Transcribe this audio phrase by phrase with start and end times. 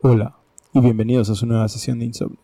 [0.00, 0.36] Hola
[0.72, 2.38] y bienvenidos a su nueva sesión de insomnio.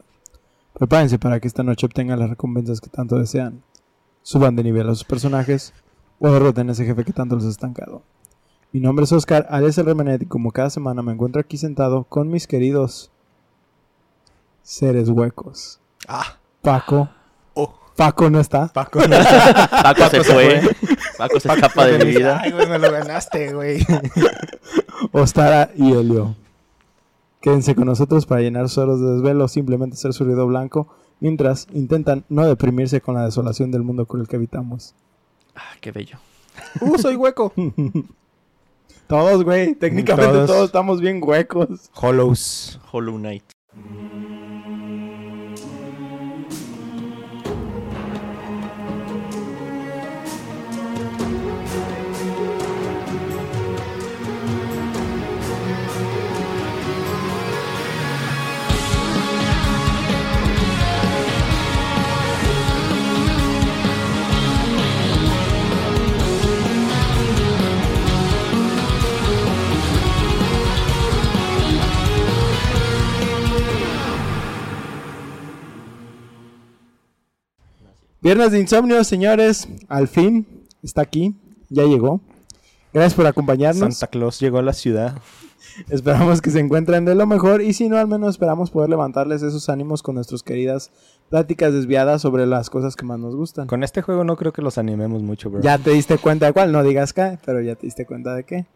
[0.72, 3.62] Prepárense para que esta noche obtengan las recompensas que tanto desean.
[4.22, 5.72] Suban de nivel a sus personajes
[6.18, 8.02] o derroten a ese jefe que tanto los ha estancado.
[8.72, 12.02] Mi nombre es Oscar alias el Remenet y como cada semana me encuentro aquí sentado
[12.02, 13.12] con mis queridos
[14.64, 15.78] seres huecos.
[16.08, 17.08] Ah, Paco.
[17.54, 18.66] oh, Paco no está.
[18.66, 18.98] Paco.
[19.70, 20.60] Paco se fue.
[21.16, 22.40] Paco se escapa de mi vida.
[22.42, 23.86] Ay, güey, me lo ganaste, güey.
[25.12, 26.34] Ostara y Helio.
[27.44, 30.88] Quédense con nosotros para llenar sus horas de desvelo o simplemente ser su ruido blanco
[31.20, 34.94] mientras intentan no deprimirse con la desolación del mundo con el que habitamos.
[35.54, 36.16] Ah, qué bello.
[36.80, 37.52] Uh, soy hueco.
[39.06, 40.46] Todos, güey, técnicamente Todos.
[40.46, 40.64] todos.
[40.64, 41.90] estamos bien huecos.
[41.92, 42.80] Hollows.
[42.90, 43.44] Hollow Knight.
[78.24, 79.68] Viernes de insomnio, señores.
[79.88, 80.46] Al fin
[80.82, 81.34] está aquí.
[81.68, 82.20] Ya llegó.
[82.92, 83.96] Gracias por acompañarnos.
[83.98, 85.18] Santa Claus llegó a la ciudad.
[85.90, 89.42] Esperamos que se encuentren de lo mejor y si no, al menos esperamos poder levantarles
[89.42, 90.90] esos ánimos con nuestras queridas
[91.28, 93.66] pláticas desviadas sobre las cosas que más nos gustan.
[93.66, 95.60] Con este juego no creo que los animemos mucho, bro.
[95.60, 98.44] Ya te diste cuenta de cuál, no digas qué, pero ya te diste cuenta de
[98.44, 98.66] qué.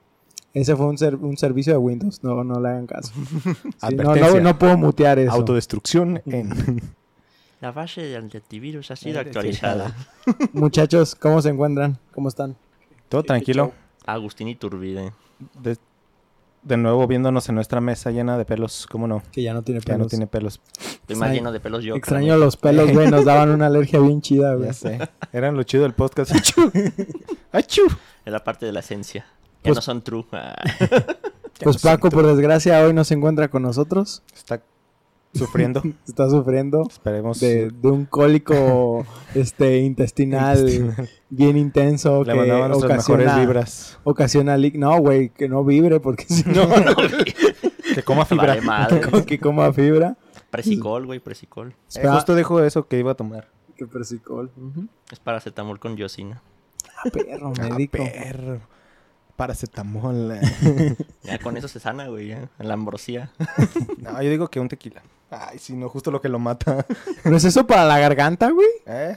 [0.55, 3.13] Ese fue un, ser- un servicio de Windows, no, no le hagan caso.
[3.89, 5.33] Sí, no, no, no puedo mutear eso.
[5.33, 6.83] Autodestrucción en...
[7.61, 9.95] La base de antivirus ha sido Eh, actualizada.
[10.53, 11.99] Muchachos, ¿cómo se encuentran?
[12.13, 12.57] ¿Cómo están?
[13.09, 13.73] Todo tranquilo.
[14.07, 15.13] Agustín Iturbide.
[15.61, 15.77] De,
[16.63, 18.87] de nuevo viéndonos en nuestra mesa llena de pelos.
[18.91, 19.23] ¿Cómo no?
[19.33, 20.01] Que ya no tiene Ya pelos.
[20.01, 20.61] no tiene pelos.
[20.79, 21.97] Estoy más lleno de pelos yo.
[21.97, 24.69] Extraño los pelos, güey, nos daban una alergia bien chida, güey.
[24.69, 24.99] Ya sé.
[25.33, 26.33] Eran lo chido del podcast.
[26.35, 26.71] ¡Achú!
[27.53, 27.83] ¡Achú!
[28.25, 29.27] Es la parte de la esencia.
[29.65, 30.25] Ya Pues- no son true.
[30.33, 30.55] Ah,
[31.61, 34.23] Ya Pues Paco, por desgracia, hoy no se encuentra con nosotros.
[34.33, 34.63] Está
[35.35, 35.83] sufriendo.
[36.07, 37.41] Está sufriendo Esperemos.
[37.41, 41.09] de, de un cólico este, intestinal Intestinal.
[41.31, 43.99] bien intenso Le que nuestras mejores ocasiona, vibras.
[44.05, 46.67] ocasiona No, güey, que no vibre porque si no,
[47.95, 48.47] Que coma fibra.
[48.49, 49.01] Vale madre.
[49.01, 50.17] como que coma fibra.
[50.51, 51.75] Presicol, güey, presicol.
[51.95, 53.49] Eh, justo dijo eso que iba a tomar.
[53.77, 54.51] que persicol.
[54.57, 54.87] Ujú.
[55.11, 56.43] Es paracetamol con yosina.
[56.97, 57.99] Ah, perro, Ah, médico.
[57.99, 58.61] perro.
[59.37, 60.35] Paracetamol.
[61.23, 62.29] Ya con eso se sana, güey.
[62.29, 62.49] ya.
[62.59, 63.31] La ambrosía.
[63.99, 65.03] no, yo digo que un tequila.
[65.31, 66.87] Ay, si no, justo lo que lo mata.
[67.25, 68.69] ¿No es eso para la garganta, güey?
[68.87, 69.17] ¿Eh?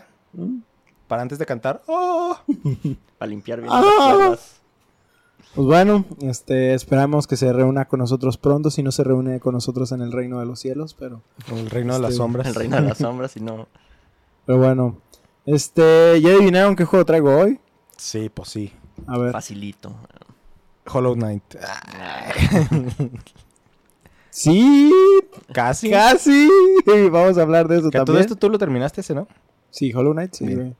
[1.07, 1.81] Para antes de cantar.
[1.87, 2.37] ¡Oh!
[3.17, 3.81] Para limpiar bien Ah.
[3.81, 4.55] las cuerdas.
[5.53, 9.53] Pues bueno, este, esperamos que se reúna con nosotros pronto, si no se reúne con
[9.53, 12.47] nosotros en el reino de los cielos, pero, El reino de las Este, sombras.
[12.47, 13.67] El reino de las sombras y no.
[14.45, 14.97] pero bueno.
[15.45, 17.59] Este, ¿ya adivinaron qué juego traigo hoy?
[17.97, 18.71] Sí, pues sí.
[19.07, 19.31] A ver.
[19.33, 19.93] Facilito.
[20.85, 21.43] Hollow Knight.
[24.31, 24.91] Sí,
[25.53, 25.89] Casi.
[25.89, 26.47] casi.
[27.11, 28.21] Vamos a hablar de eso Que todo también.
[28.21, 29.27] esto tú lo terminaste ese, ¿no?
[29.69, 30.75] Sí, Hollow Knight, sí, Bien.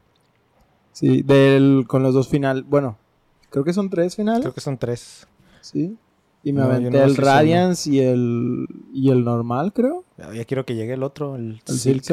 [0.94, 2.98] Sí, del, con los dos final, bueno,
[3.50, 5.28] creo que son tres finales, Creo que son tres.
[5.62, 5.98] sí.
[6.44, 10.66] Y me No, aventé el Radiance y el y el normal, creo, Ya ya quiero
[10.66, 11.62] que llegue el otro, el.
[11.68, 12.04] Silk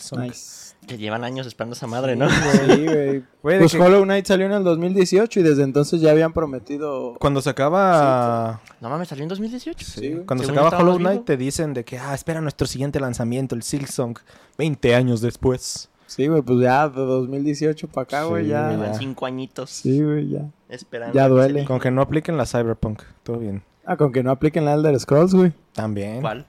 [0.00, 0.20] Song.
[0.20, 0.74] Nice.
[0.86, 2.28] que llevan años esperando esa madre, ¿no?
[2.30, 3.24] Sí, güey.
[3.42, 7.40] Pues que Hollow Knight salió en el 2018 y desde entonces ya habían prometido Cuando
[7.40, 8.60] se acaba...
[8.80, 9.84] No mames, salió en 2018.
[9.86, 10.26] Sí, güey.
[10.26, 11.24] Cuando se Según yo acaba estaba Hollow Knight vivo.
[11.24, 14.18] te dicen de que, ah, espera nuestro siguiente lanzamiento, el Silk Song,
[14.58, 15.88] 20 años después.
[16.06, 18.64] Sí, güey, pues ya de 2018 para acá, güey, Sí, ya.
[18.66, 18.98] güey, Llevan ya.
[18.98, 20.50] cinco añitos Sí, güey, ya.
[20.68, 21.14] esperando.
[21.14, 21.64] Ya duele.
[21.66, 23.02] Con que no apliquen la Cyberpunk.
[23.22, 23.62] Todo bien.
[23.84, 25.52] Ah, con que no apliquen la Elder Scrolls, güey.
[25.72, 26.20] También.
[26.22, 26.46] ¿Cuál?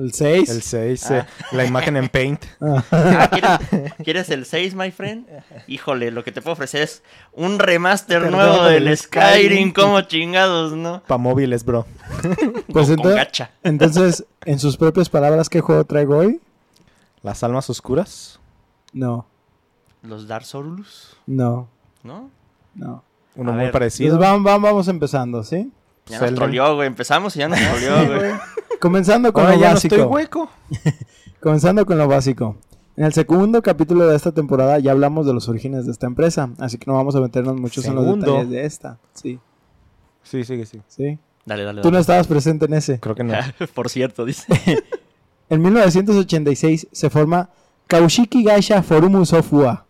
[0.00, 0.48] El 6.
[0.48, 1.26] El 6, Ah.
[1.52, 2.44] la imagen en Paint.
[2.60, 5.26] Ah, ¿quieres, quieres el 6, my friend?
[5.66, 7.02] Híjole, lo que te puedo ofrecer es
[7.32, 9.72] un remaster nuevo del Skyrim, Skyrim.
[9.72, 11.02] como chingados, ¿no?
[11.06, 11.86] Pa' móviles, bro.
[12.72, 13.50] Pues con entonces, gacha.
[13.62, 16.40] entonces, en sus propias palabras, ¿qué juego traigo hoy?
[17.22, 18.38] Las almas oscuras.
[18.92, 19.26] No,
[20.02, 21.68] Los Dark Souls, no,
[22.02, 22.30] ¿no?
[22.74, 23.04] no.
[23.36, 23.72] Uno A muy ver.
[23.72, 24.18] parecido.
[24.18, 25.70] Vamos, vamos, vamos empezando, ¿sí?
[26.10, 26.86] Ya nos troleó, güey.
[26.88, 28.32] Empezamos y ya nos troleó, güey.
[28.80, 29.94] Comenzando con Ahora lo ya no básico.
[29.94, 30.50] estoy hueco.
[31.40, 32.56] Comenzando con lo básico.
[32.96, 36.50] En el segundo capítulo de esta temporada ya hablamos de los orígenes de esta empresa,
[36.58, 38.98] así que no vamos a meternos muchos en los detalles de esta.
[39.14, 39.38] Sí,
[40.22, 40.62] Sí, sí.
[40.86, 41.18] sí.
[41.46, 42.00] Dale, dale, Tú no dale.
[42.02, 43.00] estabas presente en ese.
[43.00, 43.32] Creo que no.
[43.74, 44.44] Por cierto, dice.
[45.48, 47.50] En 1986 se forma
[47.88, 49.80] Kaushiki Gaisha Forumu Software,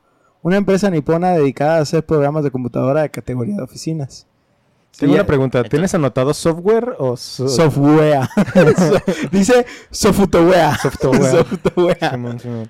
[0.40, 4.26] una empresa nipona dedicada a hacer programas de computadora de categoría de oficinas.
[4.98, 5.62] Tengo Sí, una pregunta.
[5.64, 8.20] ¿Tienes anotado software o so- Software.
[8.76, 10.76] So- Dice software.
[10.82, 11.30] Software.
[11.30, 11.98] Software.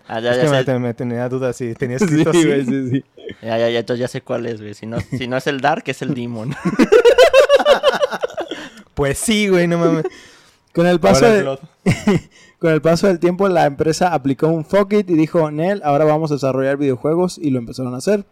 [0.07, 0.65] Ah, ya, Es ya que me, sé.
[0.65, 2.45] te- me tenía dudas si tenía Sí, escrito así.
[2.47, 3.05] güey, sí, sí.
[3.43, 4.75] Ya, ya, ya, entonces ya sé cuál es, güey.
[4.75, 6.55] Si no, si no es el Dark, es el Demon.
[8.95, 10.05] Pues sí, güey, no mames.
[10.75, 11.59] Con el paso de-.
[12.59, 16.05] Con el paso del tiempo, la empresa aplicó un fuck it y dijo, Nel, ahora
[16.05, 18.25] vamos a desarrollar videojuegos y lo empezaron a hacer.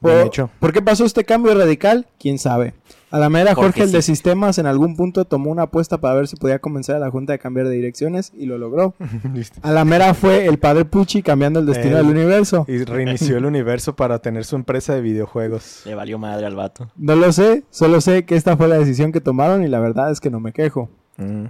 [0.00, 0.50] Por, hecho.
[0.60, 2.06] ¿Por qué pasó este cambio radical?
[2.18, 2.74] ¿Quién sabe?
[3.10, 6.16] A la mera Porque Jorge, el de sistemas, en algún punto tomó una apuesta para
[6.16, 8.94] ver si podía convencer a la junta de cambiar de direcciones y lo logró.
[9.62, 12.64] A la mera fue el padre Pucci cambiando el destino El- del universo.
[12.68, 15.82] Y reinició el universo para tener su empresa de videojuegos.
[15.86, 16.90] Le valió madre al vato.
[16.96, 20.10] No lo sé, solo sé que esta fue la decisión que tomaron y la verdad
[20.10, 20.90] es que no me quejo.
[21.16, 21.44] Mm.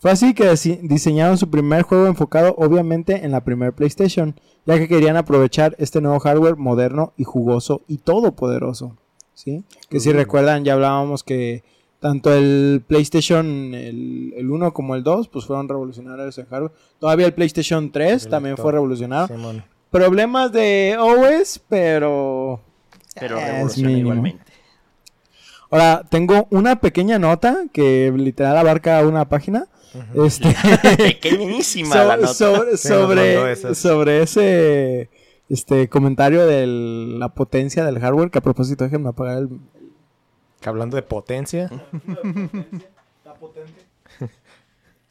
[0.00, 0.48] Fue así que
[0.82, 6.00] diseñaron su primer juego enfocado obviamente en la primer PlayStation, ya que querían aprovechar este
[6.00, 8.96] nuevo hardware moderno y jugoso y todopoderoso.
[9.34, 9.62] ¿sí?
[9.90, 11.64] Que si recuerdan ya hablábamos que
[12.00, 16.72] tanto el PlayStation el, el 1 como el 2 pues fueron revolucionarios en hardware.
[16.98, 19.36] Todavía el PlayStation 3 El también fue revolucionario.
[19.36, 19.62] Simón.
[19.90, 22.62] Problemas de OS, pero...
[23.18, 23.38] Pero
[23.76, 24.50] igualmente.
[25.70, 29.66] Ahora, tengo una pequeña nota que literal abarca una página.
[30.14, 30.54] Este...
[30.96, 32.32] Pequeñísima So- la nota.
[33.74, 35.10] sobre, ese
[35.48, 39.48] este comentario de la potencia del hardware, que a propósito déjenme apagar el...
[40.60, 41.70] Que Hablando de potencia.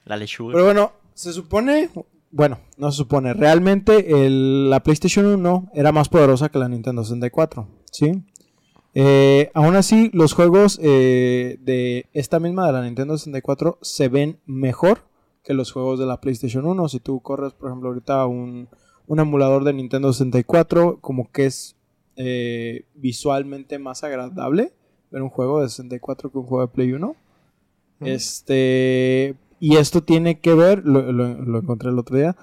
[0.06, 0.54] La lechuga.
[0.54, 1.90] Pero bueno, se supone,
[2.32, 7.04] bueno, no se supone, realmente el- la PlayStation 1 era más poderosa que la Nintendo
[7.04, 8.24] 64, ¿sí?
[8.96, 14.40] Eh, aún así, los juegos eh, de esta misma de la Nintendo 64 se ven
[14.46, 15.04] mejor
[15.44, 16.90] que los juegos de la PlayStation 1.
[16.90, 18.68] Si tú corres, por ejemplo, ahorita un,
[19.08, 21.76] un emulador de Nintendo 64, como que es
[22.16, 24.74] eh, visualmente más agradable
[25.12, 27.16] ver un juego de 64 que un juego de Play 1.
[28.02, 29.36] Este.
[29.60, 32.36] Y esto tiene que ver, lo, lo- lo encontré el otro día,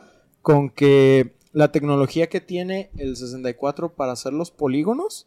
[0.42, 5.26] con que la tecnología que tiene el 64 para hacer los polígonos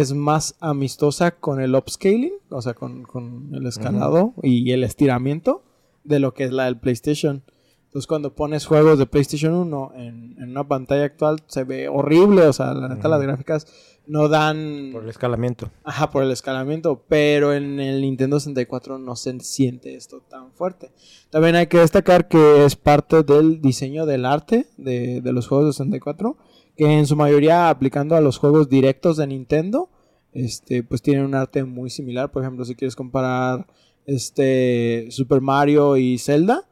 [0.00, 5.62] es más amistosa con el upscaling, o sea, con, con el escalado y el estiramiento
[6.02, 7.44] de lo que es la del PlayStation.
[7.84, 12.42] Entonces, cuando pones juegos de PlayStation 1 en, en una pantalla actual, se ve horrible,
[12.42, 13.68] o sea, la neta, las gráficas
[14.08, 14.90] no dan.
[14.92, 15.70] Por el escalamiento.
[15.84, 20.90] Ajá, por el escalamiento, pero en el Nintendo 64 no se siente esto tan fuerte.
[21.30, 25.68] También hay que destacar que es parte del diseño del arte de, de los juegos
[25.68, 26.36] de 64,
[26.76, 29.88] que en su mayoría aplicando a los juegos directos de Nintendo,
[30.32, 32.30] este, pues tienen un arte muy similar.
[32.32, 33.66] Por ejemplo, si quieres comparar
[34.06, 36.68] este Super Mario y Zelda,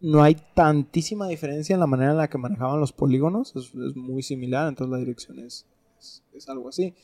[0.00, 3.96] no hay tantísima diferencia en la manera en la que manejaban los polígonos, es, es
[3.96, 5.66] muy similar, entonces la dirección es,
[5.98, 6.94] es- es algo así.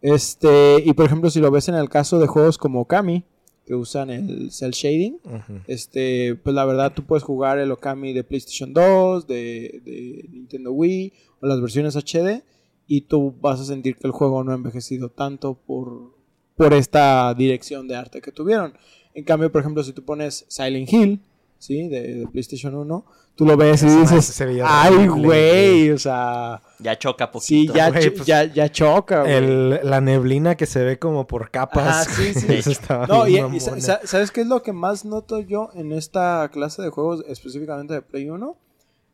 [0.00, 3.24] Este, y por ejemplo, si lo ves en el caso de juegos como Okami,
[3.64, 5.18] que usan el cel shading,
[5.66, 10.70] este, pues la verdad tú puedes jugar el Okami de PlayStation 2, de, de Nintendo
[10.72, 11.12] Wii
[11.46, 12.42] las versiones HD
[12.86, 16.14] y tú vas a sentir que el juego no ha envejecido tanto por,
[16.56, 18.74] por esta dirección de arte que tuvieron.
[19.14, 21.22] En cambio, por ejemplo, si tú pones Silent Hill,
[21.58, 21.88] ¿sí?
[21.88, 23.04] De, de PlayStation 1,
[23.34, 27.74] tú lo ves y dices, se veía ay, güey, o sea, Ya choca sí, poquito.
[27.74, 29.24] ya, Güey, cho- pues, ya, ya choca.
[29.24, 32.06] El- la neblina que se ve como por capas.
[32.06, 32.46] Ajá, sí, sí.
[32.50, 36.82] Eso estaba No, y, ¿sabes qué es lo que más noto yo en esta clase
[36.82, 38.56] de juegos, específicamente de Play 1?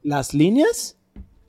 [0.02, 0.96] Las líneas.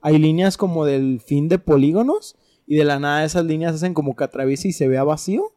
[0.04, 2.36] Hay líneas como del fin de polígonos
[2.68, 5.52] y de la nada esas líneas hacen como que atraviesa y se vea vacío.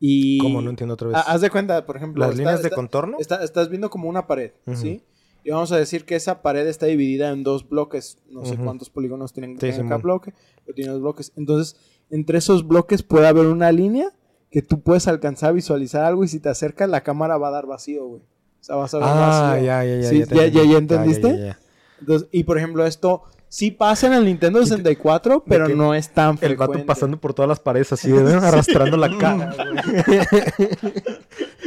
[0.00, 0.38] Y...
[0.38, 0.60] ¿Cómo?
[0.62, 1.16] No entiendo otra vez.
[1.16, 2.20] Ha- Haz de cuenta, por ejemplo...
[2.20, 3.16] Las está- líneas de está- contorno.
[3.18, 4.52] está- estás viendo como una pared.
[4.74, 5.02] ¿sí?
[5.44, 8.18] Y vamos a decir que esa pared está dividida en dos bloques.
[8.30, 10.32] No sé cuántos polígonos tienen Sí, cada bloque,
[10.64, 11.32] pero tiene dos bloques.
[11.36, 11.76] Entonces,
[12.10, 14.10] entre esos bloques puede haber una línea
[14.50, 17.52] que tú puedes alcanzar a visualizar algo y si te acercas la cámara va a
[17.52, 18.22] dar vacío, güey.
[18.22, 19.14] O sea, vas a ver Ah,
[19.50, 19.66] vacío.
[19.66, 20.08] ya, ya, ya.
[20.08, 20.50] Sí, ya- entendí.
[20.58, 21.56] ya- ya entendiste?
[22.00, 23.22] Entonces, y por ejemplo, esto
[23.56, 26.76] sí pasa en el Nintendo 64, pero no es tan El frecuente.
[26.78, 28.18] vato pasando por todas las paredes así, ¿eh?
[28.42, 29.54] arrastrando la cara.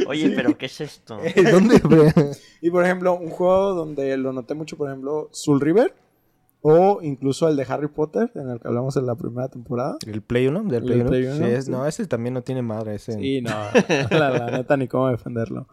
[0.06, 1.18] Oye, pero ¿qué es esto?
[1.52, 1.80] ¿Dónde?
[2.60, 5.94] Y por ejemplo, un juego donde lo noté mucho, por ejemplo, Soul River.
[6.62, 9.96] O incluso el de Harry Potter, en el que hablamos en la primera temporada.
[10.06, 10.64] ¿El Play 1?
[10.64, 11.08] ¿Del El Play 1?
[11.08, 11.70] Play uno, sí, es- sí.
[11.70, 12.96] no, ese también no tiene madre.
[12.96, 13.14] Ese.
[13.14, 13.50] Sí, no,
[14.10, 15.66] la, la neta ni cómo defenderlo.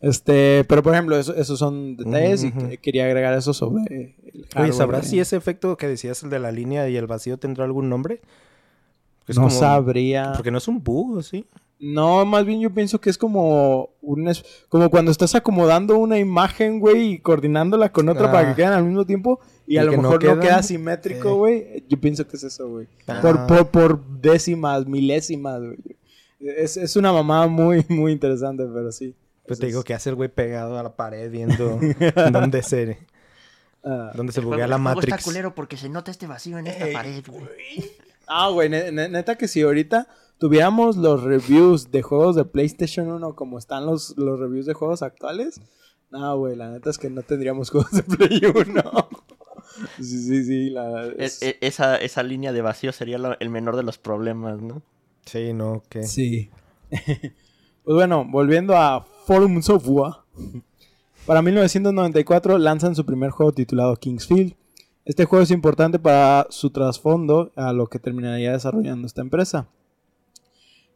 [0.00, 4.72] Este, pero por ejemplo, eso- esos son detalles y quería agregar eso sobre el Oye,
[4.72, 7.64] ¿sabrás de- si ese efecto que decías, el de la línea y el vacío, tendrá
[7.64, 8.20] algún nombre?
[9.26, 10.32] Es no como- sabría.
[10.36, 11.46] Porque no es un bug, ¿sí?
[11.80, 16.18] No, más bien yo pienso que es como un es- como cuando estás acomodando una
[16.18, 18.32] imagen, güey, y coordinándola con otra Ah.
[18.32, 21.28] para que queden al mismo tiempo y, Y a lo no mejor no, queda simétrico,
[21.28, 21.32] Eh.
[21.34, 21.84] güey.
[21.88, 22.88] Yo pienso que es eso, güey.
[23.06, 23.18] Ah.
[23.20, 25.78] Por, por, por décimas, milésimas, güey.
[26.40, 29.14] Es, es una mamá muy, muy interesante, pero sí.
[29.48, 31.78] Pues te digo que hace el güey pegado a la pared viendo
[32.32, 32.98] dónde se,
[33.84, 35.12] Ah, dónde se buguea la el Matrix.
[35.14, 37.90] está culero porque se nota este vacío en esta pared, güey.
[38.26, 43.08] Ah, güey, ne- ne- neta que si ahorita tuviéramos los reviews de juegos de PlayStation
[43.10, 45.60] 1 como están los, los reviews de juegos actuales,
[46.10, 49.08] no, güey, la neta es que no tendríamos juegos de Play 1.
[49.98, 51.06] sí, sí, sí, la...
[51.06, 54.60] E- es- e- esa, esa línea de vacío sería lo- el menor de los problemas,
[54.60, 54.82] ¿no?
[55.24, 56.02] Sí, no, que...
[56.02, 56.50] Sí.
[56.90, 57.30] pues
[57.84, 60.14] bueno, volviendo a Forum Software.
[61.26, 64.54] Para 1994 lanzan su primer juego titulado Kingsfield.
[65.04, 69.68] Este juego es importante para su trasfondo a lo que terminaría desarrollando esta empresa.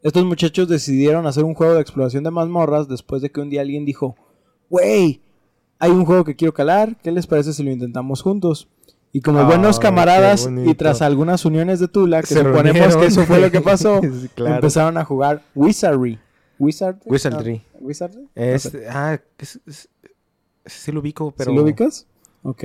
[0.03, 3.61] Estos muchachos decidieron hacer un juego de exploración de mazmorras después de que un día
[3.61, 4.17] alguien dijo,
[4.71, 5.21] wey,
[5.79, 8.67] hay un juego que quiero calar, ¿qué les parece si lo intentamos juntos?
[9.13, 12.99] Y como Ay, buenos camaradas y tras algunas uniones de Tula, que Se suponemos reunieron.
[12.99, 14.01] que eso fue lo que pasó,
[14.35, 14.55] claro.
[14.55, 16.19] empezaron a jugar Wizardry.
[16.63, 17.03] ¿Wizardry?
[17.07, 17.63] Wizardry.
[17.75, 18.29] No, ¿Wizardry?
[18.35, 18.87] Es, No sé.
[18.89, 19.89] ah, es, es-
[20.65, 21.51] sí lo ubico, pero...
[21.51, 22.07] ¿Sí lo ubicas?
[22.43, 22.65] Ok.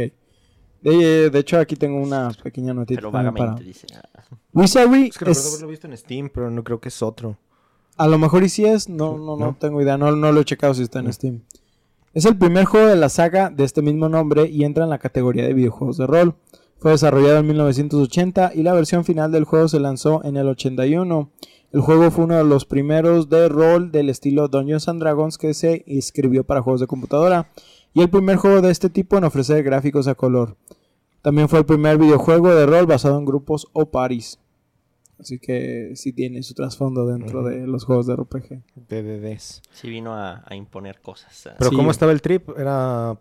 [0.82, 3.00] De, de hecho, aquí tengo una pequeña notita.
[3.02, 3.88] Pero para- dice.
[3.96, 4.24] ah,
[4.54, 7.38] Wizardry Es que recuerdo es- haberlo visto en Steam, pero no creo que es otro.
[7.98, 9.56] A lo mejor y sí es, no, no, no, ¿No?
[9.60, 11.14] tengo idea, no, no lo he checado si está en Mm.
[11.14, 11.42] Steam.
[12.14, 15.00] Es el primer juego de la saga de este mismo nombre y entra en la
[15.00, 16.36] categoría de videojuegos de rol.
[16.80, 21.32] Fue desarrollado en 1980 y la versión final del juego se lanzó en el 81.
[21.74, 25.54] El juego fue uno de los primeros de rol del estilo Dungeons and Dragons que
[25.54, 27.50] se escribió para juegos de computadora
[27.94, 30.56] y el primer juego de este tipo en ofrecer gráficos a color.
[31.22, 34.40] También fue el primer videojuego de rol basado en grupos o paris.
[35.20, 38.62] Así que sí tiene su trasfondo dentro de los juegos de RPG.
[38.88, 39.62] DDDs.
[39.72, 41.50] Sí vino a, a imponer cosas.
[41.58, 41.76] Pero Sí.
[41.76, 42.50] ¿cómo estaba el trip?
[42.58, 43.20] ¿Era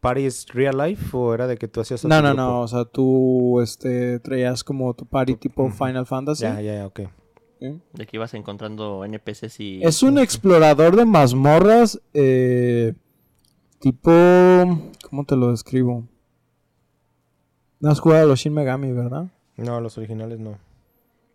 [0.00, 2.42] Paris Real Life o era de que tú hacías No, no, grupo?
[2.42, 5.70] no, o sea, tú este, traías como tu party tipo.
[5.70, 6.42] Final Fantasy.
[6.42, 7.00] Ya, ya, ya, ok.
[7.92, 9.82] De que ibas encontrando NPCs y...
[9.82, 12.94] Es un explorador de mazmorras eh,
[13.78, 14.10] tipo...
[15.08, 16.04] ¿Cómo te lo describo?
[17.80, 19.26] No has jugado a los Shin Megami, ¿verdad?
[19.56, 20.58] No, los originales no.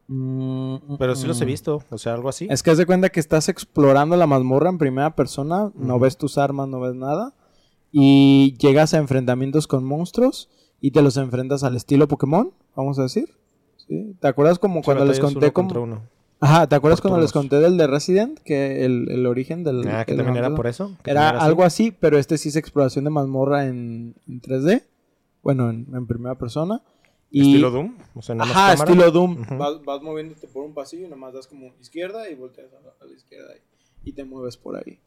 [0.08, 1.48] Mm, Pero sí los he mm.
[1.48, 2.48] visto, o sea, algo así.
[2.50, 6.18] Es que haz de cuenta que estás explorando la mazmorra en primera persona, no ves
[6.18, 7.36] tus armas, no ves nada,
[7.92, 10.50] y llegas a enfrentamientos con monstruos
[10.82, 13.30] y te los enfrentas al estilo Pokémon, vamos a decir.
[13.88, 14.16] ¿Sí?
[14.20, 15.82] ¿Te acuerdas como Sí, cuando les conté uno como...
[15.82, 16.02] uno.
[16.42, 18.40] Ajá, ¿te acuerdas cuando les conté del de Resident?
[18.40, 19.86] Que el, el origen del...
[19.88, 20.96] Ah, que también era por eso.
[21.06, 24.84] Era algo así, pero este sí es exploración de mazmorra en, en 3D.
[25.44, 26.82] Bueno, en, en primera persona.
[27.30, 27.42] Y...
[27.42, 27.98] Estilo Doom.
[28.16, 28.92] O sea, nada más Ajá, cámara.
[28.92, 29.58] estilo Doom.
[29.58, 32.94] Vas, vas moviéndote por un pasillo y nomás das como izquierda y volteas a la,
[33.02, 33.54] a la izquierda
[34.04, 35.00] y, y te mueves por ahí.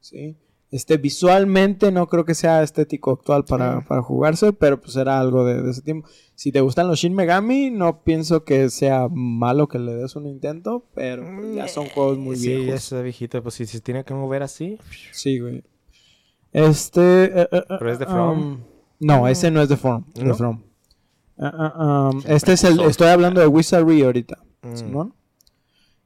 [0.00, 0.36] ¿Sí?
[0.70, 3.86] Este, visualmente no creo que sea estético actual para, Sí.
[3.88, 6.06] para jugarse, pero pues era algo de, de ese tiempo.
[6.34, 10.26] Si te gustan los Shin Megami, no pienso que sea malo que le des un
[10.26, 12.82] intento, pero pues, ya son juegos muy sí, viejos.
[12.82, 13.42] Sí, es viejito.
[13.42, 14.78] Pues si se tiene que mover así.
[15.12, 15.64] Sí, güey.
[16.52, 17.24] Este.
[17.24, 18.38] eh, eh, ¿Pero es de eh, From?
[18.38, 18.60] um,
[19.00, 20.04] no, ese no es de From.
[20.14, 20.34] de ¿No?
[20.34, 20.62] From.
[21.38, 22.80] Ah, ah, um, este es el.
[22.80, 24.38] Estoy hablando de Wizardry ahorita.
[24.62, 24.74] Mm.
[24.76, 25.14] Simón.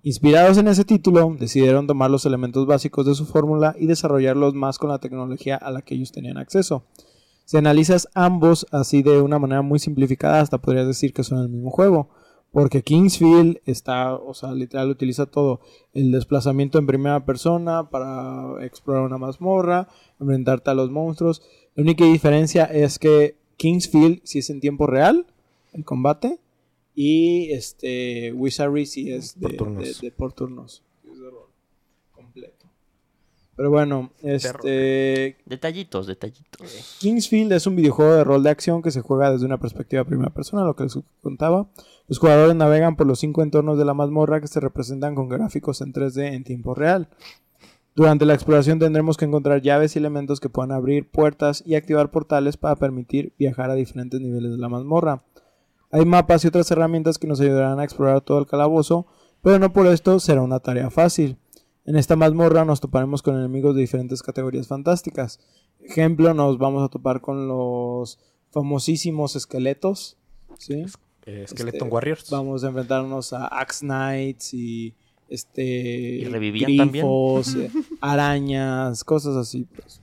[0.05, 4.77] Inspirados en ese título, decidieron tomar los elementos básicos de su fórmula y desarrollarlos más
[4.79, 6.85] con la tecnología a la que ellos tenían acceso.
[7.45, 11.49] Si analizas ambos así de una manera muy simplificada, hasta podrías decir que son el
[11.49, 12.09] mismo juego.
[12.51, 15.61] Porque Kingsfield está, o sea, literal utiliza todo.
[15.95, 19.87] El desplazamiento en primera persona para explorar una mazmorra,
[20.19, 21.43] enfrentarte a los monstruos.
[21.77, 25.27] La única diferencia es que Kingsfield sí es en tiempo real,
[25.73, 26.41] el combate.
[26.95, 30.01] Y este Wizardry sí es de Por turnos.
[30.01, 30.83] de- de por turnos.
[31.11, 31.49] Es de rol
[32.13, 32.67] completo.
[33.57, 36.97] Pero bueno, este Detallitos, detallitos.
[37.01, 40.31] Kingsfield es un videojuego de rol de acción que se juega desde una perspectiva primera
[40.33, 41.69] persona, lo que les contaba.
[42.09, 45.81] Los jugadores navegan por los cinco entornos de la mazmorra que se representan con gráficos
[45.83, 47.09] en 3D en tiempo real.
[47.95, 52.11] Durante la exploración tendremos que encontrar llaves y elementos que puedan abrir puertas y activar
[52.11, 55.25] portales para permitir viajar a diferentes niveles de la mazmorra.
[55.93, 59.07] Hay mapas y otras herramientas que nos ayudarán a explorar todo el calabozo,
[59.43, 61.37] pero no por esto será una tarea fácil.
[61.85, 65.39] En esta mazmorra nos toparemos con enemigos de diferentes categorías fantásticas.
[65.81, 68.19] Ejemplo, nos vamos a topar con los
[68.51, 70.17] famosísimos esqueletos.
[70.59, 70.85] ¿sí?
[71.27, 72.31] Eh, Skeleton Este, Warriors.
[72.31, 74.95] Vamos a enfrentarnos a Axe Knights y
[75.29, 77.71] este ¿Y revivían grifos, eh,
[78.01, 80.02] arañas, cosas así, pues.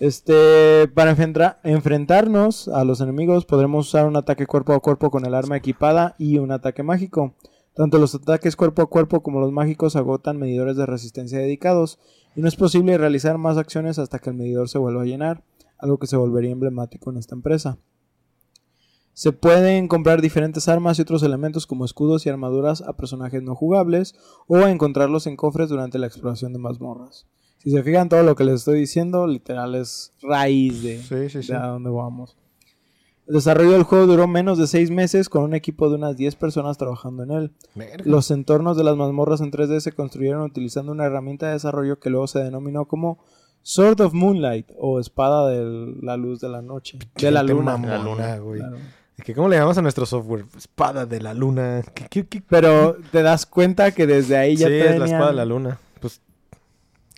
[0.00, 1.16] Este, para
[1.62, 6.16] enfrentarnos a los enemigos podremos usar un ataque cuerpo a cuerpo con el arma equipada
[6.18, 7.34] y un ataque mágico.
[7.74, 11.98] Tanto los ataques cuerpo a cuerpo como los mágicos agotan medidores de resistencia dedicados
[12.34, 15.44] y no es posible realizar más acciones hasta que el medidor se vuelva a llenar,
[15.78, 17.78] algo que se volvería emblemático en esta empresa.
[19.12, 23.54] Se pueden comprar diferentes armas y otros elementos como escudos y armaduras a personajes no
[23.54, 24.16] jugables
[24.48, 27.26] o encontrarlos en cofres durante la exploración de mazmorras.
[27.64, 31.42] Si se fijan todo lo que les estoy diciendo, literal es raíz de, Sí, sí,
[31.42, 31.52] sí.
[31.52, 32.36] de a dónde vamos.
[33.26, 36.36] El desarrollo del juego duró menos de 6 meses con un equipo de unas 10
[36.36, 37.52] personas trabajando en él.
[38.04, 42.10] Los entornos de las mazmorras en 3D se construyeron utilizando una herramienta de desarrollo que
[42.10, 43.18] luego se denominó como
[43.62, 46.98] Sword of Moonlight o Espada de la Luz de la Noche.
[47.16, 47.78] De la luna.
[47.78, 48.60] La luna, güey.
[48.60, 48.76] Claro.
[49.24, 50.44] ¿Que ¿Cómo le llamamos a nuestro software?
[50.54, 51.82] Espada de la luna.
[51.94, 52.42] ¿Qué, qué, qué?
[52.46, 55.78] Pero te das cuenta que desde ahí ya sí, es la espada de la luna.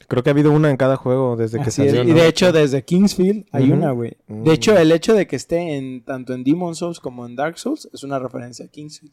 [0.09, 2.05] Creo que ha habido una en cada juego desde que Así es, salió.
[2.05, 2.21] Y ¿no?
[2.21, 4.17] de hecho, desde Kingsfield hay una, güey.
[4.29, 7.59] De hecho, el hecho de que esté en tanto en Demon Souls como en Dark
[7.59, 9.13] Souls es una referencia a Kingsfield.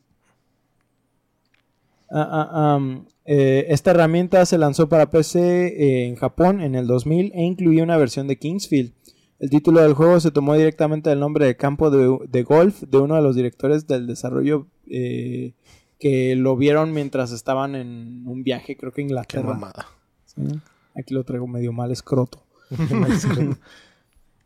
[3.25, 7.83] Eh, esta herramienta se lanzó para PC eh, en Japón en el 2000 e incluía
[7.83, 8.93] una versión de Kingsfield.
[9.39, 12.97] El título del juego se tomó directamente del nombre de campo de, de golf de
[12.99, 15.53] uno de los directores del desarrollo eh,
[15.99, 19.47] que lo vieron mientras estaban en un viaje, creo que a Qué Inglaterra.
[19.53, 19.87] mamada.
[20.25, 20.41] Sí.
[20.95, 22.43] Aquí lo traigo medio mal escroto.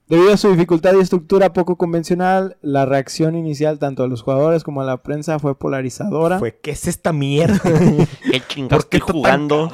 [0.09, 4.63] Debido a su dificultad y estructura poco convencional, la reacción inicial tanto de los jugadores
[4.63, 6.39] como de la prensa fue polarizadora.
[6.39, 7.59] Fue, ¿qué es esta mierda?
[8.31, 9.69] ¿Qué chingados ¿Por qué estoy jugando?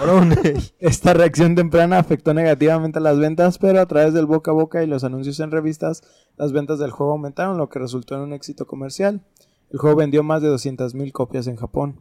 [0.79, 4.83] Esta reacción temprana afectó negativamente a las ventas, pero a través del boca a boca
[4.83, 6.01] y los anuncios en revistas,
[6.35, 9.21] las ventas del juego aumentaron, lo que resultó en un éxito comercial.
[9.69, 11.99] El juego vendió más de 200.000 copias en Japón.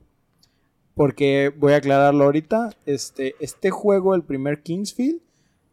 [0.94, 5.20] Porque voy a aclararlo ahorita, este, este juego, el primer Kingsfield,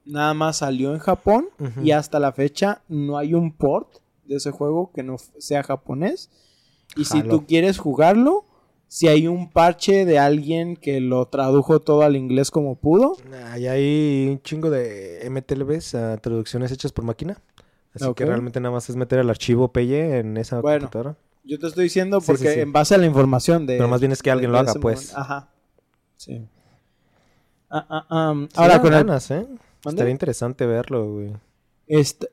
[0.06, 1.50] nada más salió en Japón
[1.84, 6.30] y hasta la fecha no hay un port de ese juego que no sea japonés.
[6.96, 8.46] Y si tú quieres jugarlo,
[8.88, 13.18] si hay un parche de alguien que lo tradujo todo al inglés como pudo,
[13.52, 17.40] Ahí hay un chingo de MTLBs, ah, traducciones hechas por máquina.
[17.94, 20.82] Así que realmente nada más es meter el archivo PY en esa Bueno.
[20.82, 21.18] computadora.
[21.44, 22.60] Yo te estoy diciendo porque sí, sí.
[22.60, 23.78] en base a la información de...
[23.78, 25.14] Pero más bien es que alguien lo haga, pues.
[25.14, 25.20] momento.
[25.20, 25.50] Ajá.
[26.16, 26.48] Sí.
[27.70, 29.00] Ah, ah, ah, Sí Ahora con el...
[29.00, 29.46] ganas, ¿eh?
[29.46, 29.90] ¿Mande?
[29.90, 31.34] Estaría interesante verlo, güey.
[31.88, 32.30] Este,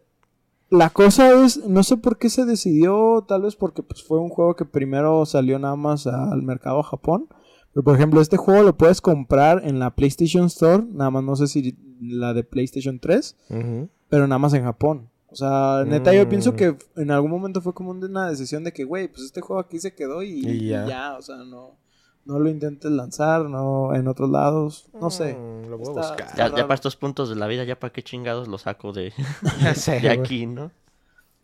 [0.69, 4.29] la cosa es, no sé por qué se decidió, tal vez porque pues, fue un
[4.29, 7.29] juego que primero salió nada más al mercado Japón.
[7.73, 11.37] Pero por ejemplo, este juego lo puedes comprar en la PlayStation Store, nada más no
[11.37, 13.89] sé si la de PlayStation 3, Ujú.
[14.09, 15.11] pero nada más en Japón.
[15.29, 16.29] O sea, neta, yo Mm.
[16.29, 19.61] pienso que en algún momento fue como una decisión de que, güey, pues este juego
[19.61, 21.17] aquí se quedó y, Y y ya.
[21.19, 21.77] o sea, no,
[22.25, 25.35] no lo intentes lanzar, no en otros lados, no sé.
[25.35, 26.55] Mm, lo voy a Está- buscar.
[26.57, 29.13] Ya, para estos puntos de la vida, ya para qué chingados lo saco de,
[29.75, 30.71] sé, de aquí, ¿no?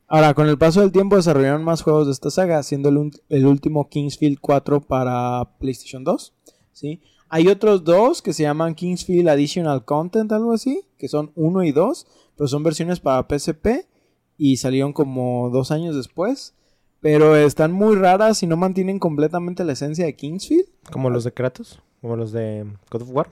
[0.09, 3.13] Ahora, con el paso del tiempo desarrollaron más juegos de esta saga, siendo el, un-
[3.31, 6.35] el último Kingsfield 4 para PlayStation 2.
[6.73, 7.01] ¿sí?
[7.31, 11.73] Hay otros dos que se llaman Kingsfield Additional Content, algo así, que son 1 y
[11.73, 12.07] 2,
[12.43, 13.87] pero son versiones para PSP
[14.37, 16.55] y salieron como dos años después.
[16.99, 20.67] Pero están muy raras y no mantienen completamente la esencia de Kingsfield.
[20.91, 23.29] Como los de Kratos, como los de God of War.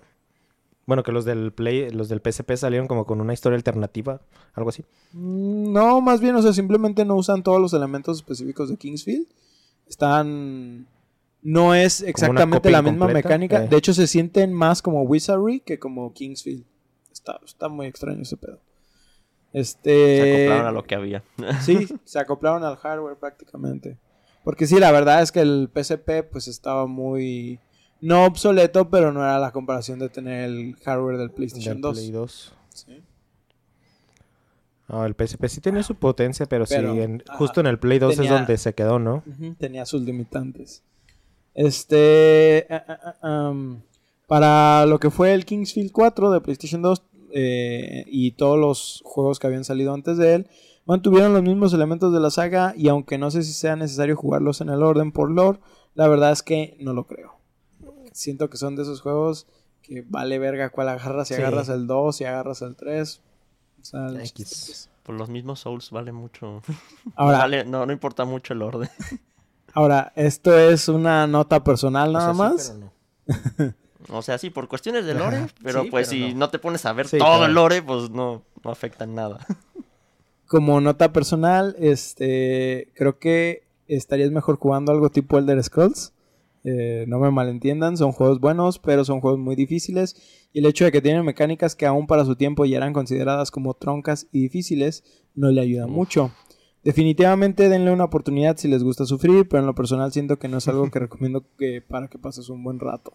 [0.87, 4.21] Bueno, que los del Play, los del PSP salieron como con una historia alternativa,
[4.55, 4.85] algo así.
[5.13, 9.27] Mm, No, más bien, o sea, simplemente no usan todos los elementos específicos de Kingsfield.
[9.89, 10.87] Están.
[11.43, 13.65] No es exactamente la misma mecánica.
[13.65, 13.69] eh.
[13.69, 16.65] De hecho, se sienten más como Wizardry que como Kingsfield.
[17.11, 18.61] Está, está muy extraño ese pedo.
[19.53, 20.17] Este.
[20.17, 21.23] Se acoplaron a lo que había.
[21.63, 23.99] Sí, se acoplaron al hardware prácticamente.
[24.45, 27.59] Porque sí, la verdad es que el PSP pues estaba muy...
[28.01, 31.93] No obsoleto, pero no era la comparación de tener el hardware del PlayStation Del 2.
[31.99, 32.55] Play 2.
[32.71, 33.03] Sí.
[34.89, 37.99] Ah, el PSP sí tiene su potencia, pero, Pero, sí, en- justo en el Play
[37.99, 39.23] 2 tenía- es donde se quedó, ¿no?
[39.59, 40.83] Tenía sus limitantes.
[41.55, 42.67] Este.
[42.71, 43.83] ah, ah, ah, am,
[44.27, 49.39] para lo que fue el Kingsfield 4 de PlayStation 2 eh, y todos los juegos
[49.39, 50.49] que habían salido antes de él,
[50.87, 52.75] mantuvieron los mismos elementos de la saga.
[52.77, 55.61] Y aunque no sé si sea necesario jugarlos en el orden por lore,
[55.95, 57.35] la verdad es que no lo creo.
[58.13, 59.47] Siento que son de esos juegos
[59.83, 61.29] que vale verga cuál agarras.
[61.29, 61.41] Si Sí.
[61.41, 63.23] agarras el 2, si agarras el 3.
[63.81, 64.09] O sea.
[65.03, 66.61] Por los mismos Souls vale mucho.
[67.17, 68.89] Ahora, Vale- no, no importa mucho el orden.
[69.73, 72.77] ahora, esto es una nota personal O nada sea, sí, más.
[72.77, 73.75] pero no.
[74.09, 75.49] O sea, sí, por cuestiones de lore, Ajá.
[75.63, 76.41] pero Sí, pues pero si no.
[76.41, 76.51] no.
[76.51, 77.45] te pones a ver Sí, todo claro.
[77.47, 79.39] el lore, pues no, no afecta en nada.
[80.47, 86.13] como nota personal, este, creo que estarías mejor jugando algo tipo Elder Scrolls.
[86.65, 90.17] Eh, no me malentiendan, son juegos buenos, pero son juegos muy difíciles.
[90.53, 93.51] Y el hecho de que tienen mecánicas que aún para su tiempo ya eran consideradas
[93.51, 95.93] como troncas y difíciles, no le ayuda Uf.
[95.93, 96.33] mucho.
[96.83, 100.59] Definitivamente denle una oportunidad si les gusta sufrir, pero en lo personal siento que no
[100.59, 103.13] es algo que recomiendo que, para que pases un buen rato.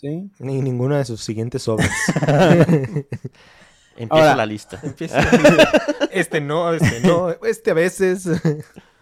[0.00, 0.30] ¿Sí?
[0.38, 1.90] Ni ninguna de sus siguientes obras.
[3.96, 4.80] Empieza Ahora- la lista.
[6.12, 8.28] este no, este no, este a veces.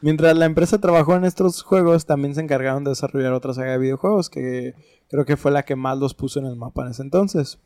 [0.01, 3.79] Mientras la empresa trabajó en estos juegos, también se encargaron de desarrollar otra saga de
[3.79, 4.75] videojuegos que
[5.11, 7.59] creo que fue la que más los puso en el mapa en ese entonces.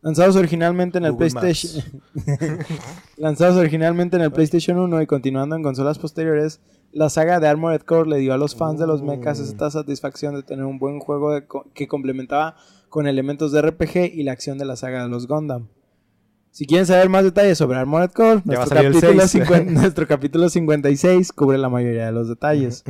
[0.00, 1.84] Lanzados originalmente en el Google PlayStation.
[3.18, 6.60] Lanzados originalmente en el PlayStation 1 y continuando en consolas posteriores,
[6.92, 9.44] la saga de Armored Core le dio a los fans de los mechas Mm.
[9.44, 12.56] esta satisfacción de tener un buen juego de co- que complementaba
[12.88, 15.68] con elementos de RPG y la acción de la saga de los Gundam.
[16.50, 19.30] Si quieren saber más detalles sobre Armored Core, nuestro capítulo, 6.
[19.30, 22.82] 50 nuestro capítulo 56 cubre la mayoría de los detalles.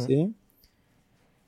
[0.00, 0.34] ¿sí?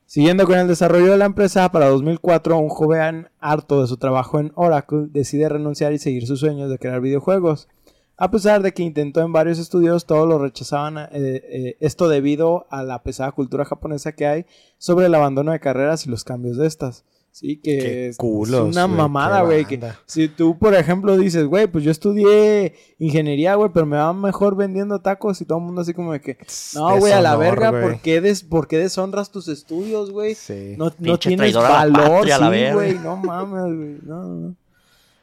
[0.07, 4.38] Siguiendo con el desarrollo de la empresa, para 2004 un joven harto de su trabajo
[4.38, 7.69] en Oracle decide renunciar y seguir sus sueños de crear videojuegos.
[8.16, 12.66] A pesar de que intentó en varios estudios, todos lo rechazaban, eh, eh, esto debido
[12.70, 14.46] a la pesada cultura japonesa que hay
[14.79, 17.05] sobre el abandono de carreras y los cambios de estas.
[17.33, 19.66] Sí, que Qué es, culos, es una mamada, güey.
[20.07, 24.55] Si tú, por ejemplo, dices, güey, pues yo estudié ingeniería, güey, pero me va mejor
[24.55, 26.38] vendiendo tacos y todo el mundo así como de que,
[26.77, 27.72] no, güey, a la verga.
[27.72, 30.37] ¿por qué, des, por qué deshonras tus estudios, güey?
[30.37, 30.77] Sí.
[30.79, 34.55] No, no tienes valor, sí, güey, no mames, güey, no, no.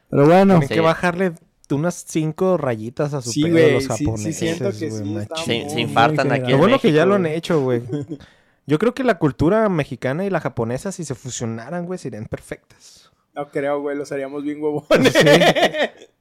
[0.10, 0.74] Pero bueno, Tienen Sí.
[0.74, 1.32] que bajarle
[1.76, 4.38] unas cinco rayitas a su Sí, pedo güey, los sí- sí japoneses.
[4.38, 7.62] siento que sí Se- se infartan aquí Lo en bueno que ya lo han hecho,
[7.62, 7.82] güey.
[8.68, 13.10] Yo creo que la cultura mexicana y la japonesa, si se fusionaran, güey, serían perfectas.
[13.34, 15.14] No creo, güey, los haríamos bien huevones.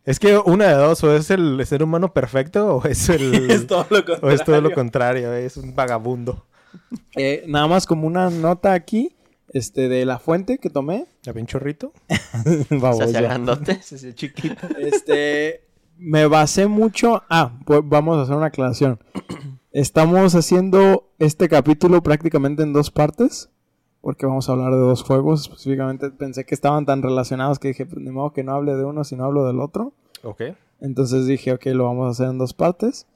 [0.07, 3.51] Es que una de dos, o es el ser humano perfecto, o es el.
[3.51, 4.35] es todo lo o contrario.
[4.35, 6.47] es todo lo contrario, es un vagabundo.
[7.17, 9.15] Eh, nada más como una nota aquí,
[9.51, 11.07] este, de la fuente que tomé.
[11.23, 11.93] ¿Ya bien chorrito?
[12.45, 13.03] Se Baboso.
[13.05, 13.83] hace grandote.
[13.83, 14.67] Se hace chiquito.
[14.79, 15.65] Este,
[15.99, 17.23] me basé mucho.
[17.29, 19.01] Ah, pues vamos a hacer una aclaración.
[19.73, 23.51] Estamos haciendo este capítulo prácticamente en dos partes.
[24.01, 25.43] Porque vamos a hablar de dos juegos.
[25.43, 28.85] Específicamente pensé que estaban tan relacionados que dije, pues ni modo que no hable de
[28.85, 29.93] uno si no hablo del otro.
[30.23, 30.43] Ok.
[30.81, 33.07] Entonces dije, ok, lo vamos a hacer en dos partes.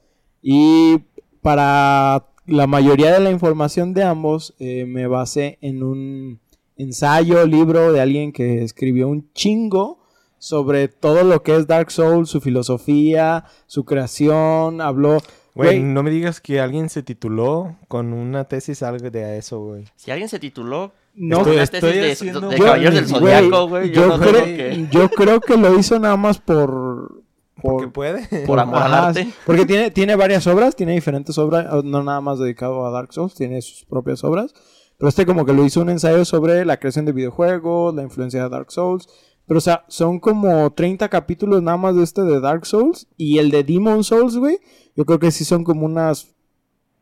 [0.43, 0.99] Y
[1.41, 6.41] para la mayoría de la información de ambos, eh, me basé en un
[6.77, 10.01] ensayo, libro de alguien que escribió un chingo
[10.39, 14.83] sobre todo lo que es Dark Souls, su filosofía, su creación.
[14.83, 15.23] Habló.
[15.55, 19.85] Güey, no me digas que alguien se tituló con una tesis algo de eso, güey.
[19.97, 22.95] Si alguien se tituló no, con Estoy- una estoy tesis de, haciendo de Yo- Caballeros
[22.95, 24.87] del Zodiaco, güey, yo, yo, no creo, que...
[24.91, 27.23] yo creo que lo hizo nada más por.
[27.65, 28.47] Porque por puede.
[28.47, 29.33] Por amor al arte.
[29.47, 33.35] Porque tiene, tiene varias obras, tiene diferentes obras, no nada más dedicado a Dark Souls,
[33.35, 34.53] tiene sus propias obras.
[34.99, 38.43] Pero este como que lo hizo un ensayo sobre la creación de videojuegos, la influencia
[38.43, 39.09] de Dark Souls.
[39.47, 43.07] Pero o sea, son como 30 capítulos nada más de este de Dark Souls.
[43.17, 44.59] Y el de Demon Souls, güey,
[44.95, 46.35] yo creo que sí son como unas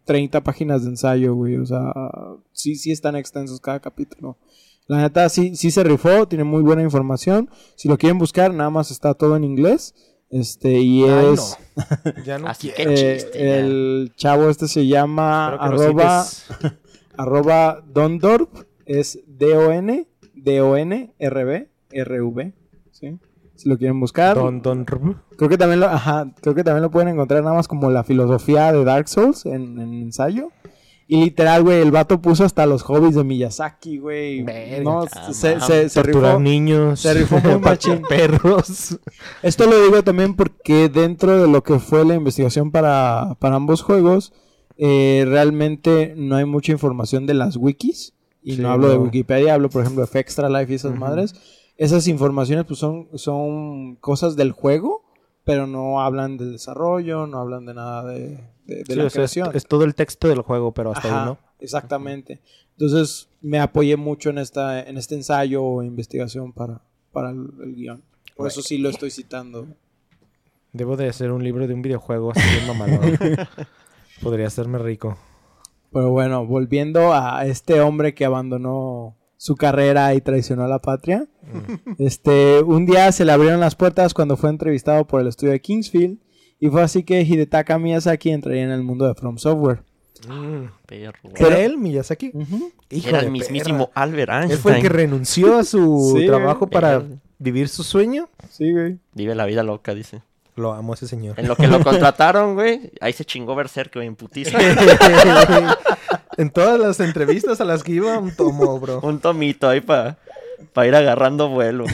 [0.05, 1.57] 30 páginas de ensayo, güey.
[1.57, 1.93] O sea,
[2.53, 4.39] sí, sí están extensos cada capítulo.
[4.87, 7.51] La neta, sí, sí se rifó, tiene muy buena información.
[7.77, 9.95] Si lo quieren buscar, nada más está todo en inglés.
[10.33, 11.59] Este, y Ay, es...
[11.77, 12.23] no.
[12.25, 13.57] Ya no Así que- Eh, chiste, ya.
[13.59, 16.25] el chavo este se llama arroba,
[17.17, 18.49] arroba Dondorp,
[18.87, 22.53] es D-O-N, D-O-N, R-B, R-V,
[22.91, 23.19] ¿sí?
[23.55, 24.35] Si lo quieren buscar.
[24.37, 25.17] Don, don, Rub.
[25.37, 28.03] Creo que también lo, ajá, creo que también lo pueden encontrar nada más como la
[28.03, 30.49] filosofía de Dark Souls en, en ensayo.
[31.13, 34.47] Y literal, güey, el vato puso hasta los hobbies de Miyazaki, güey.
[34.83, 35.57] No, se,
[36.03, 36.41] rifó.
[36.41, 37.01] niños.
[37.01, 38.01] se rifó muy machín.
[38.09, 38.99] perros.
[39.43, 43.83] Esto lo digo también porque dentro de lo que fue la investigación para, para ambos
[43.83, 44.33] juegos,
[44.79, 48.15] eh, realmente no hay mucha información de las wikis.
[48.43, 48.97] Y Sí, no hablo de.
[48.97, 51.35] Wikipedia, hablo por ejemplo de Extra Life y esas madres.
[51.77, 55.05] Esas informaciones pues son, son cosas del juego,
[55.45, 59.11] pero no hablan del desarrollo, no hablan de nada de, de- de Sí, la o
[59.11, 59.51] sea, es, creación.
[59.57, 61.39] es todo el texto del juego, pero hasta Ajá, ahí, ¿no?
[61.61, 62.41] Exactamente.
[62.73, 66.81] Entonces me apoyé mucho en esta en este ensayo o investigación para,
[67.13, 68.03] para el, el guion.
[68.37, 69.67] Por eso sí lo estoy citando.
[70.73, 72.41] Debo de hacer un libro de un videojuego así.
[74.23, 75.19] Podría hacerme rico.
[75.93, 81.27] Pero bueno, volviendo a este hombre que abandonó su carrera y traicionó a la patria.
[81.99, 85.61] Este, un día se le abrieron las puertas cuando fue entrevistado por el estudio de
[85.61, 86.19] Kingsfield
[86.65, 89.81] y fue así que Hidetaka Miyazaki entraría en el mundo de From Software.
[90.29, 90.67] Mm.
[90.87, 91.35] Perro, güey.
[91.35, 92.31] Pero- ¿Era él, Miyazaki?
[92.91, 94.03] Hijo Era el mismísimo perra.
[94.03, 94.61] Albert Él Einstein.
[94.61, 97.19] fue el que renunció a su Sí, trabajo para Él.
[97.41, 98.29] vivir su sueño.
[98.51, 98.99] Sí, güey.
[99.15, 100.23] Vive la vida loca, dice.
[100.55, 101.41] Lo amo ese señor.
[101.41, 104.57] En lo que lo contrataron, güey, ahí se chingó Berserk, güey, en putiza.
[106.37, 109.01] en todas las entrevistas a las que iba, un tomo, bro.
[109.03, 110.17] Un tomito ahí para
[110.87, 111.85] ir agarrando vuelo.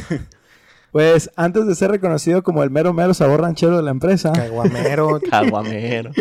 [0.93, 5.21] Pues antes de ser reconocido como el mero mero sabor ranchero de la empresa, Caguamero.
[5.31, 6.13] Caguamero.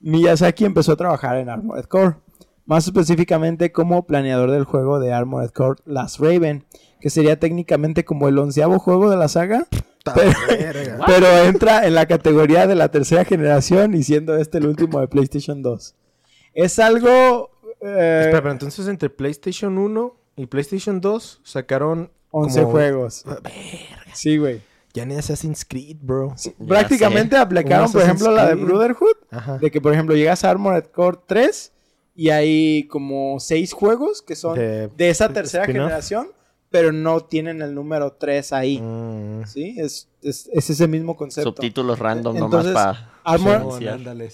[0.00, 2.16] Miyazaki empezó a trabajar en Armored Core,
[2.66, 6.64] más específicamente como planeador del juego de Armored Core Last Raven,
[7.00, 9.66] que sería técnicamente como el onceavo juego de la saga,
[11.06, 15.08] pero, entra en la categoría de la tercera generación y siendo este el último de
[15.08, 15.94] PlayStation 2.
[16.52, 17.50] Es algo...
[17.80, 23.22] eh, Espera, pero entonces entre PlayStation 1 y PlayStation 2 sacaron 11 como- juegos.
[23.24, 23.40] Verga,
[24.12, 24.60] Sí, güey.
[24.92, 26.34] Ya ni Assassin's Creed, bro.
[26.68, 27.42] Prácticamente sé.
[27.42, 28.54] aplicaron, por ejemplo, la de.
[28.54, 29.16] Brotherhood.
[29.30, 29.58] Ajá.
[29.58, 31.72] De que, por ejemplo, llegas a Armored Core 3
[32.14, 36.28] y hay como 6 juegos que son de, De- esa tercera generación,
[36.74, 38.80] pero no tienen el número 3 ahí.
[38.80, 39.46] Mm.
[39.46, 39.76] ¿Sí?
[39.78, 41.50] Es, es, es ese mismo concepto.
[41.50, 43.12] Subtítulos random Entonces, nomás para...
[43.22, 43.94] Armor- Iniciar.
[43.94, 44.28] ándale,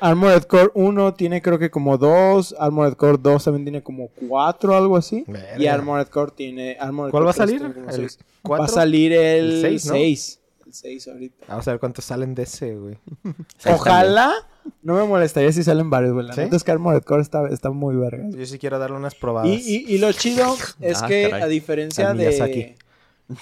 [0.00, 4.76] Armored Core 1 tiene creo que como 2, Armored Core 2 también tiene como 4
[4.76, 5.24] algo así.
[5.28, 5.72] Y Verga.
[5.74, 6.76] Armored Core tiene...
[6.80, 7.84] Armored ¿Cuál va a Core 3 salir?
[7.86, 8.18] ¿El seis.
[8.42, 8.60] 4?
[8.60, 9.94] Va a salir el El 6, seis, ¿no?
[9.94, 10.00] El
[10.74, 11.46] 6 ahorita.
[11.48, 12.98] Vamos a ver cuántos salen de ese, güey.
[13.66, 14.32] Ojalá
[14.82, 16.26] no me molestaría si salen varios, güey.
[16.26, 16.40] La ¿Sí?
[16.40, 18.28] neta es que Armored Core está, está muy verga.
[18.30, 19.48] Yo sí quiero darle unas probadas.
[19.50, 21.42] Y, y, y lo chido es Ah, que caray.
[21.42, 22.76] a diferencia Al de...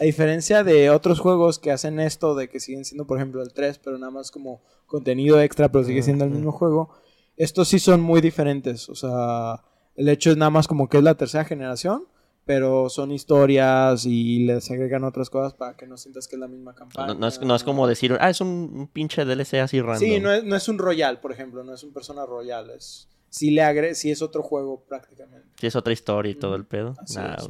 [0.00, 3.52] A diferencia de otros juegos que hacen esto, de que siguen siendo, por ejemplo, el
[3.52, 6.90] 3, pero nada más como contenido extra, pero sigue siendo el mismo juego,
[7.36, 8.88] estos sí son muy diferentes.
[8.88, 9.62] O sea,
[9.94, 12.08] el hecho es nada más como que es la tercera generación,
[12.44, 16.48] pero son historias y les agregan otras cosas para que no sientas que es la
[16.48, 17.08] misma campaña.
[17.08, 19.98] No, no es, no es como decir, ah, es un, un pinche DLC así random.
[19.98, 23.08] Sí, no es, no es un Royal, por ejemplo, no es un Persona Royal, es...
[23.30, 25.48] Sí, le agre sí es otro juego prácticamente.
[25.58, 26.94] Sí, es otra historia y todo el pedo.
[26.98, 27.48] Así Nah, es.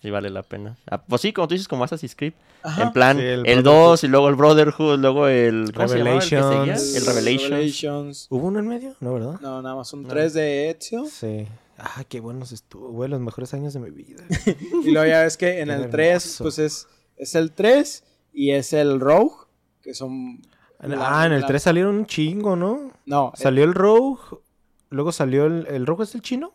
[0.00, 0.76] sí vale la pena.
[0.88, 2.34] Ah, pues sí, como tú dices, como Assassin's Creed.
[2.62, 2.82] Ajá.
[2.84, 3.88] En plan, Sí, el el, Brotherhood.
[3.90, 5.72] 2 y luego el Brotherhood, luego el...
[5.74, 6.48] ¿Cómo se llamaba el que seguía?
[6.50, 6.94] Revelations.
[6.96, 7.50] El Revelations.
[7.50, 8.26] Revelations.
[8.30, 8.94] ¿Hubo uno en medio?
[9.00, 9.40] No, ¿verdad?
[9.40, 10.08] No, nada más son No.
[10.08, 11.06] tres de Ezio.
[11.06, 11.48] Sí.
[11.78, 13.10] Ah, qué buenos estuvo, güey.
[13.10, 14.22] Los mejores años de mi vida.
[14.84, 16.44] Y luego ya ves que en Qué el 3, hermoso.
[16.44, 19.34] pues es, es el 3 y es el Rogue,
[19.82, 20.40] que son...
[20.80, 22.92] ah, en el la- 3 salieron un chingo, ¿no?
[23.04, 24.20] No, el- Salió el Rogue.
[24.90, 25.66] Luego salió el.
[25.66, 26.52] ¿El Rogue es el chino?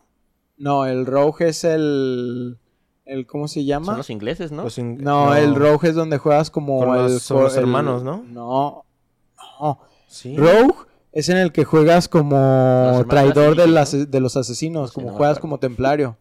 [0.56, 2.58] no, el Rogue es el...
[3.04, 3.86] el ¿Cómo se llama?
[3.86, 4.62] Son los ingleses, ¿no?
[4.64, 7.02] Los in- No, el Rogue es donde juegas como Con el...
[7.14, 8.22] los- son los el- hermanos, ¿no?
[8.28, 8.84] No,
[9.60, 9.80] no.
[10.08, 10.36] Sí.
[10.36, 10.74] Rogue
[11.12, 13.66] es en el que juegas como traidor de,
[14.20, 16.16] los asesinos, Sí, como no juegas como templario.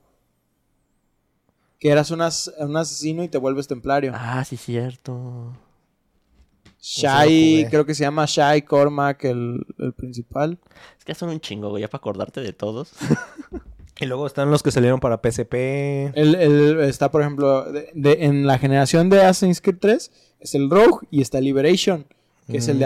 [1.79, 4.11] Que eras un, as- un asesino y te vuelves templario.
[4.15, 5.53] Ah, sí, cierto.
[6.79, 10.57] Shai, creo que se llama Shai Cormac, el, el principal.
[10.97, 12.91] Es que son un chingo, güey, ya para acordarte de todos.
[13.99, 15.53] Y luego están los que salieron para PSP.
[16.15, 20.71] Él está, por ejemplo, de- de- en la generación de Assassin's Creed 3, es el
[20.71, 22.07] Rogue y está Liberation,
[22.47, 22.85] que es el de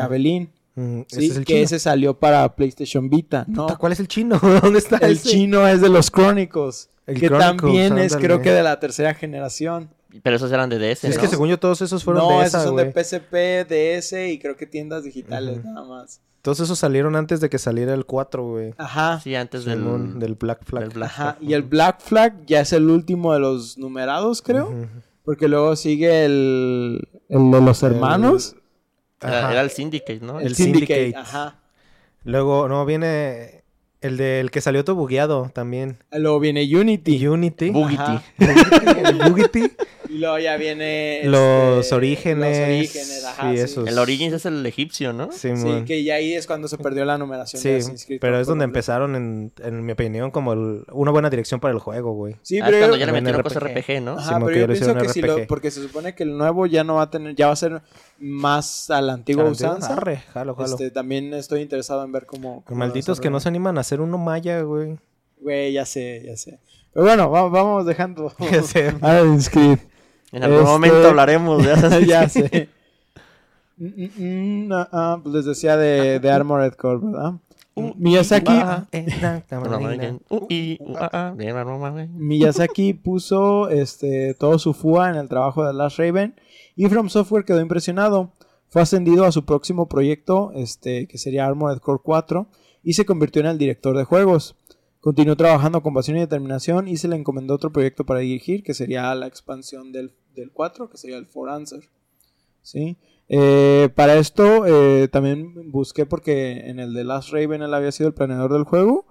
[0.76, 1.02] Mm.
[1.10, 1.66] Ese Sí, es el que chino.
[1.66, 3.64] ese salió para PlayStation Vita, ¿no?
[3.68, 4.40] Puta, ¿Cuál es el chino?
[4.62, 5.30] ¿Dónde está El ese?
[5.30, 9.14] chino es de los Chronicles, El que Chronicles, también es creo que de la tercera
[9.14, 9.90] generación.
[10.24, 11.22] Pero esos eran de DS, Sí, es ¿no?
[11.22, 14.40] que según yo todos esos fueron no, de esos esa, son de PSP, DS y
[14.40, 16.22] creo que tiendas digitales nada más.
[16.42, 18.74] Todos esos salieron antes de que saliera el 4, güey.
[18.78, 19.20] Ajá.
[19.22, 19.80] Sí, antes del...
[20.40, 20.84] Black Flag.
[20.84, 21.50] del Black Ajá, Flag.
[21.50, 24.72] y el Black Flag ya es el último de los numerados, creo.
[25.24, 28.56] Porque luego sigue el, el de los hermanos.
[29.22, 29.52] Ajá.
[29.52, 30.40] era el Syndicate, ¿no?
[30.40, 31.14] El Syndicate.
[31.16, 31.60] Ajá.
[32.24, 33.64] Luego, no, viene
[34.02, 35.98] el del que salió todo bugueado también.
[36.12, 37.28] Luego viene Unity.
[37.28, 37.70] Unity.
[37.70, 38.20] Bugity.
[39.28, 39.72] Bugity.
[40.16, 41.22] Y luego ya viene...
[41.26, 42.58] Los este, orígenes.
[42.58, 43.52] Los orígenes, ajá.
[43.52, 43.88] Sí, Sí, esos.
[43.90, 45.30] El Origins es el egipcio, ¿no?
[45.34, 45.84] Sí, Simón.
[45.84, 49.16] que ya ahí es cuando se perdió la numeración Sí, de pero es donde empezaron,
[49.16, 52.38] en, en mi opinión, como el- una buena dirección para el juego, güey.
[52.44, 53.78] Sí, Ah, es pero cuando yo- ya le metieron cosas RPG.
[53.80, 54.18] RPG, ¿no?
[54.18, 55.48] Ajá, pero que yo pienso que si lo, RPG.
[55.48, 57.82] porque se supone que el nuevo ya no va a tener, ya va a ser
[58.20, 59.94] más a la antigua Tarantino, usanza.
[59.94, 60.70] arre, jalo, jalo.
[60.70, 62.64] Este, también estoy interesado en ver cómo.
[62.70, 64.98] Malditos que no se animan a hacer uno maya, güey.
[65.42, 66.60] Güey, ya sé, ya sé.
[66.94, 68.34] Pero bueno, va- vamos dejando.
[68.52, 68.94] Ya sé.
[69.52, 69.80] Creed.
[70.36, 72.68] En algún Este- momento hablaremos de Assassin's ya sé.
[73.78, 77.34] Mm, mm, mm, ah, ah, pues les decía de, de Armored Core, ¿verdad?
[77.74, 79.06] Uh, Miyazaki, ah, Eh,
[80.30, 82.08] uh, uh, ah, ah.
[82.14, 86.36] Miyazaki puso este, todo su FUA en el trabajo de Last Raven
[86.76, 88.32] y From Software quedó impresionado.
[88.68, 92.48] Fue ascendido a su próximo proyecto, este, que sería Armored Core 4,
[92.84, 94.58] y se convirtió en el director de juegos.
[95.00, 98.74] Continuó trabajando con pasión y determinación y se le encomendó otro proyecto para dirigir, que
[98.74, 101.84] sería la expansión del, del 4, que sería el For Answer.
[102.62, 102.98] ¿Sí?
[103.28, 108.08] Eh, para esto eh, también busqué porque en el de Last Raven él había sido
[108.10, 109.06] el planeador del juego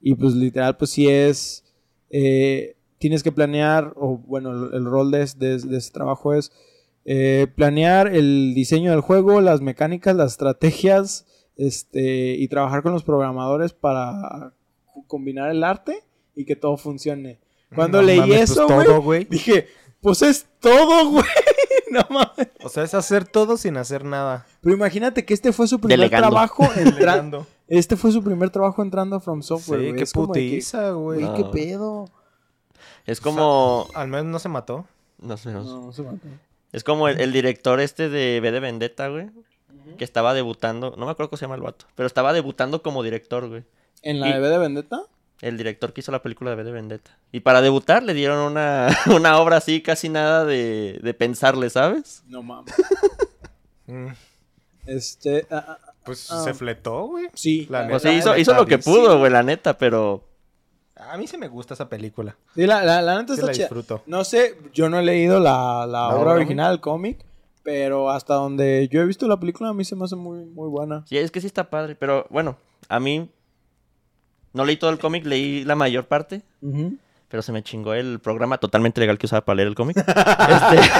[0.00, 1.64] y pues literal pues sí es
[2.10, 6.50] eh, tienes que planear o bueno el, el rol de, de- de ese trabajo es
[7.04, 13.04] eh, planear el diseño del juego las mecánicas las estrategias este y trabajar con los
[13.04, 14.52] programadores para
[15.06, 16.02] combinar el arte
[16.34, 17.38] y que todo funcione
[17.76, 19.26] cuando No leí mames, pues eso güey.
[19.30, 19.68] dije
[20.00, 21.24] pues es todo güey
[21.90, 24.46] no mames O sea, es hacer todo sin hacer nada.
[24.60, 26.28] pero imagínate que este fue su primer Delegando.
[26.30, 27.46] trabajo entrando.
[27.68, 29.80] Este fue su primer trabajo entrando a From Software.
[29.80, 29.96] Sí, güey.
[29.96, 31.20] qué Es putiza, güey.
[31.20, 31.34] Güey, No.
[31.36, 32.08] qué pedo.
[33.06, 33.86] Es como...
[33.94, 34.86] Al menos no se mató.
[35.20, 35.70] No sé, no sé.
[35.70, 36.18] No, no se mató.
[36.72, 39.30] Es como el, el director este de B de Vendetta, güey.
[39.98, 40.94] Que estaba debutando.
[40.96, 41.86] No me acuerdo cómo se llama el vato.
[41.94, 43.64] Pero estaba debutando como director, güey.
[44.02, 45.02] ¿En la Y- de V de Vendetta?
[45.40, 47.16] El director que hizo la película de V de Vendetta.
[47.32, 52.22] Y para debutar le dieron una, una obra así, casi nada de, de pensarle, ¿sabes?
[52.26, 52.74] No mames.
[53.86, 54.12] Mm,
[54.86, 55.46] Este.
[55.50, 57.26] ah, ah, ah, Pues se fletó, güey.
[57.34, 57.66] sí.
[57.68, 60.24] La neta, O sea, hizo, lo que pudo, güey, la neta, pero...
[60.94, 62.36] A mí sí me gusta esa película.
[62.54, 63.64] Sí, la, la, la neta Sí está la chida.
[63.64, 64.02] disfruto.
[64.06, 67.18] No sé, yo no he leído la, la ¿La obra obra, original, el cómic,
[67.64, 70.68] pero hasta donde yo he visto la película a mí se me hace muy, muy
[70.68, 71.04] buena.
[71.08, 73.28] Sí, es que sí está padre, pero bueno, a mí...
[74.52, 76.42] No leí todo el cómic, leí la mayor parte,
[77.28, 79.96] pero se me chingó el programa totalmente legal que usaba para leer el cómic.
[80.06, 80.90] Este,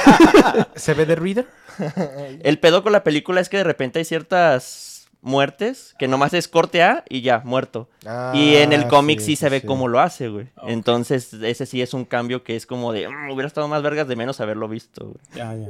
[0.80, 1.46] ¿Se ve de Reader?
[2.42, 6.48] el pedo con la película es que de repente hay ciertas muertes que nomás es
[6.48, 7.88] corte A y ya, muerto.
[8.32, 10.48] y en el Ah, cómic sí, se ve cómo lo hace, güey.
[10.66, 14.08] Entonces, ese sí es un cambio que es como de, "Mm, hubiera estado más vergas
[14.08, 15.18] de menos haberlo visto, güey.
[15.34, 15.68] Ya, ya.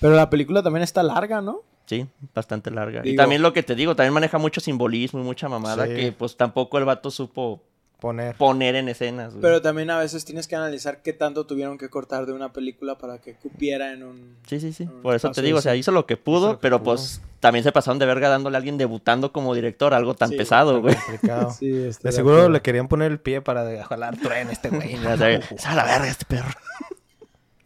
[0.00, 1.62] Pero la película también está larga, ¿no?
[1.88, 3.00] Sí, bastante larga.
[3.02, 5.94] y también lo que te digo, también maneja mucho simbolismo y mucha mamada Sí.
[5.94, 7.62] que pues tampoco el vato supo
[7.98, 8.36] Poner.
[8.36, 9.42] poner en escenas, güey.
[9.42, 12.96] Pero también a veces tienes que analizar qué tanto tuvieron que cortar de una película
[12.98, 14.36] para que cupiera en un...
[14.46, 14.88] Sí, sí, sí.
[15.02, 16.94] Por eso te digo, o sea, hizo lo que pudo, lo que pero pudo.
[16.94, 20.36] pues también se pasaron de verga dándole a alguien debutando como director, algo tan Sí,
[20.36, 20.94] pesado, Tan güey.
[20.94, 21.50] complicado.
[21.58, 24.96] Sí, De seguro le querían poner el pie para jalar tren este güey.
[25.02, 26.50] Ya sabes, "Se va a la verga este perro.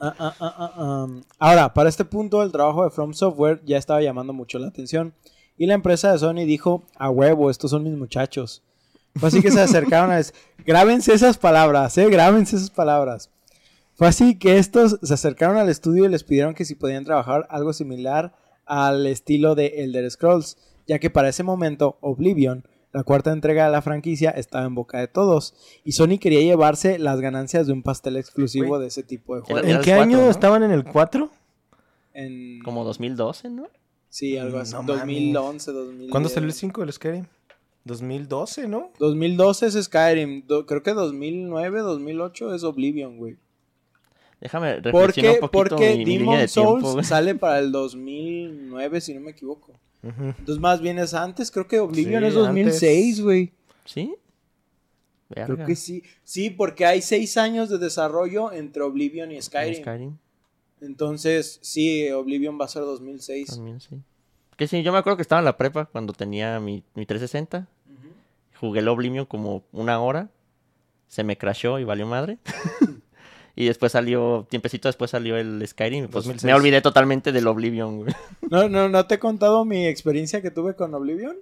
[0.04, 1.06] Ah, ah, ah, ah, ah.
[1.38, 5.14] Ahora, para este punto, el trabajo de From Software ya estaba llamando mucho la atención.
[5.56, 8.64] Y la empresa de Sony dijo, a huevo, estos son mis muchachos.
[9.14, 10.34] Fue así que se acercaron a decir,
[10.66, 13.30] grábense esas palabras, eh, grábense esas palabras.
[13.94, 17.46] Fue así que estos se acercaron al estudio y les pidieron que si podían trabajar
[17.48, 18.34] algo similar
[18.66, 23.72] al estilo de Elder Scrolls, ya que para ese momento Oblivion, la cuarta entrega de
[23.72, 25.54] la franquicia, estaba en boca de todos.
[25.84, 29.64] Y Sony quería llevarse las ganancias de un pastel exclusivo de ese tipo de juegos.
[29.64, 30.30] ¿En el qué cuatro, año ¿no?
[30.30, 31.30] estaban en el 4?
[32.14, 32.60] En...
[32.62, 33.68] Como 2012, ¿no?
[34.10, 34.74] Sí, algo así.
[34.74, 36.10] No 2011, 2010.
[36.10, 37.24] ¿Cuándo salió el 5 del Skyrim?
[37.84, 38.90] 2012, ¿no?
[38.98, 40.46] 2012 es Skyrim.
[40.46, 43.36] Do- creo que 2009, 2008 es Oblivion, güey.
[44.40, 47.04] Déjame reflexionar Porque, un poquito porque mi, mi línea Demon de tiempo, Souls güey.
[47.04, 49.72] sale para el 2009, si no me equivoco.
[50.02, 51.50] Entonces, más bien es antes.
[51.50, 53.52] Creo que Oblivion Sí, es 2006, güey.
[53.84, 54.14] ¿Sí?
[55.28, 55.66] Creo Verga.
[55.66, 56.02] que sí.
[56.24, 59.82] Sí, porque hay seis años de desarrollo entre Oblivion y Skyrim.
[59.82, 60.16] Skyrim.
[60.80, 63.46] Entonces, sí, Oblivion va a ser 2006.
[63.54, 63.96] También sí.
[64.56, 67.68] Que sí, yo me acuerdo que estaba en la prepa cuando tenía mi, mi 360.
[67.86, 68.08] Ujú.
[68.60, 70.30] Jugué el Oblivion como una hora.
[71.08, 72.38] Se me crashó y valió madre.
[73.54, 76.04] y después salió, tiempecito después salió el Skyrim.
[76.08, 76.44] Pues 2006.
[76.44, 78.14] me olvidé totalmente del Oblivion, güey.
[78.50, 81.36] No, no, no te he contado mi experiencia que tuve con Oblivion.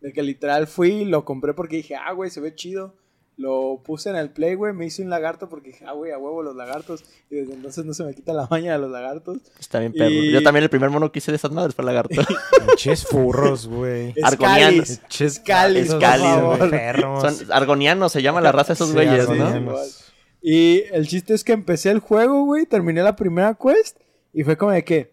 [0.00, 2.94] De que literal fui, lo compré porque dije, ah, güey, se ve chido.
[3.38, 6.16] Lo puse en el play, güey, me hice un lagarto porque dije, ah, güey, a
[6.18, 7.04] huevo los lagartos.
[7.30, 9.38] Y desde entonces no se me quita la maña de los lagartos.
[9.58, 10.08] Está bien perro.
[10.10, 12.14] Y- Yo también el primer mono que hice de esas madres fue el lagarto.
[12.66, 14.14] Pinches furros, güey.
[14.22, 14.90] Argonianos.
[14.90, 15.90] Escalis.
[15.90, 15.90] Escalis,
[16.60, 17.20] enfermos.
[17.22, 19.74] Son argonianos, se llama la raza de esos Sí, güeyes, ¿no?
[20.42, 23.98] Y el chiste es que empecé el juego, güey, terminé la primera quest
[24.32, 25.12] y fue como de que,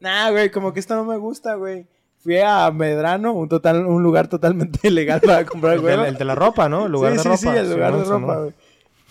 [0.00, 1.86] nah, güey, como que esto no me gusta, güey.
[2.18, 6.08] Fui a Medrano, un, total, un lugar totalmente ilegal para comprar El juegos.
[6.08, 6.86] el de la ropa, ¿no?
[6.86, 7.38] El lugar sí, de sí, ropa.
[7.38, 8.54] sí, el lugar de ropa, güey.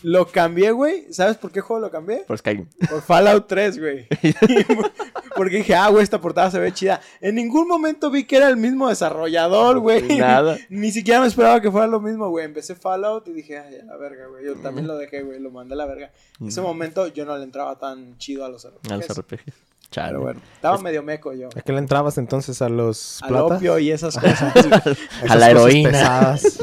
[0.04, 1.12] Lo cambié, güey.
[1.12, 2.26] ¿Sabes por qué juego lo cambié?
[2.28, 2.68] Por Skyrim.
[2.90, 4.08] Por Fallout 3, güey.
[5.36, 7.02] Porque dije, ah, güey, esta portada se ve chida.
[7.20, 10.04] En ningún momento vi que era el mismo desarrollador, güey.
[10.20, 10.58] Nada.
[10.70, 12.46] Ni siquiera me esperaba que fuera lo mismo, güey.
[12.46, 14.46] Empecé Fallout y dije, ay, a la verga, güey.
[14.46, 15.40] Yo también lo dejé, güey.
[15.40, 16.12] Lo mandé a la verga.
[16.40, 18.92] En ese momento yo no le entraba tan chido a los RPGs.
[18.92, 19.56] A los RPGs.
[19.90, 20.10] Chale.
[20.10, 21.50] Pero bueno, estaba medio meco yo.
[21.56, 23.56] ¿A qué le entrabas entonces a los Al plata?
[23.58, 24.42] opio y esas cosas.
[24.56, 24.82] A la
[25.22, 25.90] cosas heroína.
[25.92, 26.60] pesadas.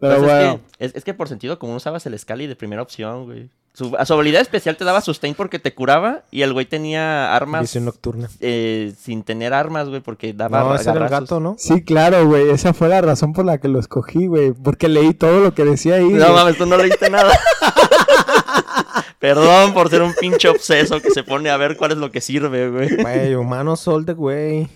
[0.00, 2.82] Pero Pues es, que, es, es que por sentido común usabas el Scali de primera
[2.82, 3.48] opción, güey.
[3.72, 7.36] Su, a su habilidad especial te daba sustain porque te curaba y el güey tenía
[7.36, 8.30] armas Visión nocturna.
[8.40, 11.56] eh, sin tener armas, güey, porque daba No, ese era el gato, ¿no?
[11.58, 12.48] Sí, claro, güey.
[12.48, 14.52] Esa fue la razón por la que lo escogí, güey.
[14.52, 16.08] Porque leí todo lo que decía ahí.
[16.08, 16.32] No güey.
[16.32, 17.30] mames, tú no leíste nada.
[19.18, 22.20] Perdón por ser un pinche obseso que se pone a ver cuál es lo que
[22.20, 22.96] sirve, güey.
[22.96, 24.68] Güey, humanos all the way.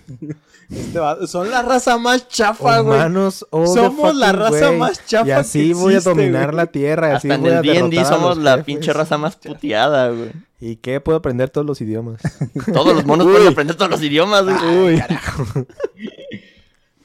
[0.70, 2.96] Este va- Son la raza más chafa, güey.
[2.98, 4.78] Humanos all the Somos la raza way.
[4.78, 6.56] más chafa Y así que voy a existe, dominar güey.
[6.56, 7.08] la tierra.
[7.08, 8.64] y así Hasta en voy a el D&D a somos la jefes.
[8.66, 10.30] pinche raza más puteada, güey.
[10.60, 11.00] ¿Y qué?
[11.00, 12.20] Puedo aprender todos los idiomas.
[12.72, 14.94] Todos los monos pueden aprender todos los idiomas, güey.
[14.94, 15.02] Uy.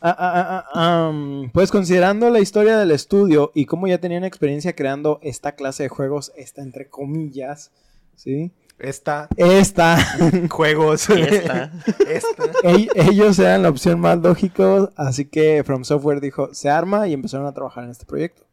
[0.01, 4.24] Ah, ah, ah, ah, um, pues considerando la historia del estudio y cómo ya tenían
[4.24, 7.72] experiencia creando esta clase de juegos, esta entre comillas,
[8.16, 8.51] ¿sí?
[8.78, 9.30] Esta.
[9.38, 9.97] Esta,
[10.49, 11.09] Juegos.
[11.09, 11.71] Esta.
[12.09, 12.43] Esta.
[12.63, 17.13] ell- ellos eran la opción más lógica, así que From Software dijo, se arma y
[17.13, 18.43] empezaron a trabajar en este proyecto,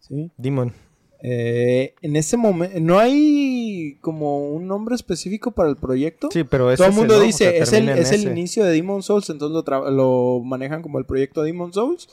[0.00, 0.30] ¿sí?
[0.36, 0.72] Demon.
[1.24, 6.28] Eh, en ese momento, ¿no hay como un nombre específico para el proyecto?
[6.32, 7.20] Sí, pero Todo el es mundo ¿no?
[7.20, 10.42] O dice, sea, es, el, es el inicio de Demon Souls, entonces lo, tra- lo
[10.44, 12.08] manejan como el proyecto Demon Souls.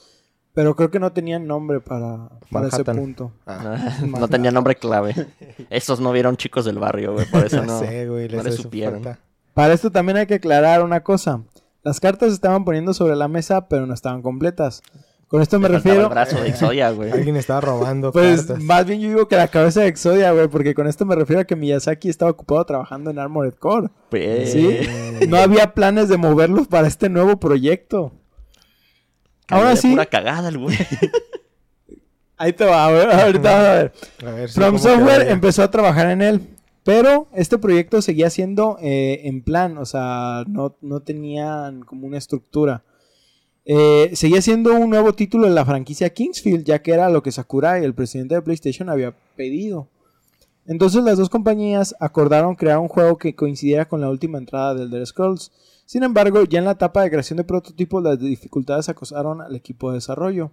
[0.54, 3.32] Pero creo que no tenían nombre para, para ese punto.
[3.46, 5.28] Ah, no tenía nombre clave.
[5.70, 7.26] Estos no vieron chicos del barrio, güey.
[7.30, 7.80] Por eso no no.
[7.80, 8.28] sé, güey.
[8.28, 9.04] no les supieron.
[9.04, 9.20] falta.
[9.54, 11.42] Para esto también hay que aclarar una cosa.
[11.84, 14.82] Las cartas se estaban poniendo sobre la mesa, pero no estaban completas.
[15.28, 16.02] Con esto me Le refiero...
[16.04, 17.12] el brazo de Exodia, güey.
[17.12, 18.64] Alguien estaba robando Pues cartas.
[18.64, 21.42] más bien yo digo que la cabeza de Exodia, güey, porque con esto me refiero
[21.42, 23.90] a que Miyazaki estaba ocupado trabajando en Armored Core.
[24.10, 24.80] Pues, ¿Sí?
[25.28, 28.12] No había planes de moverlos para este nuevo proyecto.
[29.50, 30.78] Ahora Ahora sí, Pura cagada el güey.
[32.38, 33.94] ahí te va, a ver, ahorita vas a ver.
[34.26, 36.42] A ver, sí, From ¿cómo quedó Software empezó a trabajar en él,
[36.84, 42.18] pero este proyecto seguía siendo eh, en plan, o sea, no, no tenían como una
[42.18, 42.84] estructura.
[43.66, 47.32] Eh, seguía siendo un nuevo título de la franquicia Kingsfield, ya que era lo que
[47.32, 49.88] Sakurai, el presidente de PlayStation, había pedido.
[50.66, 54.88] Entonces las dos compañías acordaron crear un juego que coincidiera con la última entrada del
[54.88, 55.52] Elder Scrolls.
[55.90, 59.90] Sin embargo, ya en la etapa de creación de prototipos las dificultades acosaron al equipo
[59.90, 60.52] de desarrollo.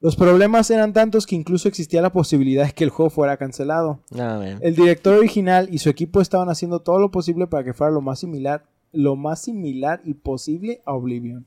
[0.00, 4.00] Los problemas eran tantos que incluso existía la posibilidad de que el juego fuera cancelado.
[4.08, 4.56] Güey.
[4.62, 8.00] El director original y su equipo estaban haciendo todo lo posible para que fuera lo
[8.00, 11.44] más similar, lo más similar y posible a Oblivion.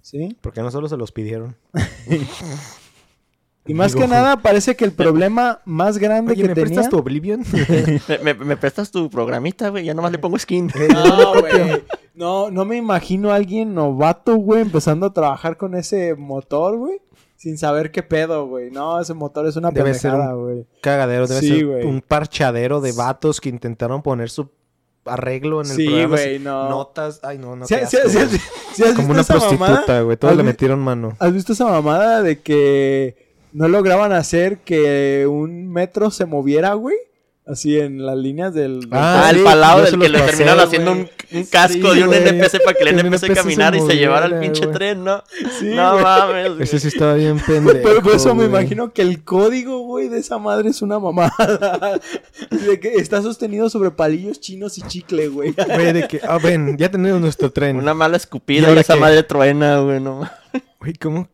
[0.00, 0.36] ¿Sí?
[0.40, 1.54] Porque no solo se los pidieron.
[3.68, 6.66] Y más Digo, que nada parece que el problema más grande Oye, que ¿me tenía
[6.68, 7.44] prestas tu Oblivion?
[8.08, 9.84] ¿Me, me, me prestas tu programita, güey?
[9.84, 10.72] Ya nomás le pongo skin.
[10.92, 11.82] No, güey.
[12.14, 17.00] No, no me imagino a alguien novato, güey, empezando a trabajar con ese motor, güey.
[17.36, 18.70] Sin saber qué pedo, güey.
[18.72, 20.66] No, ese motor es una Debe ser pendejada, güey.
[20.80, 21.84] Cagadero, debe Sí, ser güey.
[21.86, 24.50] un parchadero de vatos que intentaron poner su
[25.04, 26.16] arreglo en el Sí, programa.
[26.40, 26.68] no.
[26.68, 27.20] Notas.
[27.22, 27.66] Ay, no, no.
[27.66, 28.28] ¿Sí, sí, asco, sí, güey.
[28.30, 28.38] sí,
[28.74, 30.16] sí has Como visto una prostituta, güey.
[30.16, 31.16] Todos ¿Has le metieron mano.
[31.20, 36.96] ¿Has visto esa mamada de que no lograban hacer que un metro se moviera, güey?
[37.46, 38.80] Así en las líneas del...
[38.80, 42.02] del- Ah, el sí, palado del que le terminaron haciendo un, un casco Sí, de
[42.02, 42.28] un güey.
[42.28, 45.24] NPC para que el NPC NPC se caminara y se llevara el pinche tren, ¿no?
[45.58, 46.62] Sí, no mames, güey.
[46.64, 47.78] Ese sí estaba bien pendejo.
[47.82, 51.32] Pero por eso me imagino que el código, güey, de esa madre es una mamada.
[52.50, 55.52] De que está sostenido sobre palillos chinos y chicle, güey.
[55.52, 57.76] Güey, de que, ah, ven, ya tenemos nuestro tren.
[57.78, 59.00] Una mala ¿Y escupida y, ahora esa qué?
[59.00, 60.30] madre truena, güey, no mames.
[60.80, 61.30] Güey, ¿cómo?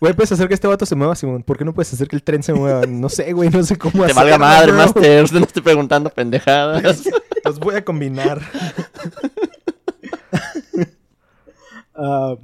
[0.00, 1.42] Güey, puedes hacer que este vato se mueva, Simón.
[1.42, 2.86] ¿Por qué no puedes hacer que el tren se mueva?
[2.86, 4.72] No sé, güey, no sé cómo Te hacerlo, valga madre.
[4.72, 5.32] Master.
[5.32, 7.04] No estoy preguntando pendejadas.
[7.44, 8.40] Los voy a combinar.
[12.02, 12.36] Ah,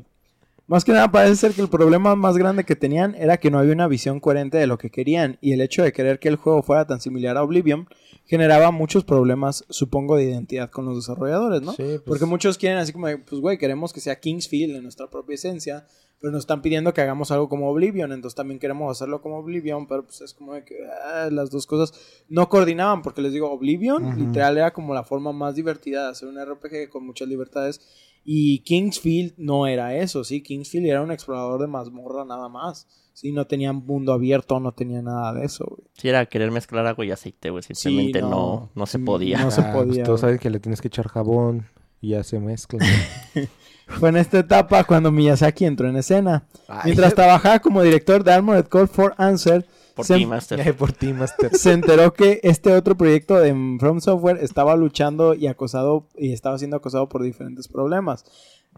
[0.66, 3.59] más que nada parece ser que el problema más grande que tenían era que no
[3.59, 6.36] había una visión coherente de lo que querían y el hecho de querer que el
[6.36, 7.88] juego fuera tan similar a Oblivion
[8.26, 11.72] generaba muchos problemas, supongo, de identidad con los desarrolladores, ¿no?
[11.72, 15.09] Sí, pues- Porque muchos quieren así como, pues güey, queremos que sea Kingsfield en nuestra
[15.09, 15.86] propia esencia,
[16.20, 19.86] pero nos están pidiendo que hagamos algo como Oblivion, entonces también queremos hacerlo como Oblivion,
[19.86, 23.50] pero pues es como de que ah, las dos cosas no coordinaban, porque les digo,
[23.50, 24.18] Oblivion Ujú.
[24.18, 27.80] literal era como la forma más divertida de hacer un RPG con muchas libertades
[28.24, 30.42] y Kingsfield no era eso, ¿sí?
[30.42, 33.30] Kingsfield era un explorador de mazmorra nada más, ¿sí?
[33.30, 35.86] No tenía mundo abierto, no tenía nada de eso, güey.
[35.92, 37.62] Si era querer mezclar agua y aceite, güey.
[37.62, 38.28] Simplemente no.
[38.30, 39.38] no, no, se podía.
[39.38, 40.18] no se Ah, pues podía, güey.
[40.18, 41.66] saben que le tienes que echar jabón
[42.00, 42.80] y ya se mezcla.
[43.87, 46.45] Fue en esta etapa cuando Miyazaki entró en escena.
[46.68, 49.64] Ay, Mientras trabajaba como director de Armored Core for Answer,
[49.95, 50.74] Por se, ti, Master.
[50.76, 51.55] Por ti, Master.
[51.57, 56.59] se enteró que este otro proyecto de From Software estaba luchando y acosado y estaba
[56.59, 58.24] siendo acosado por diferentes problemas.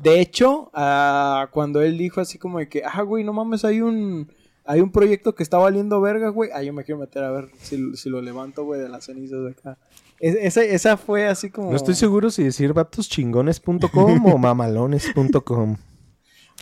[0.01, 3.81] De hecho, ah, cuando él dijo así como de que, ah, güey, no mames, hay
[3.81, 4.31] un
[4.65, 6.51] hay un proyecto que está valiendo verga, güey.
[6.53, 9.43] Ah, yo me quiero meter a ver si, si lo levanto, güey, de las cenizas
[9.43, 9.79] de acá.
[10.21, 11.71] Es- esa, esa fue así como...
[11.71, 15.77] No estoy seguro si decir vatoschingones.com o mamalones.com.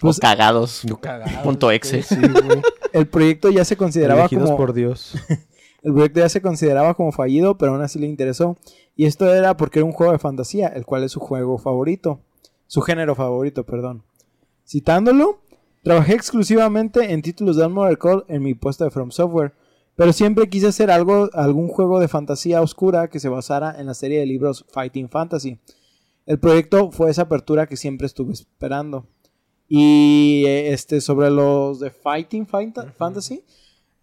[0.00, 0.82] Pues, o cagados.
[1.42, 2.02] Punto exe.
[2.02, 2.16] Sí,
[2.92, 4.57] el proyecto ya se consideraba Elegidos como...
[4.59, 5.14] por Dios.
[5.82, 8.57] El proyecto ya se consideraba como fallido, pero aún así le interesó.
[8.96, 12.20] Y esto era porque era un juego de fantasía, el cual es su juego favorito.
[12.66, 14.02] Su género favorito, perdón.
[14.66, 15.38] Citándolo,
[15.84, 19.52] trabajé exclusivamente en títulos de Armored Core en mi puesto de From Software,
[19.97, 23.94] pero siempre quise hacer algo, algún juego de fantasía oscura que se basara en la
[23.94, 25.59] serie de libros Fighting Fantasy.
[26.26, 29.07] El proyecto fue esa apertura que siempre estuve esperando.
[29.68, 33.42] Y eh, este sobre los de Fighting Fanta- Fantasy,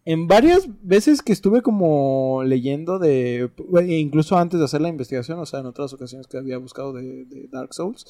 [0.04, 5.39] en varias veces que estuve como leyendo de, bueno, incluso antes de hacer la investigación,
[5.39, 8.06] o sea, en otras ocasiones que había buscado de, de Dark Souls,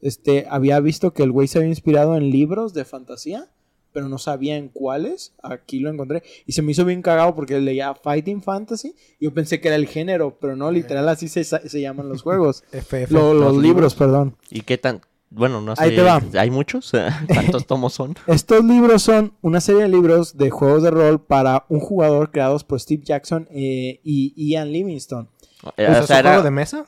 [0.00, 3.52] este, había visto que el güey se había inspirado en libros de fantasía,
[3.96, 5.32] pero no sabía en cuáles.
[5.42, 9.32] Aquí lo encontré y se me hizo bien cagado porque leía Fighting Fantasy y yo
[9.32, 12.62] pensé que era el género, pero no, literal así se, se llaman los juegos.
[12.72, 13.10] FF.
[13.10, 14.36] Lo- los Los libros, perdón.
[14.50, 15.00] ¿Y qué tan...?
[15.30, 15.82] Bueno, no sé.
[15.82, 16.22] Ahí te va.
[16.38, 16.92] ¿Hay muchos?
[17.28, 18.14] ¿Cuántos tomos son?
[18.26, 22.64] Estos libros son una serie de libros de juegos de rol para un jugador creados
[22.64, 25.28] por Steve Jackson eh, y Ian Livingstone.
[25.78, 26.84] Eh, ¿Es o sea, un era- juego de mesa?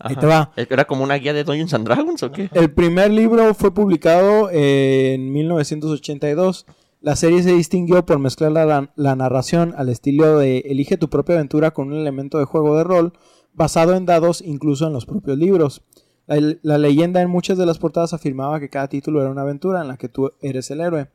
[0.00, 0.20] Ahí Ajá.
[0.20, 0.52] te va.
[0.56, 2.50] ¿Era como una guía de Dungeons and Dragons o qué?
[2.52, 6.66] El primer libro fue publicado en 1982.
[7.00, 11.36] La serie se distinguió por mezclar la, la narración al estilo de Elige tu propia
[11.36, 13.12] aventura con un elemento de juego de rol
[13.54, 15.82] basado en dados incluso en los propios libros.
[16.26, 19.80] La, la leyenda en muchas de las portadas afirmaba que cada título era una aventura
[19.80, 21.08] en la que tú eres el héroe.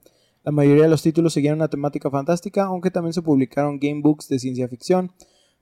[0.44, 4.40] La mayoría de los títulos seguían una temática fantástica, aunque también se publicaron gamebooks de
[4.40, 5.12] ciencia ficción,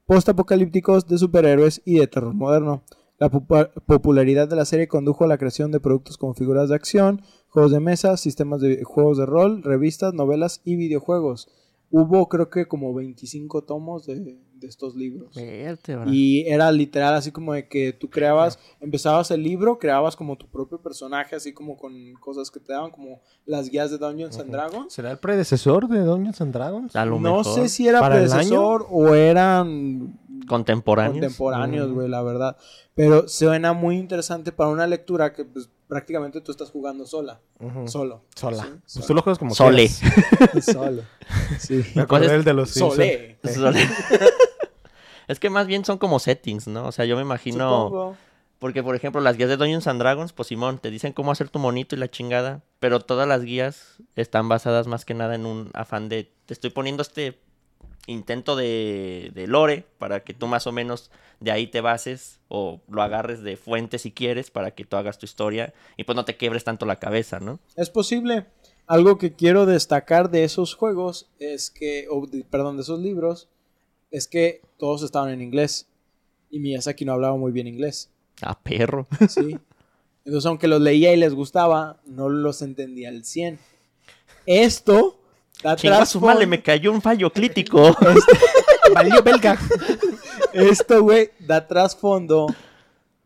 [0.05, 2.84] post-apocalípticos, de superhéroes y de terror moderno.
[3.20, 6.76] La popu- popularidad de la serie condujo a la creación de productos como figuras de
[6.76, 11.49] acción, juegos de mesa, sistemas de juegos de rol, revistas, novelas y videojuegos.
[11.91, 15.34] Hubo creo que como 25 tomos de, de estos libros.
[15.36, 16.05] Vértebra.
[16.07, 20.45] Y era literal así como de que tú creabas, empezabas el libro, creabas como tu
[20.47, 21.91] propio personaje, así como con
[22.22, 24.93] cosas que te daban, como las guías de Dungeons and Dragons.
[24.93, 26.95] ¿Será el predecesor de Dungeons and Dragons?
[26.95, 27.45] A lo No mejor.
[27.55, 31.13] sé si era ¿Para el predecesor o eran Contemporáneos.
[31.19, 31.93] contemporáneos, Mm.
[31.93, 32.57] güey, la verdad.
[32.95, 37.87] Pero suena muy interesante para una lectura que pues, prácticamente tú estás jugando sola, Ujú.
[37.87, 38.23] solo.
[38.35, 38.63] Sola.
[38.85, 39.89] Sí, Pues tú lo juegas como Sole.
[40.61, 41.03] Solo.
[41.59, 41.83] Sí.
[41.95, 42.95] Me del de los Simpsons.
[42.95, 43.37] Solé.
[43.43, 43.79] Sole.
[45.27, 46.87] es que más bien son como settings, ¿no?
[46.87, 47.85] O sea, yo me imagino...
[47.85, 48.17] Supongo.
[48.59, 51.47] Porque, por ejemplo, las guías de Dungeons and Dragons, pues Simón, te dicen cómo hacer
[51.49, 52.61] tu monito y la chingada.
[52.81, 56.29] Pero todas las guías están basadas más que nada en un afán de...
[56.45, 57.39] Te estoy poniendo este
[58.10, 62.82] intento de, de lore para que tú más o menos de ahí te bases o
[62.89, 66.26] lo agarres de fuente si quieres para que tú hagas tu historia y pues no
[66.26, 67.60] te quiebres tanto la cabeza, ¿no?
[67.76, 68.45] Es posible.
[68.88, 73.47] Algo que quiero destacar de esos juegos es que, de- perdón, de esos libros,
[74.12, 75.88] es que todos estaban en inglés.
[76.49, 78.10] Y Miyazaki no hablaba muy bien inglés.
[78.41, 79.05] Ah, perro.
[79.30, 79.55] ¿sí?
[80.26, 83.60] Entonces, aunque los leía y les gustaba, no los entendía al 100.
[84.47, 85.18] Esto
[85.76, 87.95] Chinga su madre, me cayó un fallo crítico.
[88.93, 89.57] Valió belga.
[90.53, 92.47] Esto, güey, da trasfondo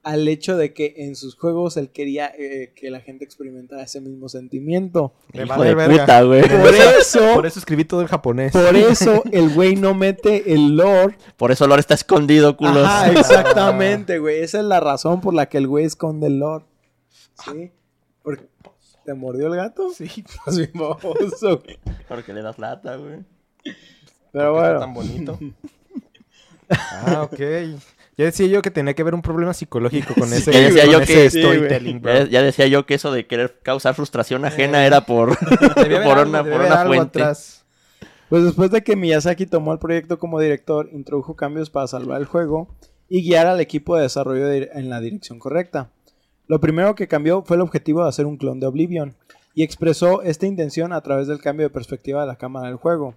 [0.03, 4.01] al hecho de que en sus juegos él quería eh, que la gente experimentara ese
[4.01, 5.13] mismo sentimiento.
[5.33, 6.01] Me Hijo vale de verga.
[6.01, 6.41] puta, güey.
[6.41, 8.51] Por eso, Por eso escribí todo en japonés.
[8.51, 11.17] por eso el güey no mete el lore.
[11.37, 12.85] Por eso Lore está escondido, culos.
[12.85, 14.41] Ajá, exactamente, güey.
[14.41, 16.65] Esa es la razón por la que el güey esconde el lore.
[17.45, 17.71] ¿Sí?
[19.05, 19.89] ¿Te mordió el gato?
[19.91, 20.05] Sí.
[20.27, 21.79] Estás bien baboso, güey.
[22.07, 23.19] Porque le das lata, güey.
[23.63, 23.73] Pero
[24.31, 24.67] ¿Por qué bueno.
[24.67, 25.39] está tan bonito.
[26.69, 27.39] ah, ok.
[28.15, 30.91] Ya decía yo que tenía que haber un problema psicológico con ese, ya decía con
[30.91, 32.13] yo ese que- sí, storytelling, bro.
[32.13, 34.87] Ya, ya decía yo que eso de querer causar frustración ajena Eh.
[34.87, 35.87] era por, por
[36.19, 37.19] algo- una, por una fuente.
[37.21, 37.65] atrás.
[38.29, 42.27] Pues después de que Miyazaki tomó el proyecto como director, introdujo cambios para salvar el
[42.27, 42.73] juego
[43.09, 45.89] y guiar al equipo de desarrollo de- en la dirección correcta.
[46.53, 49.15] Lo primero que cambió fue el objetivo de hacer un clon de Oblivion,
[49.55, 53.15] y expresó esta intención a través del cambio de perspectiva de la cámara del juego.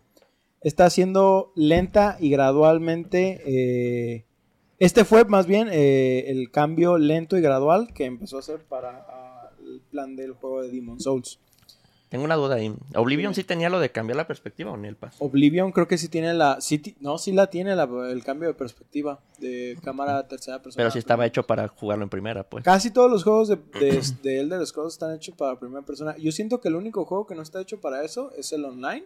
[0.63, 3.43] Está siendo lenta y gradualmente...
[3.45, 4.25] eh,
[4.79, 9.05] este fue más bien eh, el cambio lento y gradual que empezó a hacer para
[9.07, 11.39] ah, el plan del juego de Demon Souls.
[12.09, 12.73] Tengo una duda ahí.
[12.95, 15.25] ¿Oblivion sí tenía lo de cambiar la perspectiva o ni el paso?
[15.25, 16.61] Oblivion creo que sí tiene la...
[16.61, 20.63] Sí ti- no, sí la tiene la- el cambio de perspectiva de cámara a tercera
[20.63, 20.81] persona.
[20.83, 22.63] Pero sí estaba hecho para jugarlo en primera, pues.
[22.65, 26.17] Casi todos los juegos de, de, de Elder Scrolls están hechos para primera persona.
[26.17, 29.05] Yo siento que el único juego que no está hecho para eso es el online.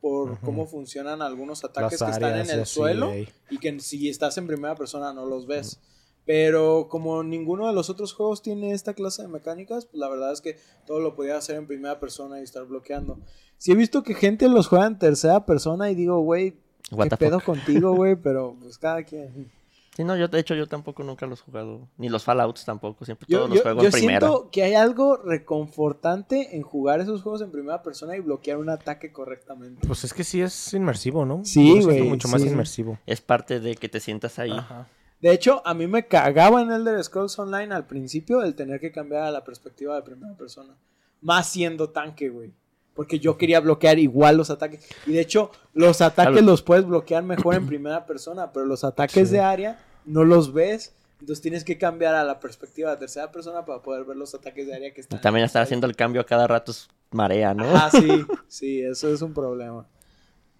[0.00, 0.40] Por Ujú.
[0.44, 3.12] cómo funcionan algunos ataques que están en el suelo.
[3.50, 5.78] Y que si estás en primera persona no los ves.
[6.24, 10.32] Pero como ninguno de los otros juegos tiene esta clase de mecánicas, pues la verdad
[10.32, 10.56] es que
[10.86, 13.18] todo lo podía hacer en primera persona y estar bloqueando.
[13.58, 16.52] Sí he visto que gente los juega en tercera persona y digo, güey,
[16.90, 17.46] ¿qué the pedo fuck.
[17.56, 18.14] contigo, güey?
[18.16, 19.50] Pero pues cada quien.
[19.96, 21.86] Sí, no, yo de hecho yo tampoco nunca los he jugado.
[21.98, 23.04] Ni los Fallouts tampoco.
[23.04, 24.20] Siempre Yo, todos los yo- juego yo en primera.
[24.26, 28.70] siento que hay algo reconfortante en jugar esos juegos en primera persona y bloquear un
[28.70, 29.86] ataque correctamente.
[29.86, 31.44] Pues es que sí es inmersivo, ¿no?
[31.44, 32.98] Sí, Yo güey, mucho más inmersivo.
[33.06, 34.50] Es parte de que te sientas ahí.
[34.52, 34.88] Ajá.
[35.22, 38.92] De hecho, a mí me cagaba en Elder Scrolls Online al principio el tener que
[38.92, 40.74] cambiar a la perspectiva de primera persona.
[41.20, 42.52] Más siendo tanque, güey.
[42.94, 44.86] Porque yo quería bloquear igual los ataques.
[45.06, 46.46] Y de hecho, los ataques Claro.
[46.46, 49.34] los puedes bloquear mejor en primera persona, pero los ataques Sí.
[49.34, 50.92] de área no los ves.
[51.20, 54.66] Entonces tienes que cambiar a la perspectiva de tercera persona para poder ver los ataques
[54.66, 55.20] de área que están.
[55.20, 57.64] Y también estar haciendo el cambio a cada rato es marea, ¿no?
[57.76, 59.86] Ah, sí, sí, eso es un problema.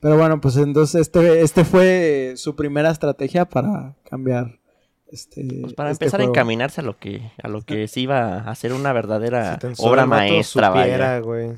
[0.03, 4.59] Pero bueno, pues entonces este, este fue su primera estrategia para cambiar
[5.07, 5.61] este.
[5.61, 8.55] Pues para este empezar a encaminarse a lo que a lo que sí iba a
[8.57, 11.55] ser una verdadera Si obra maestra, supiera, vaya.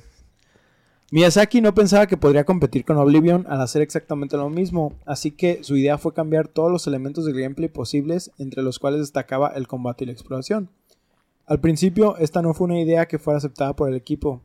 [1.11, 5.65] Miyazaki no pensaba que podría competir con Oblivion al hacer exactamente lo mismo, así que
[5.65, 9.67] su idea fue cambiar todos los elementos de gameplay posibles, entre los cuales destacaba el
[9.67, 10.69] combate y la exploración.
[11.47, 14.43] Al principio, esta no fue una idea que fuera aceptada por el equipo,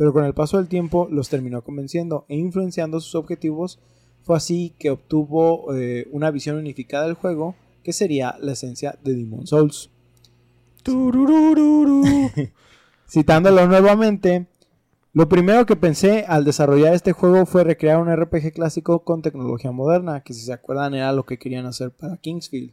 [0.00, 3.78] pero con el paso del tiempo los terminó convenciendo e influenciando sus objetivos.
[4.22, 9.14] Fue así que obtuvo eh, una visión unificada del juego que sería la esencia de
[9.14, 9.90] Demon Souls.
[13.10, 14.46] Citándolo nuevamente,
[15.12, 19.70] lo primero que pensé al desarrollar este juego fue recrear un RPG clásico con tecnología
[19.70, 22.72] moderna, que si se acuerdan era lo que querían hacer para Kingsfield.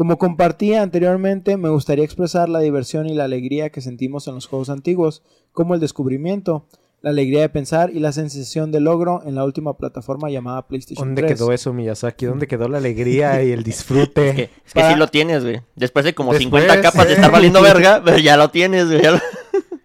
[0.00, 4.46] Como compartí anteriormente, me gustaría expresar la diversión y la alegría que sentimos en los
[4.46, 5.22] juegos antiguos,
[5.52, 6.64] como el descubrimiento,
[7.02, 11.08] la alegría de pensar y la sensación de logro en la última plataforma llamada PlayStation
[11.08, 11.34] ¿Dónde 3.
[11.34, 12.24] quedó eso, Miyazaki?
[12.24, 14.30] ¿Dónde quedó la alegría y el disfrute?
[14.30, 15.60] Es que, es que Para- sí lo tienes, güey.
[15.76, 19.02] Después de como Después, 50 capas de estar valiendo verga, pero ya lo tienes, güey.
[19.02, 19.20] lo-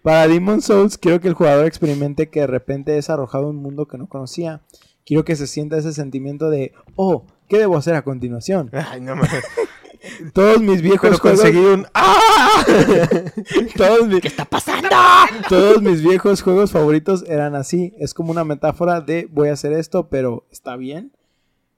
[0.00, 3.56] Para Demon Souls, quiero que el jugador experimente que de repente es arrojado a un
[3.56, 4.62] mundo que no conocía.
[5.04, 8.70] Quiero que se sienta ese sentimiento de, oh, ¿qué debo hacer a continuación?
[8.72, 9.44] Ay, no mames.
[10.32, 11.40] Todos mis viejos Pero juegos...
[11.40, 11.86] conseguí un...
[11.94, 12.64] ¡Ah!
[13.76, 14.88] Todos mis, ¿Qué está pasando?
[15.48, 17.94] todos mis viejos juegos favoritos eran así.
[17.98, 21.12] Es como una metáfora de voy a hacer esto, pero ¿está bien?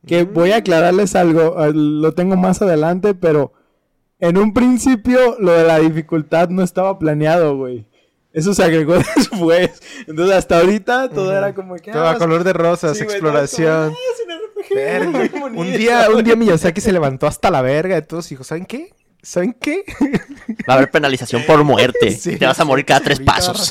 [0.06, 1.64] Que voy a aclararles algo.
[1.64, 3.52] eh, Lo tengo más adelante, pero
[4.20, 7.86] en un principio lo de la dificultad no estaba planeado, güey.
[8.32, 9.82] Eso se agregó después.
[10.06, 11.90] Entonces hasta ahorita todo era como que...
[11.92, 13.92] Todo ah, a color de rosas, sí, exploración.
[13.92, 13.96] "Ah,
[14.74, 15.10] Verga.
[15.10, 15.60] muy bonito".
[15.60, 18.92] Un día, un día Miyazaki se levantó hasta la verga de todos dijo, ¿saben qué?
[19.22, 19.84] ¿Saben qué?
[20.68, 22.10] Va a haber penalización por muerte.
[22.18, 23.70] Sí, Te vas a morir cada tres pasos.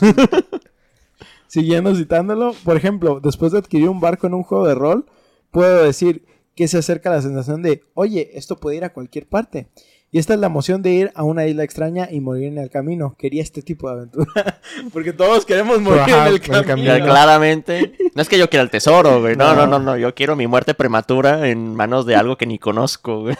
[1.47, 5.05] Siguiendo citándolo, por ejemplo, después de adquirir un barco en un juego de rol,
[5.51, 6.25] puedo decir
[6.55, 9.69] que se acerca la sensación de, oye, esto puede ir a cualquier parte.
[10.09, 12.69] Y esta es la emoción de ir a una isla extraña y morir en el
[12.69, 13.15] camino.
[13.17, 14.61] Quería este tipo de aventura.
[14.93, 16.93] Porque todos queremos morir Ajá, en el en el camino.
[17.05, 17.97] claramente.
[18.15, 19.35] No es que yo quiera el tesoro, güey.
[19.35, 19.67] No, No.
[19.67, 19.97] no, no, no.
[19.97, 23.35] Yo quiero mi muerte prematura en manos de algo que ni conozco, güey.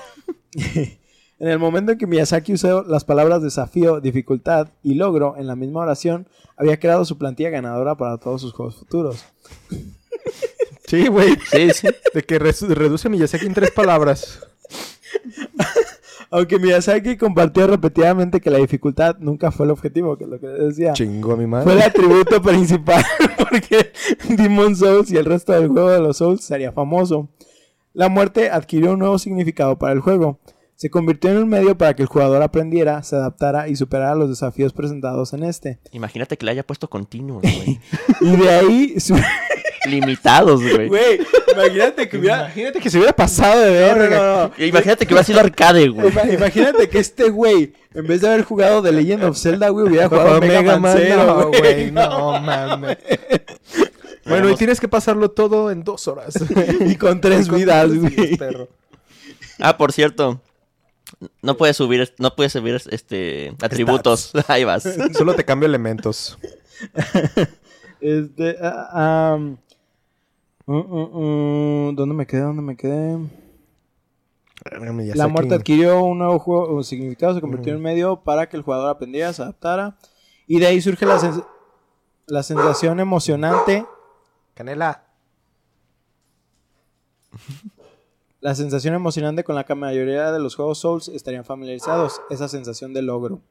[1.40, 5.56] En el momento en que Miyazaki usó las palabras desafío, dificultad y logro en la
[5.56, 9.24] misma oración, había creado su plantilla ganadora para todos sus juegos futuros.
[10.88, 11.36] Sí, güey.
[11.52, 11.90] Sí, sí.
[12.16, 14.40] De que reduce Miyazaki en tres palabras.
[16.30, 20.48] Aunque Miyazaki compartió repetidamente que la dificultad nunca fue el objetivo, que es lo que
[20.48, 20.94] decía.
[20.94, 21.84] Chingó a mi Fue el madre.
[21.84, 23.04] atributo principal
[23.50, 23.92] porque
[24.30, 27.30] Demon Souls y el resto del juego de los Souls sería famoso.
[27.94, 30.40] La muerte adquirió un nuevo significado para el juego.
[30.76, 34.30] Se convirtió en un medio para que el jugador aprendiera, se adaptara y superara los
[34.30, 35.80] desafíos presentados en este.
[35.92, 37.80] Imagínate que le haya puesto continuos, güey.
[38.22, 39.16] Y de ahí, su-
[39.88, 40.88] Limitados, güey.
[40.88, 41.20] güey,
[41.54, 42.42] imagínate que hubiera...
[42.46, 44.18] Imagínate que se hubiera pasado de no, verga.
[44.18, 44.66] no, no.
[44.66, 46.10] Imagínate que hubiera sido arcade, güey.
[46.12, 49.88] Ima- Imagínate que este güey, en vez de haber jugado The Legend of Zelda, güey,
[49.88, 51.92] hubiera jugado Mega, Mega Man Man, 0, no, güey.
[51.92, 52.98] no mames.
[54.26, 56.34] Bueno, y tienes que pasarlo todo en dos horas.
[56.82, 58.36] Y con tres Con vidas, güey.
[58.36, 58.68] perro.
[59.58, 60.42] Ah, por cierto.
[61.42, 64.34] No puedes subir, no puedes subir este atributos.
[64.50, 64.84] Ahí vas.
[65.18, 66.38] Solo te cambio elementos.
[68.02, 69.58] Este, ah, am,
[70.68, 72.42] mm, ¿Dónde me quedé?
[72.42, 73.18] ¿Dónde me quedé?
[75.18, 78.58] La muerte adquirió un nuevo juego, un significado, se convirtió en un medio para que
[78.58, 79.98] el jugador aprendiera, se adaptara.
[80.48, 81.46] Y de ahí surge la, sens-
[82.26, 83.86] la sensación emocionante,
[84.54, 85.06] Canela.
[88.42, 92.48] la sensación emocionante con la que la mayoría de los juegos Souls estarían familiarizados, esa
[92.48, 93.42] sensación de logro.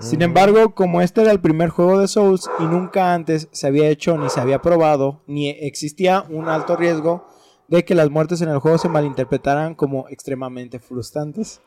[0.00, 3.88] Sin embargo, como este era el primer juego de Souls y nunca antes se había
[3.88, 7.26] hecho ni se había probado, ni existía un alto riesgo
[7.68, 11.60] de que las muertes en el juego se malinterpretaran como extremadamente frustrantes.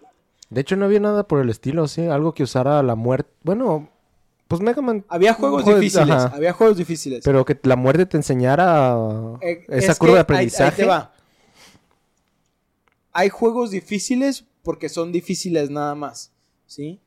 [0.49, 2.05] De hecho, no había nada por el estilo, sí.
[2.05, 3.29] Algo que usara la muerte.
[3.43, 3.89] Bueno,
[4.47, 5.05] pues Mega Man.
[5.09, 6.35] Había juegos Juegos- difíciles, ajá.
[6.35, 7.21] había juegos difíciles.
[7.23, 8.95] Pero que la muerte te enseñara
[9.41, 10.83] Eh, esa es curva de ahí- ahí aprendizaje.
[10.83, 11.13] te va.
[13.11, 16.31] Hay juegos difíciles porque son difíciles nada más,
[16.67, 16.99] ¿sí?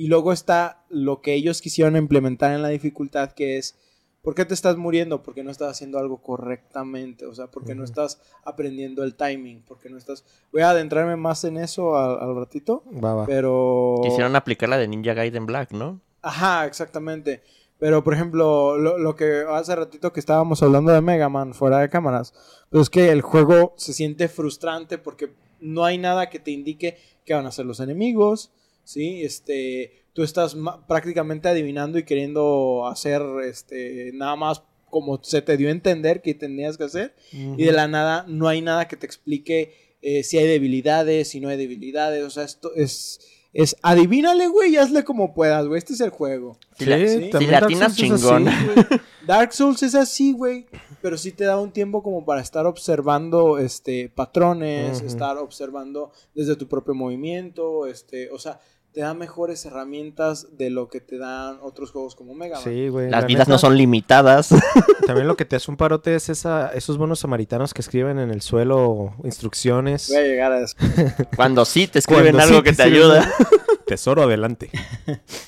[0.00, 3.76] Y luego está lo que ellos quisieron implementar en la dificultad, que es,
[4.22, 5.22] ¿por qué te estás muriendo?
[5.22, 9.90] Porque no estás haciendo algo correctamente, o sea, porque no estás aprendiendo el timing, porque
[9.90, 10.24] no estás...
[10.52, 13.26] Voy a adentrarme más en eso al, al ratito, Va, va.
[13.26, 14.00] pero...
[14.02, 16.00] Quisieron aplicar la de Ninja Gaiden Black, ¿no?
[16.22, 17.42] Ajá, exactamente.
[17.78, 21.80] Pero, por ejemplo, lo, lo que hace ratito que estábamos hablando de Mega Man fuera
[21.80, 22.32] de cámaras,
[22.70, 26.96] pues es que el juego se siente frustrante porque no hay nada que te indique
[27.26, 28.50] qué van a hacer los enemigos,
[28.84, 29.22] ¿sí?
[29.22, 30.56] Este, tú estás
[30.88, 36.34] prácticamente adivinando y queriendo hacer, este, nada más como se te dio a entender que
[36.34, 40.38] tenías que hacer y de la nada no hay nada que te explique eh, si
[40.38, 43.20] hay debilidades, si no hay debilidades, o sea, esto es...
[43.52, 45.78] Es adivínale, güey, y hazle como puedas, güey.
[45.78, 46.56] Este es el juego.
[46.78, 47.30] Sí, sí.
[47.30, 48.44] también si le Dark atinas Souls es así, chingón.
[48.44, 49.00] güey.
[49.26, 50.66] Dark Souls es así, güey.
[51.02, 56.56] Pero sí te da un tiempo como para estar observando este patrones, estar observando desde
[56.56, 58.60] tu propio movimiento, este, o sea,
[58.92, 62.64] te da mejores herramientas de lo que te dan otros juegos como Mega Man.
[62.64, 63.08] Sí, güey.
[63.08, 64.48] Las la vidas no son limitadas.
[65.06, 68.30] También lo que te hace un parote es esa, esos buenos samaritanos que escriben en
[68.30, 70.08] el suelo instrucciones.
[70.08, 70.76] Voy a llegar a eso.
[71.36, 73.30] Cuando sí te escriben Cuando algo sí que te ayuda.
[73.86, 74.70] Tesoro adelante.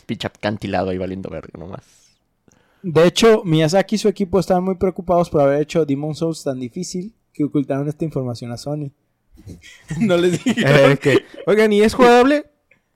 [0.06, 1.84] Pinche acantilado ahí valiendo verga nomás.
[2.82, 6.58] De hecho, Miyazaki y su equipo estaban muy preocupados por haber hecho Demon Souls tan
[6.58, 8.90] difícil que ocultaron esta información a Sony.
[10.00, 10.64] no les dije.
[10.66, 12.51] Eh, que, Oigan, ¿y es jugable?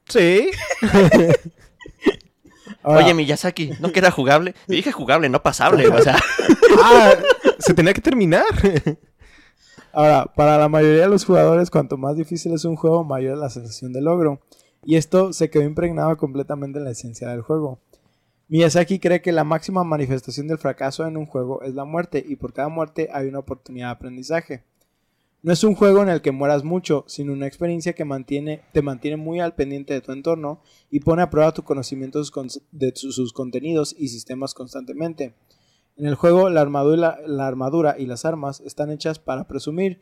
[0.09, 0.51] Sí.
[2.83, 4.55] Ahora, Oye, Miyazaki, ¿no que era jugable?
[4.69, 5.89] Yo dije jugable, no pasable.
[5.89, 6.17] O sea,
[6.83, 7.15] Ah,
[7.59, 8.45] se tenía que terminar.
[9.93, 13.41] ahora, para la mayoría de los jugadores, cuanto más difícil es un juego, mayor es
[13.41, 14.41] la sensación de logro.
[14.85, 17.81] Y esto se quedó impregnado completamente en la esencia del juego.
[18.49, 22.37] Miyazaki cree que la máxima manifestación del fracaso en un juego es la muerte, y
[22.37, 24.63] por cada muerte hay una oportunidad de aprendizaje.
[25.47, 28.83] No es un juego en el que mueras mucho, sino una experiencia que mantiene, te
[28.83, 32.21] mantiene muy al pendiente de tu entorno y pone a prueba tu conocimiento
[32.73, 35.37] de sus contenidos y sistemas constantemente.
[35.97, 40.01] En el juego, la armadura, la armadura y las armas están hechas para presumir,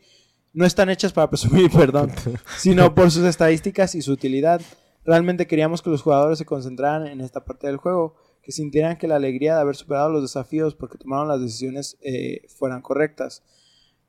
[0.51, 2.11] no están hechas para presumir, perdón,
[2.57, 4.63] sino por sus estadísticas y su utilidad.
[5.03, 9.07] Realmente queríamos que los jugadores se concentraran en esta parte del juego, que sintieran que
[9.07, 13.43] la alegría de haber superado los desafíos porque tomaron las decisiones eh, fueran correctas.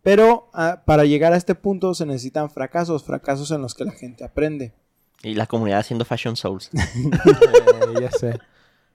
[0.07, 3.91] Pero ah, para llegar a este punto se necesitan fracasos, fracasos en los que la
[3.91, 4.73] gente aprende.
[5.21, 6.71] y la comunidad haciendo Fashion Souls.
[7.27, 8.39] Eh, ya sé.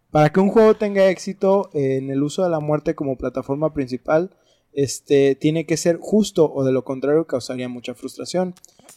[0.09, 3.73] Para que un juego tenga éxito eh, en el uso de la muerte como plataforma
[3.73, 4.31] principal,
[4.73, 8.53] este tiene que ser justo o de lo contrario causaría mucha frustración.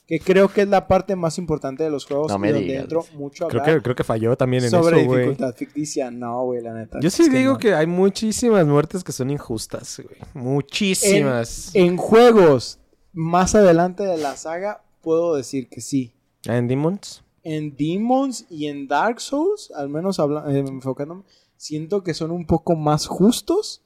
[0.06, 2.66] Que creo que es la parte más importante de los juegos No y me donde
[2.66, 2.82] digas.
[2.82, 5.20] entro mucho a Creo que, creo que falló también en sobre eso, güey.
[5.28, 6.10] dificultad ficticia.
[6.10, 6.98] No, güey, la neta.
[7.00, 7.58] Yo sí es digo no.
[7.58, 10.18] que hay muchísimas muertes que son injustas, güey.
[10.34, 11.70] Muchísimas.
[11.74, 12.78] En juegos
[13.12, 16.12] más adelante de la saga, puedo decir que sí.
[16.46, 17.22] Ah, ¿En Demons?
[17.42, 21.22] En Demons y en Dark Souls, al menos habla- eh, enfocándome,
[21.56, 23.82] siento que son un poco más justos.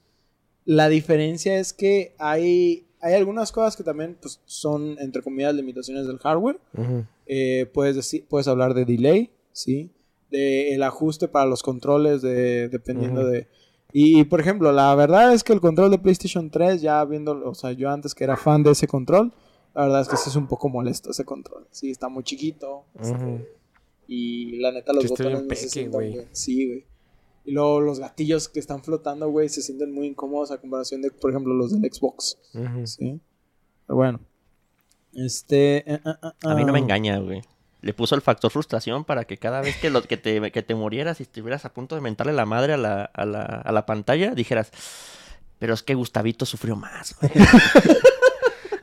[0.69, 6.07] La diferencia es que hay, hay algunas cosas que también pues, son, entre comillas, limitaciones
[6.07, 6.61] del hardware.
[7.25, 9.91] Eh, puedes, decir, puedes hablar de delay, ¿sí?
[10.31, 13.49] De el ajuste para los controles, de, dependiendo de...
[13.95, 17.55] Y, por ejemplo, la verdad es que el control de PlayStation 3, ya viendo, o
[17.55, 19.33] sea, yo antes que era fan de ese control,
[19.75, 21.67] la verdad es que sí es un poco molesto ese control.
[21.71, 22.85] Sí, está muy chiquito.
[23.01, 23.49] este,
[24.07, 26.29] y la neta, los está botones no peque, bien.
[26.33, 26.85] Sí, güey.
[27.49, 31.11] Y luego los gatillos que están flotando, güey, se sienten muy incómodos a comparación de,
[31.11, 32.37] por ejemplo, los del Xbox.
[32.85, 33.19] Sí.
[33.87, 34.21] Pero bueno.
[35.15, 35.79] Este.
[35.79, 36.83] eh, eh, eh, A mí no me ah.
[36.83, 37.41] engaña, güey.
[37.81, 40.75] Le puso el factor frustración para que cada vez que, lo, que, te, que te
[40.75, 43.87] murieras y estuvieras a punto de mentarle la madre a la, a la, a la
[43.87, 44.71] pantalla, dijeras,
[45.59, 47.33] pero es que Gustavito sufrió más, güey.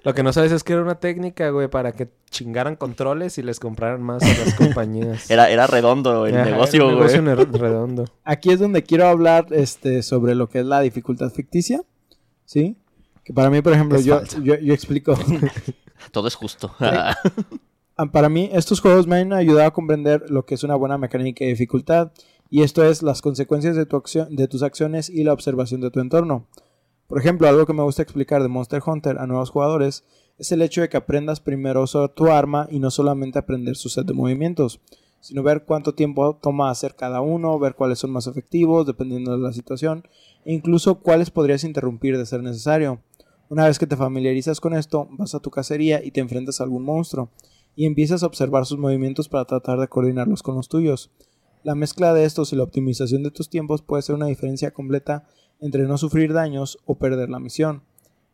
[0.05, 3.41] Lo que no sabes es que era una técnica, güey, para que chingaran controles y
[3.41, 5.29] les compraran más a las compañías.
[5.31, 6.95] Era, era redondo el Ajá, negocio, güey.
[6.95, 8.05] negocio ne- redondo.
[8.23, 11.81] Aquí es donde quiero hablar este, sobre lo que es la dificultad ficticia.
[12.45, 12.77] ¿Sí?
[13.23, 15.17] Que para mí, por ejemplo, yo, yo, yo explico.
[16.11, 16.71] Todo es justo.
[16.79, 17.15] Ah,
[18.11, 21.43] para mí, estos juegos me han ayudado a comprender lo que es una buena mecánica
[21.43, 22.11] de dificultad.
[22.51, 25.89] Y esto es las consecuencias de, tu acción, de tus acciones y la observación de
[25.89, 26.45] tu entorno.
[27.07, 30.03] Por ejemplo, algo que me gusta explicar de Monster Hunter a nuevos jugadores
[30.39, 33.89] es el hecho de que aprendas primero sobre tu arma y no solamente aprender su
[33.89, 34.81] set de movimientos,
[35.19, 39.43] sino ver cuánto tiempo toma hacer cada uno, ver cuáles son más efectivos dependiendo de
[39.43, 40.03] la situación
[40.45, 43.01] e incluso cuáles podrías interrumpir de ser necesario.
[43.49, 46.63] Una vez que te familiarizas con esto, vas a tu cacería y te enfrentas a
[46.63, 47.29] algún monstruo
[47.75, 51.11] y empiezas a observar sus movimientos para tratar de coordinarlos con los tuyos.
[51.63, 55.27] La mezcla de estos y la optimización de tus tiempos puede ser una diferencia completa
[55.59, 57.83] entre no sufrir daños o perder la misión.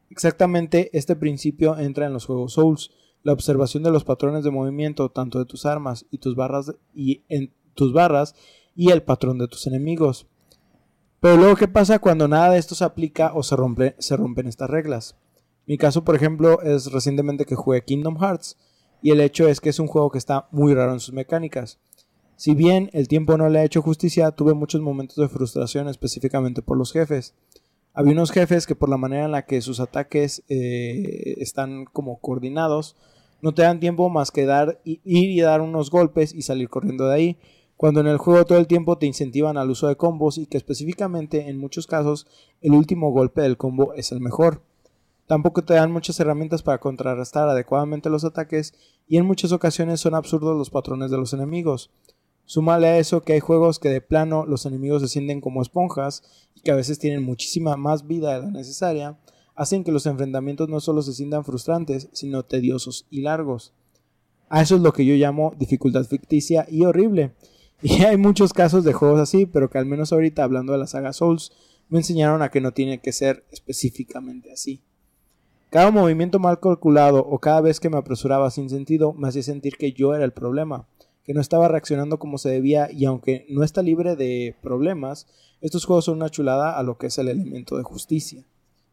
[0.09, 2.91] Exactamente este principio entra en los juegos Souls,
[3.23, 7.23] la observación de los patrones de movimiento tanto de tus armas y tus barras y
[7.29, 8.35] en tus barras
[8.75, 10.27] y el patrón de tus enemigos.
[11.19, 14.47] Pero luego, ¿qué pasa cuando nada de esto se aplica o se, rompe- se rompen
[14.47, 15.15] estas reglas?
[15.67, 18.57] Mi caso, por ejemplo, es recientemente que jugué Kingdom Hearts,
[19.03, 21.79] y el hecho es que es un juego que está muy raro en sus mecánicas.
[22.41, 26.63] Si bien el tiempo no le ha hecho justicia, tuve muchos momentos de frustración específicamente
[26.63, 27.35] por los jefes.
[27.93, 32.19] Había unos jefes que por la manera en la que sus ataques eh, están como
[32.19, 32.95] coordinados,
[33.43, 37.07] no te dan tiempo más que dar, ir y dar unos golpes y salir corriendo
[37.09, 37.37] de ahí,
[37.77, 40.57] cuando en el juego todo el tiempo te incentivan al uso de combos y que
[40.57, 42.25] específicamente en muchos casos
[42.61, 44.63] el último golpe del combo es el mejor.
[45.27, 48.73] Tampoco te dan muchas herramientas para contrarrestar adecuadamente los ataques
[49.07, 51.91] y en muchas ocasiones son absurdos los patrones de los enemigos.
[52.45, 56.23] Súmale a eso que hay juegos que de plano los enemigos se sienten como esponjas
[56.55, 59.17] y que a veces tienen muchísima más vida de la necesaria,
[59.55, 63.73] hacen que los enfrentamientos no solo se sientan frustrantes, sino tediosos y largos.
[64.49, 67.31] A eso es lo que yo llamo dificultad ficticia y horrible.
[67.83, 70.85] Y hay muchos casos de juegos así, pero que al menos ahorita hablando de la
[70.85, 71.51] saga Souls,
[71.89, 74.83] me enseñaron a que no tiene que ser específicamente así.
[75.71, 79.77] Cada movimiento mal calculado o cada vez que me apresuraba sin sentido me hacía sentir
[79.77, 80.85] que yo era el problema,
[81.23, 85.27] que no estaba reaccionando como se debía y aunque no está libre de problemas,
[85.61, 88.43] estos juegos son una chulada a lo que es el elemento de justicia.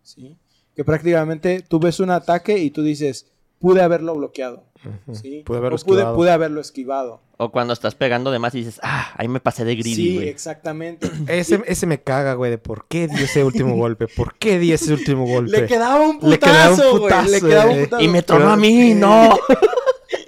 [0.02, 0.36] ¿sí?
[0.74, 3.26] Que prácticamente tú ves un ataque y tú dices,
[3.59, 4.64] pude haberlo bloqueado.
[5.12, 5.42] ¿sí?
[5.44, 7.20] Pude haberlo o pude, haberlo esquivado.
[7.36, 10.14] O cuando estás pegando de más y dices, ah, ahí me pasé de greedy, Sí,
[10.16, 10.28] güey.
[10.28, 11.09] exactamente.
[11.28, 14.06] Ese, ese me caga, güey, de por qué di ese último golpe.
[14.09, 15.61] ¿Por qué di ese último golpe?
[15.62, 17.30] Le quedaba un Le quedaba un putazo, güey.
[17.30, 18.02] Le quedaba un putazo.
[18.02, 19.36] y me tronó Pero- a mí, no.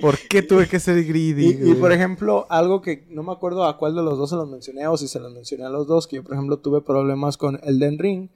[0.00, 1.58] ¿Por qué tuve que ser greedy?
[1.70, 4.48] Y, por ejemplo, algo que no me acuerdo a cuál de los dos se los
[4.48, 7.36] mencioné o si se los mencioné a los dos, que yo por ejemplo tuve problemas
[7.36, 8.28] con Elden Ring,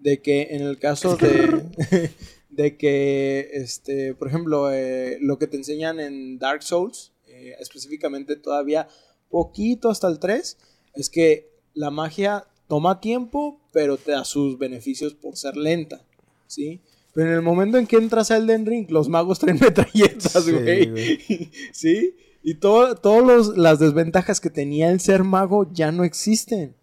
[0.00, 2.10] de que en el caso de,
[2.52, 8.36] de que, este, por ejemplo, eh, lo que te enseñan en Dark Souls, eh, específicamente
[8.36, 8.88] todavía
[9.30, 10.58] poquito hasta el 3,
[10.94, 16.04] es que la magia toma tiempo, pero te da sus beneficios por ser lenta,
[16.46, 16.80] ¿sí?
[17.14, 20.52] Pero en el momento en que entras a Elden Ring, los magos traen metralletas, Sí,
[20.52, 20.90] güey.
[20.90, 21.50] güey.
[21.72, 22.14] ¿Sí?
[22.42, 26.74] Y todo, todas las desventajas que tenía el ser mago ya no existen.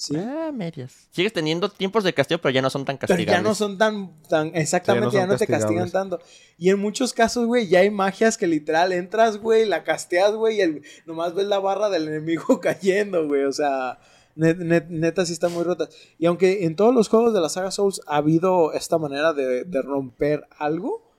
[0.00, 0.14] ¿Sí?
[0.16, 1.08] Ah, medias.
[1.10, 3.42] Sigues teniendo tiempos de castigo, pero ya no son tan Pero castigables.
[3.42, 6.20] ya no son tan, tan exactamente, Ya ya no te castigan tanto.
[6.56, 10.58] Y en muchos casos, güey, ya hay magias que literal entras, güey, la casteas, güey,
[10.58, 13.42] y el- nomás ves la barra del enemigo cayendo, güey.
[13.42, 13.98] O sea,
[14.36, 15.88] net- net- neta sí están muy rotas.
[16.16, 19.64] Y aunque en todos los juegos de la saga Souls ha habido esta manera de,
[19.64, 21.10] de romper algo,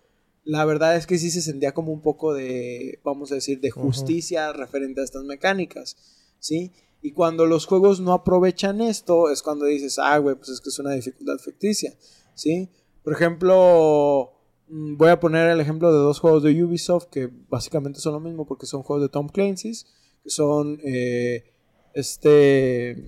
[0.45, 3.71] la verdad es que sí se sentía como un poco de, vamos a decir, de
[3.71, 5.97] justicia referente a estas mecánicas,
[6.39, 6.71] ¿sí?
[7.01, 10.69] Y cuando los juegos no aprovechan esto, es cuando dices, ah, güey, pues es que
[10.69, 11.93] es una dificultad ficticia,
[12.33, 12.69] ¿sí?
[13.03, 14.33] Por ejemplo,
[14.67, 18.19] mm, voy a poner el ejemplo de dos juegos de Ubisoft que básicamente son lo
[18.19, 19.85] mismo porque son juegos de Tom Clancy's,
[20.23, 21.45] que son eh,
[21.93, 23.05] este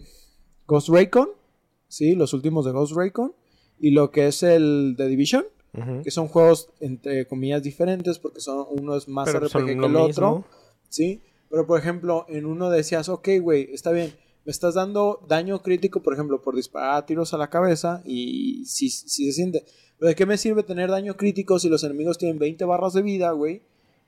[0.68, 1.30] Ghost Recon,
[1.88, 2.16] ¿sí?
[2.16, 3.36] Los últimos de Ghost Recon,
[3.78, 5.46] y lo que es el The Division,
[6.04, 9.96] que son juegos entre comillas diferentes porque son uno es más Pero RPG que el
[9.96, 10.44] otro.
[10.89, 11.22] ¿sí?
[11.52, 14.14] Pero por ejemplo, en uno decías, ok, güey, está bien,
[14.45, 18.89] me estás dando daño crítico, por ejemplo, por disparar tiros a la cabeza y si
[18.89, 19.66] se siente.
[19.99, 23.02] Pero ¿de qué me sirve tener daño crítico si los enemigos tienen 20 barras de
[23.02, 23.62] vida, güey?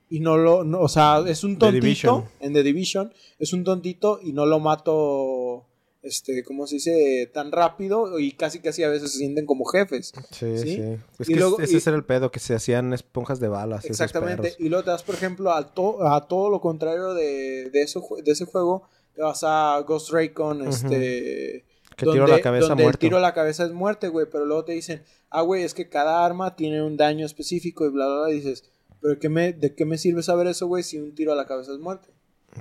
[0.08, 4.20] Y no lo, no, o sea, es un tontito en The Division, es un tontito
[4.22, 5.66] y no lo mato,
[6.04, 7.30] este, ¿cómo se dice?
[7.34, 10.12] Tan rápido y casi casi a veces se sienten como jefes.
[10.30, 10.74] Sí, ¿Sí?
[10.76, 10.82] sí.
[11.18, 13.84] Es Y que luego- ese y- era el pedo, que se hacían esponjas de balas.
[13.86, 14.54] Exactamente.
[14.58, 18.06] Y luego te vas, por ejemplo, a, to- a todo lo contrario de, de, eso,
[18.22, 18.88] de ese juego.
[19.14, 21.64] Te vas a Ghost Recon, este...
[21.96, 22.96] Que tiro la cabeza donde muerto.
[22.96, 24.26] el tiro a la cabeza es muerte, güey.
[24.30, 27.90] Pero luego te dicen, ah, güey, es que cada arma tiene un daño específico y
[27.90, 28.30] bla, bla, bla.
[28.32, 28.64] Y dices,
[29.00, 31.46] pero ¿qué me, ¿de qué me sirve saber eso, güey, si un tiro a la
[31.46, 32.08] cabeza es muerte?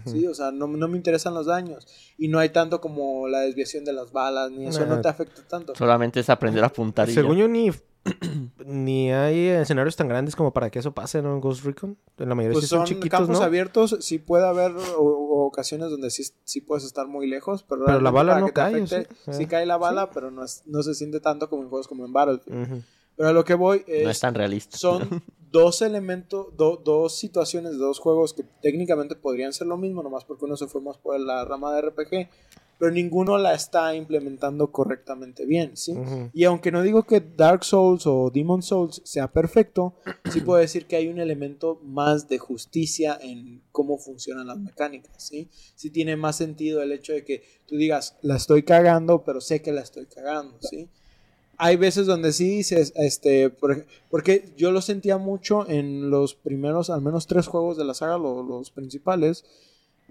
[0.05, 1.87] Sí, o sea, no, no me interesan los daños.
[2.17, 4.95] Y no hay tanto como la desviación de las balas, ni eso Nah.
[4.95, 5.75] no te afecta tanto.
[5.75, 7.41] Solamente es aprender a apuntar y Según ya.
[7.41, 7.71] yo, ni,
[8.65, 11.33] ni hay escenarios tan grandes como para que eso pase, ¿no?
[11.33, 11.97] En Ghost Recon.
[12.17, 13.45] En la mayoría Pues sí son, son chiquitos, campos ¿no?
[13.45, 17.85] abiertos, sí puede haber o- o ocasiones donde sí, sí puedes estar muy lejos, pero,
[17.85, 19.31] Pero la bala no cae, ¿o afecte, sí?
[19.33, 22.05] sí cae la bala, pero no, es- no se siente tanto como en juegos como
[22.05, 22.63] en Battlefield.
[22.71, 22.81] Ujú.
[23.16, 24.78] Pero a lo que voy es, No es tan realista.
[24.78, 30.01] son dos elementos, do- dos situaciones de dos juegos que técnicamente podrían ser lo mismo,
[30.01, 32.28] nomás porque uno se fue más por la rama de RPG,
[32.80, 35.91] pero ninguno la está implementando correctamente bien, ¿sí?
[35.93, 36.32] Ujú.
[36.34, 39.93] Y aunque no digo que Dark Souls o Demon Souls sea perfecto,
[40.32, 45.14] sí puedo decir que hay un elemento más de justicia en cómo funcionan las mecánicas,
[45.24, 45.49] ¿sí?
[45.76, 49.61] Sí tiene más sentido el hecho de que tú digas, la estoy cagando, pero sé
[49.61, 50.89] que la estoy cagando, ¿sí?
[51.66, 56.89] Hay veces donde sí dices, este, por porque yo lo sentía mucho en los primeros,
[56.89, 59.45] al menos tres juegos de la saga, lo- los principales,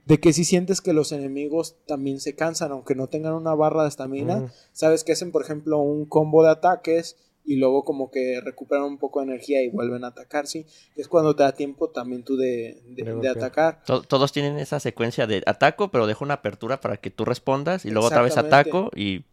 [0.06, 3.82] de que si sientes que los enemigos también se cansan, aunque no tengan una barra
[3.82, 4.38] de estamina,
[4.72, 8.98] sabes que hacen, por ejemplo, un combo de ataques y luego como que recuperan un
[8.98, 10.64] poco de energía y vuelven a atacar, ¿sí?
[10.96, 13.82] Es cuando te da tiempo también tú de, de- De atacar.
[13.84, 17.84] To- Todos tienen esa secuencia de ataco, pero dejo una apertura para que tú respondas
[17.84, 19.24] y luego otra vez ataco y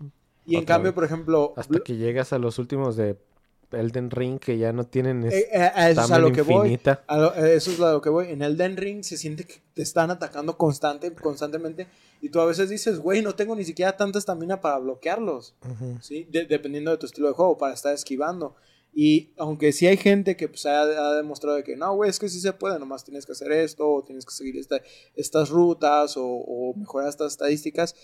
[0.50, 0.96] Y en cambio, vez.
[0.96, 3.18] por ejemplo, Hasta que llegas a los últimos de
[3.72, 6.68] Elden Ring, que ya no tienen eh, eh, a eso es a lo que voy.
[6.70, 7.04] infinita.
[7.08, 8.30] A lo- eh, eso es a lo que voy.
[8.30, 11.88] En Elden Ring se siente que te están atacando constante, constantemente.
[12.22, 15.54] Y tú a veces dices, güey, no tengo ni siquiera tanta estamina para bloquearlos.
[16.02, 16.28] ¿sí?
[16.32, 18.56] De- dependiendo de tu estilo de juego, para estar esquivando.
[18.92, 22.18] Y aunque sí hay gente que pues, ha, ha demostrado de que no, güey, es
[22.18, 24.82] que sí se puede, nomás tienes que hacer esto, o tienes que seguir esta-
[25.16, 27.96] estas rutas, o, o mejorar estas estadísticas,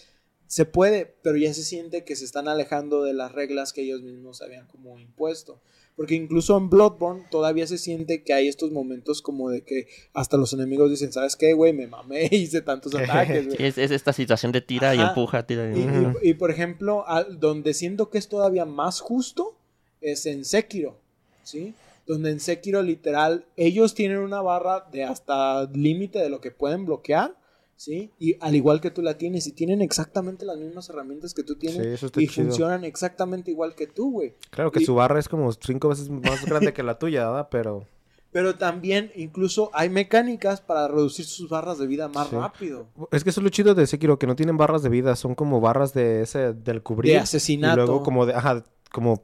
[0.47, 4.01] se puede, pero ya se siente que se están alejando de las reglas que ellos
[4.01, 5.59] mismos habían como impuesto.
[5.95, 10.35] Porque incluso en Bloodborne todavía se siente que hay estos momentos como de que hasta
[10.35, 11.71] los enemigos dicen, ¿sabes qué, güey?
[11.71, 13.47] Me mamé, hice tantos ataques.
[13.49, 16.51] Sí, es, es esta situación de tira y empuja, tira y Y, y- y, por
[16.51, 17.05] ejemplo,
[17.39, 19.55] donde siento que es todavía más justo
[20.01, 20.99] es en Sekiro,
[21.43, 21.73] ¿sí?
[22.05, 26.85] Donde en Sekiro literal ellos tienen una barra de hasta límite de lo que pueden
[26.85, 27.35] bloquear,
[27.75, 28.11] ¿sí?
[28.19, 31.53] Y al igual que tú la tienes y tienen exactamente las mismas herramientas que tú
[31.53, 32.47] Sí, tienes eso está y chido.
[32.47, 34.33] funcionan exactamente igual que tú, güey.
[34.49, 37.47] Claro que Y- su barra es como cinco veces más grande que la tuya, ¿verdad?
[37.51, 37.87] Pero
[38.31, 42.35] Pero también incluso hay mecánicas para reducir sus barras de vida más Sí.
[42.35, 42.87] rápido.
[43.11, 45.35] es que eso es lo chido de Sekiro, que no tienen barras de vida, son
[45.35, 47.11] como barras de ese del cubrir.
[47.13, 47.77] De Y asesinato.
[47.77, 49.23] luego como de, ajá, como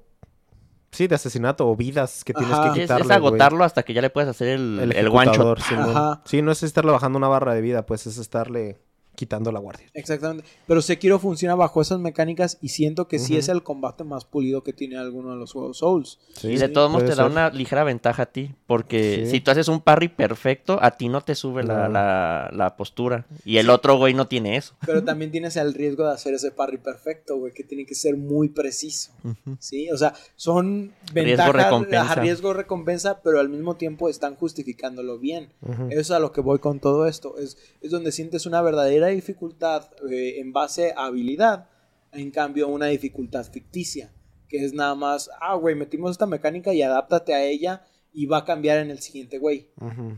[0.92, 2.64] sí, de asesinato o vidas que tienes Ajá.
[2.70, 3.06] que Sí, es, quitarle.
[3.06, 5.08] es agotarlo hasta que ya le puedes hacer el, El, el.
[5.18, 6.22] Ajá.
[6.26, 8.82] Sí, no es estarle bajando una barra de vida, pues es estarle
[9.16, 9.88] quitando la guardia.
[9.94, 10.46] Exactamente.
[10.68, 13.40] Pero Sekiro funciona bajo esas mecánicas y siento que sí Ujú.
[13.40, 16.20] es el combate más pulido que tiene alguno de los juegos Souls.
[16.36, 17.32] Sí, Y de todos modos te da ser.
[17.32, 18.56] una ligera ventaja a ti.
[18.68, 19.32] Porque Sí.
[19.32, 21.94] si tú haces un parry perfecto, a ti no te sube la, No.
[21.94, 23.26] la- la postura.
[23.46, 24.76] Y el otro güey no tiene eso.
[24.86, 28.18] Pero también tienes el riesgo de hacer ese parry perfecto, güey, que tiene que ser
[28.18, 29.12] muy preciso.
[29.60, 32.02] Sí, o sea, son ventajas, recompensa.
[32.14, 35.50] ajá, riesgo recompensa, pero al mismo tiempo están justificándolo bien.
[35.90, 37.38] Eso es a lo que voy con todo esto.
[37.38, 41.70] Es, es donde sientes una verdadera dificultad eh, en base a habilidad,
[42.12, 44.12] en cambio una dificultad ficticia,
[44.48, 47.84] que es nada más, ah, güey, metimos esta mecánica y adáptate a ella
[48.14, 49.70] y va a cambiar en el siguiente güey.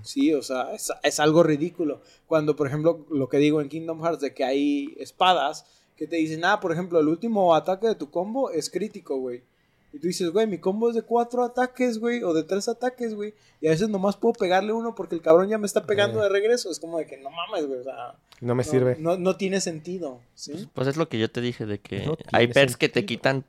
[0.01, 2.01] Sí, o sea, es, es algo ridículo.
[2.25, 5.65] Cuando, por ejemplo, lo que digo en Kingdom Hearts de que hay espadas
[5.95, 9.43] que te dicen, ah, por ejemplo, el último ataque de tu combo es crítico, güey.
[9.93, 13.13] Y tú dices, güey, mi combo es de cuatro ataques, güey, o de tres ataques,
[13.13, 13.35] güey.
[13.61, 16.23] Y a veces nomás puedo pegarle uno porque el cabrón ya me está pegando Eh.
[16.23, 16.71] de regreso.
[16.71, 17.79] Es como de que no mames, güey.
[17.79, 18.97] O sea, No me no, sirve.
[18.99, 20.67] No, no tiene sentido, ¿sí?
[20.73, 23.45] Pues es lo que yo te dije de que No hay pers que te quitan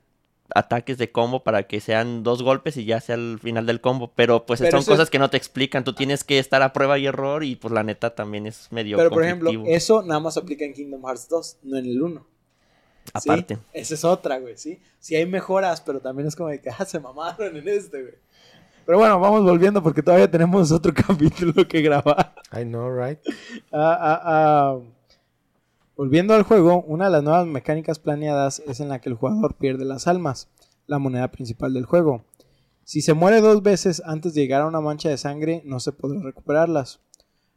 [0.55, 4.13] ataques de combo para que sean dos golpes y ya sea el final del combo.
[4.15, 5.83] Pero pues Pero son es- cosas que no te explican.
[5.83, 8.99] Tú tienes que estar a prueba y error y pues la neta también es medio
[8.99, 12.27] Pero, por ejemplo, eso nada más aplica en Kingdom Hearts 2, no en el 1.
[13.21, 13.31] ¿Sí?
[13.31, 13.59] Aparte.
[13.73, 14.81] Esa es otra, güey, ¿sí?
[14.99, 18.15] Sí hay mejoras, pero también es como de que, ah, se mamaron en este, güey.
[18.87, 22.35] Pero bueno, vamos volviendo porque todavía tenemos otro capítulo que grabar.
[22.53, 23.19] I know, right?
[23.73, 24.79] Ah, ah, ah.
[25.97, 29.55] Volviendo al juego, una de las nuevas mecánicas planeadas es en la que el jugador
[29.55, 30.49] pierde las almas,
[30.87, 32.25] la moneda principal del juego.
[32.83, 35.93] Si se muere dos veces antes de llegar a una mancha de sangre, no se
[35.93, 37.01] podrá recuperarlas.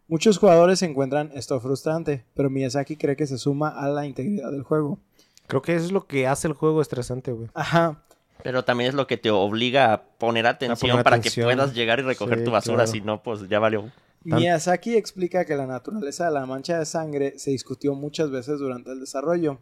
[0.08, 4.64] Muchos jugadores encuentran esto frustrante, pero Miyazaki cree que se suma a la integridad del
[4.64, 5.00] juego.
[5.48, 7.50] Creo que eso es lo que hace el juego estresante, güey.
[7.54, 8.04] Ajá,
[8.44, 11.50] Pero también es lo que te obliga a poner atención poner para atención.
[11.50, 12.76] que puedas llegar y recoger Sí, tu basura.
[12.84, 12.92] claro.
[12.92, 13.92] Si no, pues ya valió.
[14.24, 18.92] Miyazaki explica que la naturaleza de la mancha de sangre se discutió muchas veces durante
[18.92, 19.60] el desarrollo.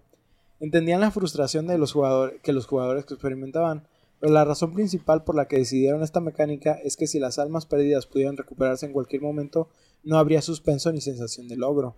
[0.59, 3.88] Entendían la frustración de los jugadores que los jugadores que experimentaban,
[4.19, 7.65] pero la razón principal por la que decidieron esta mecánica es que si las almas
[7.65, 9.69] perdidas pudieran recuperarse en cualquier momento,
[10.03, 11.95] no habría suspenso ni sensación de logro.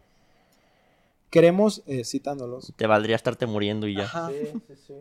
[1.30, 4.03] Queremos, eh, citándolos, Te valdría estarte muriendo y ya.
[4.05, 4.30] Ajá.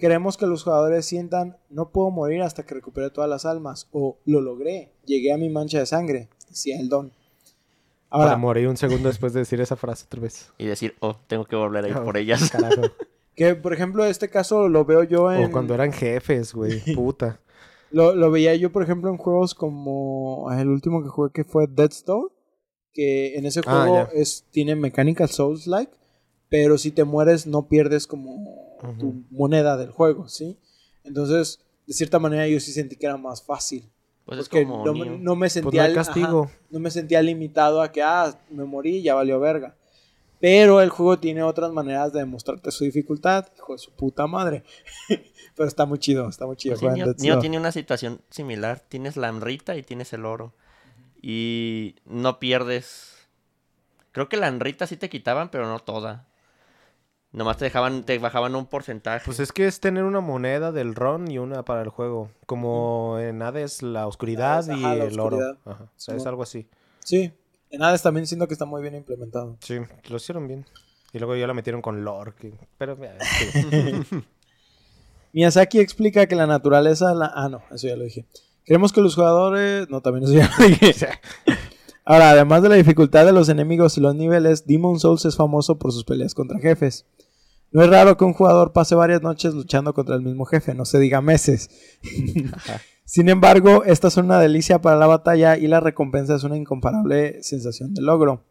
[0.01, 4.19] Queremos que los jugadores sientan, no puedo morir hasta que recupere todas las almas, o
[4.25, 7.13] lo logré, llegué a mi mancha de sangre, decía el don.
[8.09, 10.51] Para Ahora, morir un segundo después de decir esa frase otra vez.
[10.59, 12.51] Y decir, oh, tengo que volver a ir Oh, por ellas.
[12.53, 12.83] Carajo.
[13.35, 15.45] que por ejemplo este caso lo veo yo en...
[15.45, 16.81] O cuando eran jefes, güey.
[16.95, 17.41] Puta.
[17.91, 21.67] Lo, lo veía yo, por ejemplo, en juegos como el último que jugué que fue
[21.69, 22.29] Dead Store,
[22.93, 25.93] que en ese Ah, juego es tiene mecánica Souls-like,
[26.49, 30.59] pero si te mueres no pierdes como tu moneda del juego, ¿sí?
[31.05, 33.91] Entonces, de cierta manera yo sí sentí que era más fácil.
[34.25, 36.51] Pues es Porque como no, me- no me Pues sentía no ajá, castigo.
[36.71, 39.77] no me sentía limitado a que ah, me morí ya valió verga.
[40.41, 44.65] Pero el juego tiene otras maneras de demostrarte su dificultad, hijo de su puta madre.
[45.57, 46.77] Pero está muy chido, está muy chido.
[46.79, 48.81] Pues sí, Neo, Neo tiene una situación similar.
[48.81, 50.53] Tienes la enrita y tienes el oro.
[51.23, 53.15] Y no pierdes.
[54.13, 56.29] Creo que la enrita sí te quitaban, pero no toda.
[57.37, 59.25] Nomás te dejaban, te bajaban un porcentaje.
[59.27, 62.31] Pues es que es tener una moneda del ron y una para el juego.
[62.47, 65.39] Como en Hades la oscuridad Hades, y ajá, la el oro.
[65.67, 65.85] Ajá.
[65.85, 66.67] O sea, es algo así.
[67.05, 67.31] Sí,
[67.69, 69.59] en Hades también siento que está muy bien implementado.
[69.61, 69.77] Sí,
[70.09, 70.65] lo hicieron bien.
[71.13, 72.33] Y luego ya la metieron con lore.
[72.39, 74.23] que- Pero sí.
[75.35, 77.31] Miyazaki explica que la naturaleza la...
[77.35, 78.25] Ah, no, eso ya lo dije.
[78.65, 79.89] Queremos que los jugadores...
[79.91, 81.09] No, también eso ya lo dije.
[82.05, 85.79] Ahora, además de la dificultad de los enemigos y los niveles, Demon Souls es famoso
[85.79, 87.05] por sus peleas contra jefes.
[87.77, 90.87] No es raro que un jugador pase varias noches luchando contra el mismo jefe, no
[90.87, 91.69] se diga meses.
[93.05, 97.43] Sin embargo, estas son una delicia para la batalla y la recompensa es una incomparable
[97.43, 98.45] sensación de logro.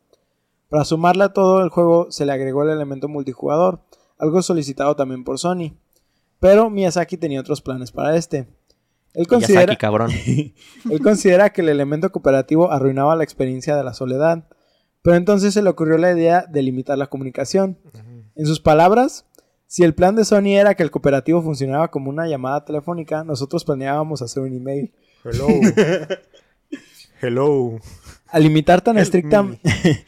[0.69, 3.81] Para sumarle a todo el juego se le agregó el elemento multijugador,
[4.19, 5.73] algo solicitado también por Sony.
[6.39, 8.47] Pero Miyazaki tenía otros planes para este.
[9.15, 10.11] Él considera, Miyazaki, cabrón.
[10.91, 14.47] él considera que el elemento cooperativo arruinaba la experiencia de la soledad.
[15.01, 17.79] Pero entonces se le ocurrió la idea de limitar la comunicación.
[18.35, 19.25] En sus palabras,
[19.67, 23.63] si el plan de Sony era que el cooperativo funcionaba como una llamada telefónica, nosotros
[23.63, 24.93] planeábamos hacer un email.
[25.23, 25.47] Hello.
[27.21, 27.79] Hello.
[28.27, 29.59] Al limitar tan Help estricta- me.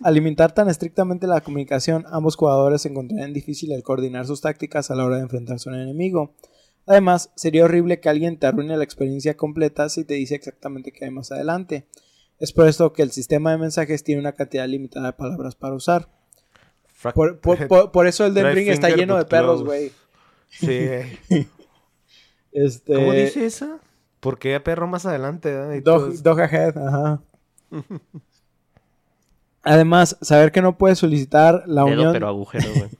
[0.00, 4.94] Al limitar tan estrictamente la comunicación, ambos jugadores encontrarían difícil el coordinar sus tácticas a
[4.94, 6.36] la hora de enfrentarse a un enemigo.
[6.86, 11.04] Además, sería horrible que alguien te arruine la experiencia completa si te dice exactamente qué
[11.06, 11.88] hay más adelante.
[12.38, 15.74] Es por esto que el sistema de mensajes tiene una cantidad limitada de palabras para
[15.74, 16.08] usar.
[17.14, 19.92] Por, por- por- por eso el Den Dry Ring está lleno de perros, güey.
[20.50, 20.88] Sí.
[22.50, 23.78] Este, ¿Cómo dice esa?
[24.20, 25.74] Porque hay perro más adelante, ¿verdad?
[25.74, 27.20] Y Dog, dog ahead, ajá.
[29.62, 32.12] Además, saber que no puedes solicitar la Dedo, unión.
[32.12, 32.90] pero agujero, güey.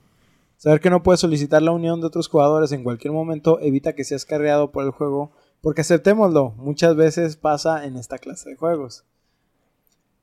[0.58, 4.04] Saber que no puedes solicitar la unión de otros jugadores en cualquier momento evita que
[4.04, 9.04] seas carreado por el juego, porque aceptémoslo, muchas veces pasa en esta clase de juegos.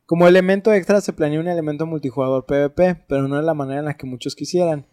[0.05, 3.85] Como elemento extra se planea un elemento multijugador PvP, pero no de la manera en
[3.85, 4.85] la que muchos quisieran.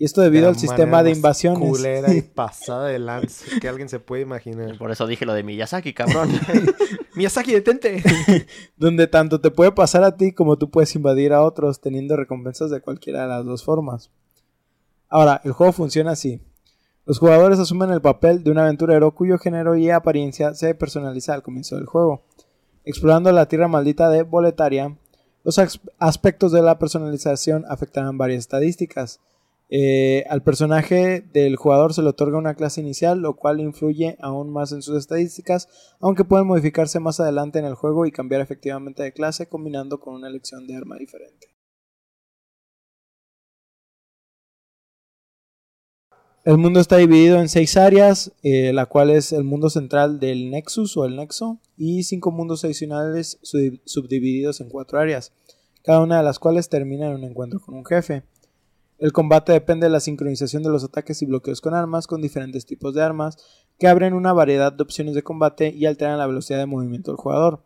[0.00, 1.68] Y esto debido al sistema de invasiones.
[1.68, 4.78] Culera y pasada de lance que alguien se puede imaginar.
[4.78, 6.30] Por eso dije lo de Miyazaki, cabrón.
[7.16, 8.02] Miyazaki, detente.
[8.76, 12.70] donde tanto te puede pasar a ti como tú puedes invadir a otros teniendo recompensas
[12.70, 14.10] de cualquiera de las dos formas.
[15.08, 16.40] Ahora, el juego funciona así.
[17.04, 21.42] Los jugadores asumen el papel de un aventurero cuyo género y apariencia se personaliza al
[21.42, 22.22] comienzo del juego.
[22.84, 24.96] Explorando la tierra maldita de Boletaria,
[25.44, 29.20] los as- aspectos de la personalización afectarán varias estadísticas.
[29.70, 34.50] Eh, al personaje del jugador se le otorga una clase inicial, lo cual influye aún
[34.50, 35.68] más en sus estadísticas,
[36.00, 40.14] aunque pueden modificarse más adelante en el juego y cambiar efectivamente de clase combinando con
[40.14, 41.48] una elección de arma diferente.
[46.48, 50.50] El mundo está dividido en seis áreas, eh, la cual es el mundo central del
[50.50, 55.34] Nexus o el Nexo, y cinco mundos adicionales sub- subdivididos en cuatro áreas,
[55.82, 58.22] cada una de las cuales termina en un encuentro con un jefe.
[58.96, 62.64] El combate depende de la sincronización de los ataques y bloqueos con armas, con diferentes
[62.64, 63.36] tipos de armas,
[63.78, 67.18] que abren una variedad de opciones de combate y alteran la velocidad de movimiento del
[67.18, 67.62] jugador.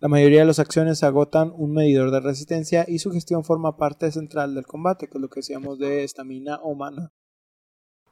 [0.00, 4.10] La mayoría de las acciones agotan un medidor de resistencia y su gestión forma parte
[4.10, 7.12] central del combate, que es lo que decíamos de estamina o mana.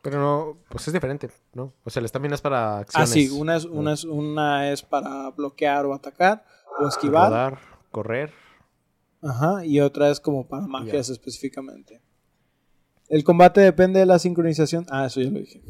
[0.03, 1.73] Pero no, pues es diferente, ¿no?
[1.85, 3.11] O sea, el estamina es para acciones.
[3.11, 6.45] Ah, sí, una es, una, es, una es para bloquear o atacar
[6.81, 7.31] o esquivar.
[7.31, 7.59] Rodar,
[7.93, 8.33] correr.
[9.23, 12.03] Ajá, y otra es como para magias específicamente.
[13.09, 14.87] El combate depende de la sincronización.
[14.91, 15.63] Ah, eso ya lo dije.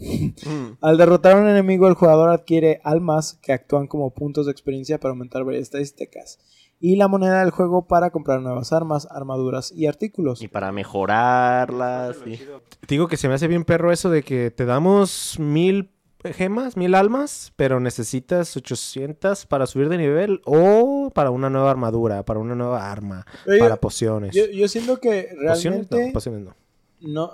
[0.47, 0.79] Mm.
[0.81, 4.99] Al derrotar a un enemigo, el jugador adquiere almas que actúan como puntos de experiencia
[4.99, 6.39] para aumentar varias estadísticas.
[6.85, 10.43] Y la moneda del juego para comprar nuevas armas, armaduras y artículos.
[10.43, 12.19] Y para mejorarlas.
[12.25, 12.41] Te
[12.89, 15.91] digo que se me hace bien perro eso de que te damos mil
[16.25, 22.25] gemas, mil almas, pero necesitas 800 para subir de nivel o para una nueva armadura,
[22.25, 24.35] para una nueva arma, Pero yo- para pociones.
[24.35, 25.89] Yo, yo siento que ¿Pociones?
[25.89, 26.55] realmente No, pociones no.
[27.01, 27.31] no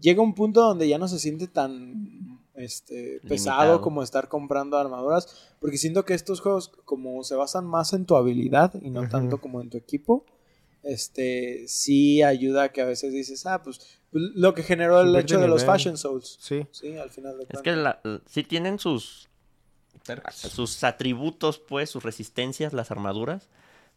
[0.00, 2.19] llega un punto donde ya no se siente tan
[2.60, 3.80] este pesado Limitado.
[3.80, 8.16] como estar comprando armaduras porque siento que estos juegos como se basan más en tu
[8.16, 10.24] habilidad y no tanto como en tu equipo
[10.82, 13.78] este sí ayuda a que a veces dices ah pues
[14.10, 15.64] pues, lo que generó el de hecho de los.
[15.64, 16.66] Fashion Souls Sí.
[16.72, 19.28] sí al final de Es que la- la- sí tienen sus,
[20.32, 23.48] sus atributos, pues, sus resistencias, las armaduras,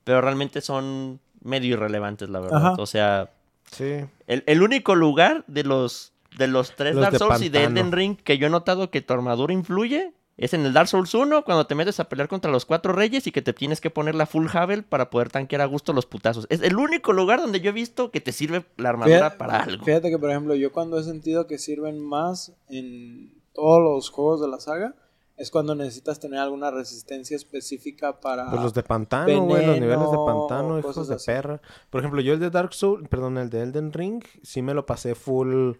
[0.03, 2.57] pero realmente son medio irrelevantes, la verdad.
[2.57, 2.75] Ajá.
[2.77, 3.33] O sea,
[3.71, 4.01] Sí.
[4.27, 7.63] el, el único lugar de los, de los tres Los Dark de Souls y de.
[7.63, 11.13] Elden Ring que yo he notado que tu armadura influye es en el Dark Souls
[11.13, 13.91] 1, cuando te metes a pelear contra los cuatro reyes y que te tienes que
[13.91, 16.47] poner la full Havel para poder tanquear a gusto los putazos.
[16.49, 19.59] Es el único lugar donde yo he visto que te sirve la armadura Fíjate- para
[19.59, 19.85] algo.
[19.85, 24.41] Fíjate que, por ejemplo, yo cuando he sentido que sirven más en todos los juegos
[24.41, 24.95] de la saga
[25.37, 28.49] es cuando necesitas tener alguna resistencia específica para...
[28.49, 31.25] Pues los de pantano, güey, los niveles de pantano, hijos de así.
[31.27, 31.61] perra.
[31.91, 34.85] Por ejemplo, yo el de Dark Souls, perdón, el de Elden Ring, sí me lo
[34.87, 35.73] pasé full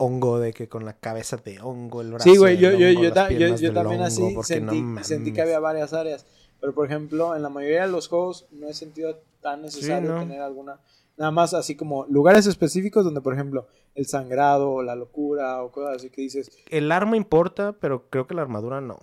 [0.00, 3.02] hongo, de que con la cabeza de hongo, el brazo Sí, güey, yo, yo, hongo,
[3.02, 6.26] yo, ta- yo- también hongo, así sentí, no sentí que había varias áreas.
[6.60, 10.20] Pero, por ejemplo, en la mayoría de los juegos no he sentido tan necesario ¿no?
[10.20, 10.80] tener alguna...
[11.16, 15.70] Nada más así como lugares específicos donde, por ejemplo, el sangrado o la locura o
[15.70, 16.50] cosas así que dices...
[16.70, 18.98] El arma importa, pero creo que la armadura no.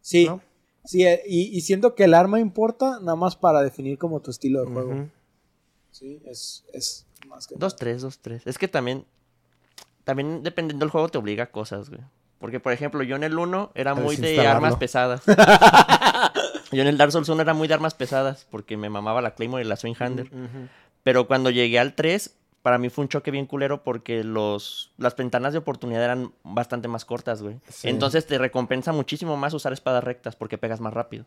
[0.00, 0.40] Sí, ¿no?
[0.84, 4.30] sí, eh, y, y siento que el arma importa nada más para definir como tu
[4.30, 5.08] estilo de juego.
[5.90, 7.56] Sí, es, es más que...
[7.56, 8.46] Dos, tres, dos, tres.
[8.46, 9.04] Es que también,
[10.08, 12.00] también dependiendo del juego te obliga a cosas, güey.
[12.38, 15.20] Porque, por ejemplo, yo en el 1 era muy de armas pesadas.
[16.72, 19.34] yo en el Dark Souls 1 era muy de armas pesadas porque me mamaba la
[19.34, 20.30] Claymore y la Swing Hander.
[21.02, 25.14] Pero cuando llegué al 3, para mí fue un choque bien culero porque los, las
[25.14, 27.60] ventanas de oportunidad eran bastante más cortas, güey.
[27.68, 27.90] Sí.
[27.90, 31.26] Entonces te recompensa muchísimo más usar espadas rectas porque pegas más rápido.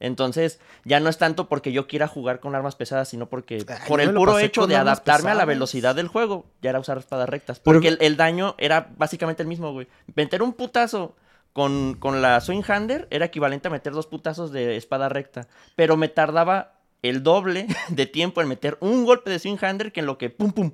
[0.00, 3.76] Entonces, ya no es tanto porque yo quiera jugar con armas pesadas, sino porque Ay,
[3.88, 7.28] por el puro hecho de adaptarme a la velocidad del juego, ya era usar espadas
[7.28, 7.60] rectas.
[7.60, 9.86] Pero- Porque el, el daño era básicamente el mismo, güey.
[10.14, 11.14] Meter un putazo
[11.52, 15.46] con, con la Swing Hander era equivalente a meter dos putazos de espada recta.
[15.76, 16.72] Pero me tardaba
[17.02, 20.28] el doble de tiempo en meter un golpe de Swing Hander que en lo que
[20.30, 20.72] pum pum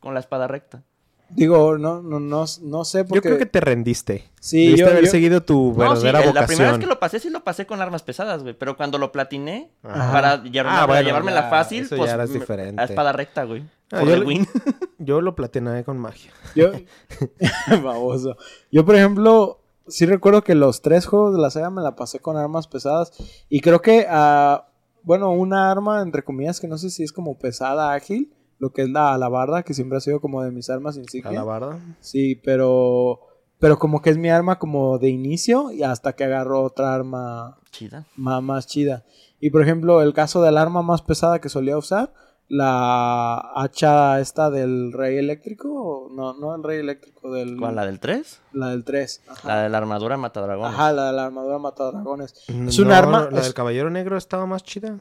[0.00, 0.82] con la espada recta.
[1.28, 3.16] Digo, no, no, no, no sé porque...
[3.16, 4.30] Yo creo que te rendiste.
[4.40, 6.34] Sí, Debiste yo- haber yo- seguido tu No, sí, verdadera vocación.
[6.34, 8.54] la primera vez que lo pasé, sí lo pasé con armas pesadas, güey.
[8.54, 10.12] Pero cuando lo platiné, Ajá.
[10.12, 12.80] para, llevarme, Ah, bueno, llevármela ya, fácil, eso pues ya eras diferente.
[12.80, 13.64] a espada recta, güey.
[13.90, 14.46] Ah, yo win.
[14.98, 16.32] Yo lo platiné con magia.
[16.54, 16.70] Yo,
[17.82, 18.36] baboso.
[18.72, 22.18] Yo, por ejemplo, sí recuerdo que los tres juegos de la saga me la pasé
[22.20, 23.12] con armas pesadas.
[23.48, 24.68] Y creo que, ah,
[25.02, 28.82] bueno, una arma, entre comillas, que no sé si es como pesada, ágil, lo que
[28.82, 31.32] es la alabarda, que siempre ha sido como de mis armas insignia.
[31.32, 31.78] la barda.
[32.00, 33.20] Sí, pero,
[33.58, 37.58] pero como que es mi arma como de inicio y hasta que agarro otra arma
[37.70, 38.06] Chida.
[38.16, 39.04] ma- más chida.
[39.40, 42.12] Y por ejemplo, el caso del arma más pesada que solía usar,
[42.48, 47.74] la hacha esta del rey eléctrico, no, no el rey eléctrico, del, ¿Cuál?
[47.76, 48.40] ¿La del 3?
[48.52, 49.22] la del 3.
[49.28, 50.72] Ajá, La de la armadura matadragones.
[50.74, 52.34] Ajá, la de la armadura matadragones.
[52.48, 54.98] Es No, un arma- La es- del caballero negro estaba más chida.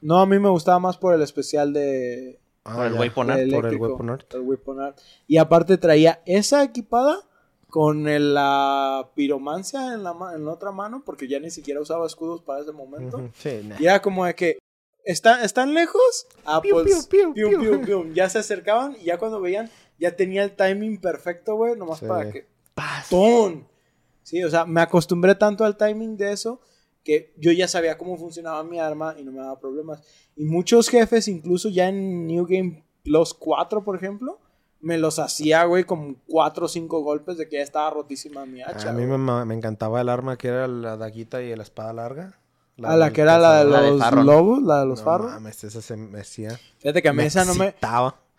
[0.00, 2.38] No, a mí me gustaba más por el especial de...
[2.62, 3.00] Por el ya.
[3.00, 3.40] Weapon Art.
[3.40, 4.34] de Por el Weapon Art.
[4.34, 4.98] el Weapon Art.
[5.26, 7.20] Y aparte traía esa equipada
[7.70, 11.80] con el- la piromancia en la, ma- en la otra mano, porque ya ni siquiera
[11.80, 13.28] usaba escudos para ese momento.
[13.38, 13.76] Sí, nah.
[13.78, 14.58] Y era como de que,
[15.04, 16.26] ¿está, ¿están lejos?
[16.44, 17.34] Ah, Piu, pues, piu.
[18.14, 22.06] Ya se acercaban y ya cuando veían, ya tenía el timing perfecto, güey, nomás Sí.
[22.06, 22.46] para que...
[22.74, 23.08] Paz.
[23.10, 23.66] ¡Ton!
[24.22, 26.60] Sí, o sea, me acostumbré tanto al timing de eso
[27.08, 30.02] que yo ya sabía cómo funcionaba mi arma y no me daba problemas.
[30.36, 34.38] Y muchos jefes, incluso ya en New Game Plus 4, por ejemplo,
[34.82, 38.60] me los hacía, güey, con 4 o 5 golpes de que ya estaba rotísima mi
[38.60, 38.90] hacha.
[38.90, 42.38] A mí me, encantaba el arma que era la daguita y la espada larga.
[42.82, 43.70] Ah, la que era la de.
[43.70, 44.26] La los Farron.
[44.26, 45.32] lobos, la de los No farros.
[45.32, 46.60] mames, esa se me hacía.
[46.76, 47.74] Fíjate que a mí esa no me...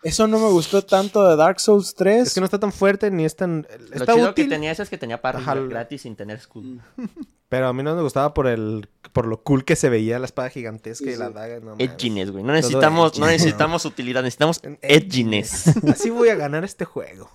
[0.02, 2.28] Eso no me gustó tanto de Dark Souls 3.
[2.28, 3.66] Es que no está tan fuerte ni es tan.
[3.90, 4.44] Lo Está chido útil.
[4.44, 6.80] que tenía ese es que tenía parry gratis sin tener escudo.
[7.50, 10.24] Pero a mí no me gustaba por el por lo cool que se veía la
[10.24, 11.60] espada gigantesca Sí, y la daga.
[11.60, 11.74] No.
[11.78, 12.42] Edginess, güey.
[12.44, 15.66] No necesitamos, no necesitamos utilidad, necesitamos edginess.
[15.88, 17.28] Así voy a ganar este juego.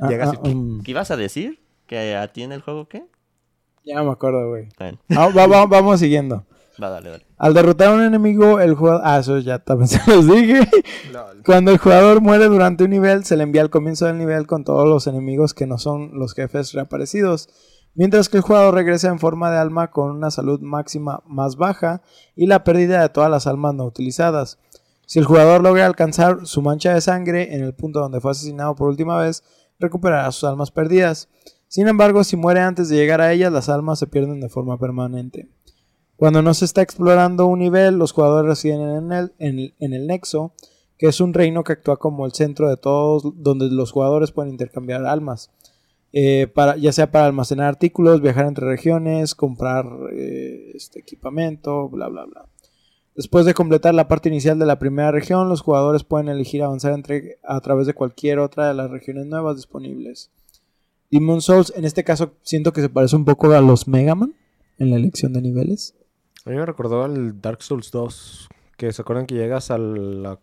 [0.00, 1.60] Ah, Llegas ah, y- mm, ¿Qué ibas a decir?
[1.86, 3.04] ¿Que a ti en el juego qué?
[3.84, 4.68] ya me acuerdo, güey.
[5.10, 6.44] Ah, va- va- vamos siguiendo.
[6.82, 7.26] va, dale, dale.
[7.38, 9.00] Al derrotar a un enemigo, el jugador...
[9.04, 10.68] Ah, eso ya también se los dije.
[11.12, 11.42] Lol.
[11.44, 14.64] Cuando el jugador muere durante un nivel, se le envía al comienzo del nivel con
[14.64, 17.48] todos los enemigos que no son los jefes reaparecidos.
[17.98, 22.00] Mientras que el jugador regresa en forma de alma con una salud máxima más baja
[22.36, 24.60] y la pérdida de todas las almas no utilizadas.
[25.04, 28.76] Si el jugador logra alcanzar su mancha de sangre en el punto donde fue asesinado
[28.76, 29.42] por última vez,
[29.80, 31.28] recuperará sus almas perdidas.
[31.66, 34.78] Sin embargo, si muere antes de llegar a ellas, las almas se pierden de forma
[34.78, 35.48] permanente.
[36.14, 39.92] Cuando no se está explorando un nivel, los jugadores residen en el, en el- en
[39.92, 40.52] el Nexo,
[40.98, 44.52] que es un reino que actúa como el centro de todos, donde los jugadores pueden
[44.52, 45.50] intercambiar almas.
[46.12, 52.08] Eh, para, ya sea para almacenar artículos, viajar entre regiones, comprar eh, este equipamiento, bla
[52.08, 52.46] bla bla.
[53.14, 56.92] Después de completar la parte inicial de la primera región, los jugadores pueden elegir avanzar
[56.92, 60.30] entre, a través de cualquier otra de las regiones nuevas disponibles.
[61.10, 64.34] Demon Souls, en este caso, siento que se parece un poco a los Mega Man
[64.78, 65.96] en la elección de niveles.
[66.44, 68.48] A mí me recordó al Dark Souls 2.
[68.76, 70.38] Que se acuerdan que llegas al,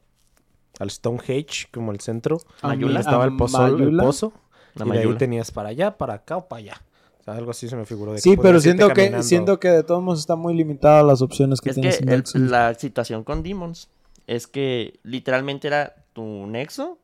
[0.80, 2.40] al Stonehenge, como el centro.
[2.62, 2.88] Mayula.
[2.88, 4.34] donde estaba el pozo, el pozo.
[4.76, 6.82] La y de ahí tenías para allá, para acá o para allá.
[7.20, 8.12] O sea, algo así se me figuró.
[8.12, 9.24] de que Sí, pero siento que, caminando.
[9.24, 12.10] siento que de todos modos está muy limitada las opciones que Es tienes que en
[12.12, 13.90] el- la situación con Demons
[14.28, 17.00] es que literalmente era tu nexo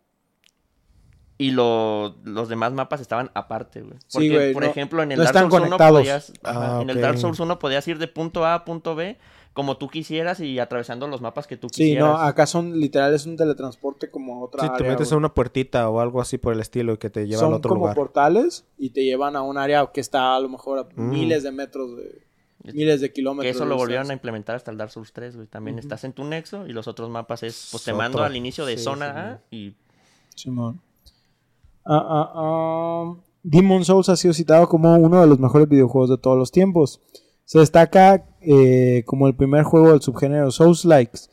[1.37, 3.95] y lo- los demás mapas estaban aparte, güey.
[4.07, 5.99] Sí, Porque, güey, por no- ejemplo, en el no Dark Souls 1 conectados.
[5.99, 7.01] podías, ajá, Ah, en el.
[7.01, 9.17] Dark Souls 1 podías ir de punto A a punto B
[9.53, 12.07] como tú quisieras y atravesando los mapas que tú Sí, quisieras.
[12.09, 15.15] no, acá son literal, es un teletransporte como a otra Sí, te área, metes güey.
[15.15, 17.55] a una puertita o algo así por el estilo y que te lleva Son al
[17.55, 17.95] otro como lugar.
[17.95, 21.09] portales y te llevan a un área que está a lo mejor a Mm.
[21.09, 22.21] miles de metros de
[22.73, 23.55] miles de Que kilómetros.
[23.55, 25.47] eso de lo volvieron a implementar hasta el Dark Souls 3, güey.
[25.47, 28.65] También estás en tu nexo y los otros mapas es, pues te mando al inicio
[28.65, 29.75] de Sí, zona sí, A y
[30.35, 30.79] Simón.
[31.85, 33.15] Ah, ah, ah.
[33.43, 37.01] Demon Souls ha sido citado como uno de los mejores videojuegos de todos los tiempos.
[37.45, 41.29] Se destaca eh, como el primer juego del subgénero Souls-likes.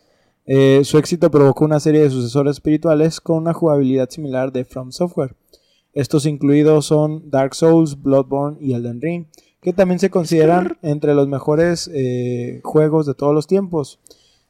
[0.50, 4.92] Eh, su éxito provocó una serie de sucesores espirituales con una jugabilidad similar de From
[4.92, 5.36] Software.
[5.92, 9.26] Estos incluidos son Dark Souls, Bloodborne y Elden Ring,
[9.60, 13.98] que también se consideran entre los mejores eh, juegos de todos los tiempos.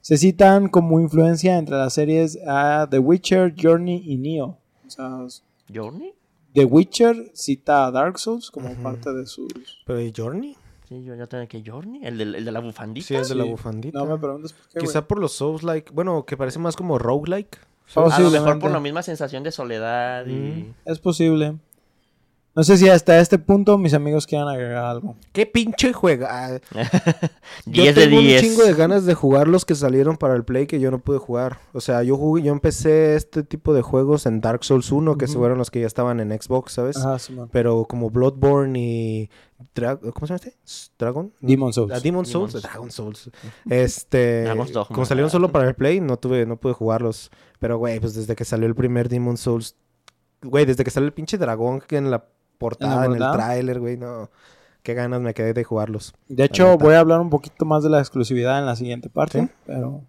[0.01, 4.59] Se citan como influencia entre las series a The Witcher, Journey y Neo.
[4.87, 5.27] O sea,
[5.75, 6.13] ¿Journey?
[6.55, 9.49] The Witcher cita a Dark Souls como parte de sus...
[9.87, 10.57] ¿Pero y Journey?
[10.89, 12.01] Sí, yo ya tenía que Journey.
[12.03, 13.07] ¿El de, el de la bufandita?
[13.07, 13.99] Sí, es de la bufandita.
[13.99, 16.99] No me preguntes por qué, Quizá por los Souls like, bueno, que parece más como
[16.99, 17.59] roguelike.
[17.95, 20.73] Oh, A lo mejor por la misma sensación de soledad y...
[20.87, 21.57] Es posible.
[22.59, 25.15] No sé si hasta este punto mis amigos quieran agregar algo.
[25.31, 26.27] ¿Qué pinche juega?
[26.29, 26.59] Ah,
[27.67, 28.43] yo 10 de tengo 10.
[28.43, 30.99] un chingo de ganas de jugar los que salieron para el Play que yo no
[30.99, 31.59] pude jugar.
[31.73, 35.27] O sea, yo jugué, yo empecé este tipo de juegos en Dark Souls 1, que
[35.27, 35.35] Ujú.
[35.39, 36.97] fueron los que ya estaban en Xbox, ¿sabes?
[36.97, 37.49] Ajá, Simón.
[37.53, 39.31] Pero como Bloodborne y
[39.77, 40.57] Dra- ¿cómo se llama este?
[40.99, 41.33] Dragon?
[41.41, 41.93] Demon Souls.
[41.95, 43.31] Ah, Demon Souls, Demon Dragon Souls.
[43.71, 44.67] Este, Dogma.
[44.87, 47.31] como salieron solo para el Play, no tuve, no pude jugarlos.
[47.61, 49.77] Pero güey, pues desde que salió el primer Demon Souls,
[50.43, 52.25] güey, desde que salió el pinche dragón que en la
[52.59, 54.31] portada, en, el tráiler, güey, no.
[54.83, 56.15] Qué ganas me quedé de jugarlos.
[56.29, 59.43] De hecho, voy a hablar un poquito más de la exclusividad en la siguiente parte.
[59.43, 59.49] ¿Sí?
[59.67, 60.03] Pero,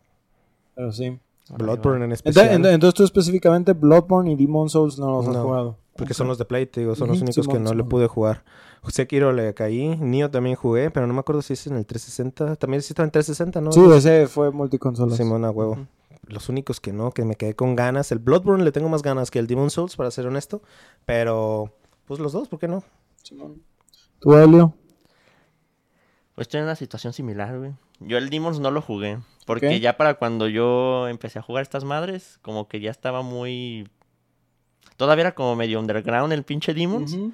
[0.76, 1.20] pero sí.
[1.58, 2.50] Bloodborne en especial.
[2.50, 5.78] ent- entonces tú específicamente Bloodborne y Demon Souls no los has jugado.
[5.96, 8.44] Porque son los de Play, te digo, son los únicos que no le pude jugar.
[8.88, 12.56] Sekiro le caí, Nioh también jugué, pero no me acuerdo si es en el 360.
[12.56, 13.72] También sí está en 360, ¿no?
[13.74, 15.18] Sí, ese fue multiconsolas.
[15.18, 15.78] Simón a huevo.
[16.28, 18.12] Los únicos que no, que me quedé con ganas.
[18.14, 20.62] El Bloodborne le tengo más ganas que el Demon Souls, para ser honesto.
[21.06, 21.74] Pero,
[22.10, 22.84] pues los dos, ¿por qué no?
[23.22, 23.62] Simón.
[24.20, 24.74] ¿Tú, Helio?
[26.34, 27.74] Pues estoy en una situación similar, güey.
[28.00, 29.20] Yo el Demons no lo jugué.
[29.46, 29.80] Porque ¿Qué?
[29.80, 33.88] ya para cuando yo empecé a jugar estas madres, como que ya estaba muy...
[34.98, 37.14] Todavía era como medio underground el pinche Demons.
[37.14, 37.32] Ujú.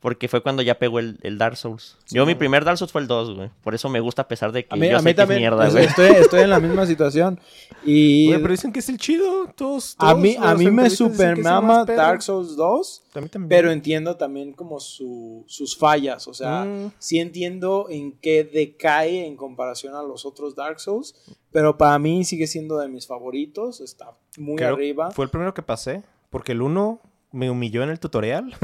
[0.00, 1.98] Porque fue cuando ya pegó el, el Dark Souls.
[2.10, 3.50] yo mi primer Dark Souls fue el 2, güey.
[3.62, 5.14] Por eso me gusta a pesar de que A mí, yo a sé mí que
[5.14, 5.36] también.
[5.38, 5.84] es mierda, es- güey.
[5.84, 7.38] estoy, estoy en la misma situación.
[7.84, 9.48] Y Güey, pero dicen que es el chido.
[9.54, 11.84] Todos, a mí, a mí me super mama.
[11.84, 13.02] Dark Souls 2.
[13.14, 13.48] A mí también.
[13.50, 16.26] Pero entiendo también como su- sus fallas.
[16.28, 16.92] O sea, Mm.
[16.98, 21.14] sí entiendo en qué decae en comparación a los otros Dark Souls.
[21.52, 23.82] Pero para mí sigue siendo de mis favoritos.
[23.82, 25.10] Está muy Creo- arriba.
[25.10, 27.00] Fue el primero que pasé, porque el uno
[27.32, 28.54] me humilló en el tutorial.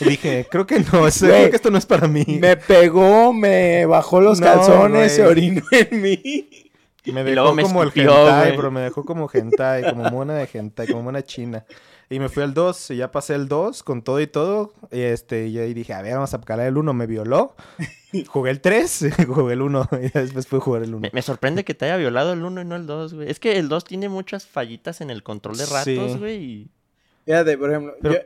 [0.00, 2.24] y dije, creo que no, creo que esto no es para mí.
[2.40, 6.48] Me pegó, me bajó los No, calzones, se orinó en mí.
[7.04, 10.34] Me Y dejó luego me como el hentai, pero me dejó como hentai, como mona
[10.34, 11.64] de hentai, como mona china.
[12.10, 14.72] Y me fui al 2 y ya pasé el 2 con todo y todo.
[14.90, 16.92] Y este, y ahí dije, a ver, vamos a calar el 1.
[16.94, 17.54] Me violó.
[18.28, 21.00] Jugué el 3, jugué el 1 y ya después fui a jugar el 1.
[21.00, 23.30] Me, me sorprende que te haya violado el 1 y no el 2, güey.
[23.30, 26.18] Es que el 2 tiene muchas fallitas en el control de ratos, Sí.
[26.18, 26.36] güey.
[26.44, 26.70] y-
[27.28, 28.20] Fíjate, por ejemplo, Pero yo-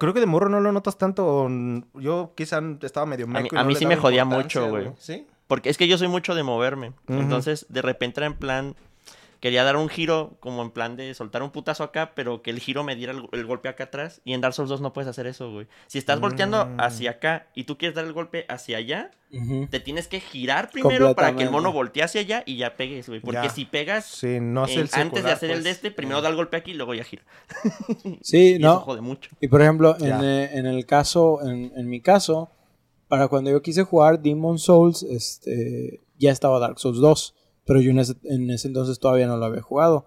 [0.00, 1.48] creo que de morro no lo notas tanto.
[1.94, 4.90] Yo quizá estaba medio mí- meco a mí sí me jodía mucho, güey.
[4.98, 5.26] ¿Sí?
[5.46, 6.92] Porque es que yo soy mucho de moverme.
[7.06, 8.74] Entonces, de repente era en plan.
[9.40, 12.60] Quería dar un giro, como en plan de soltar un putazo acá, pero que el
[12.60, 14.20] giro me diera el, el golpe acá atrás.
[14.24, 15.66] Y en Dark Souls 2 no puedes hacer eso, güey.
[15.86, 16.76] Si estás volteando Mm.
[16.80, 19.10] hacia acá y tú quieres dar el golpe hacia allá,
[19.70, 23.08] te tienes que girar primero para que el mono voltee hacia allá y ya pegues,
[23.08, 23.20] güey.
[23.20, 23.48] Porque Ya.
[23.50, 25.64] si pegas Sí, no hace en- el circular, antes de hacer el pues.
[25.64, 27.22] de este, primero da el golpe aquí y luego ya gira.
[28.22, 28.72] Sí, Y no.
[28.72, 29.30] eso jode mucho.
[29.40, 32.50] Y por ejemplo, en, eh, en el caso, en, en mi caso,
[33.08, 37.34] para cuando yo quise jugar Demon Souls, este, ya estaba Dark Souls 2,
[37.70, 40.06] pero yo en ese, en ese entonces todavía no lo había jugado.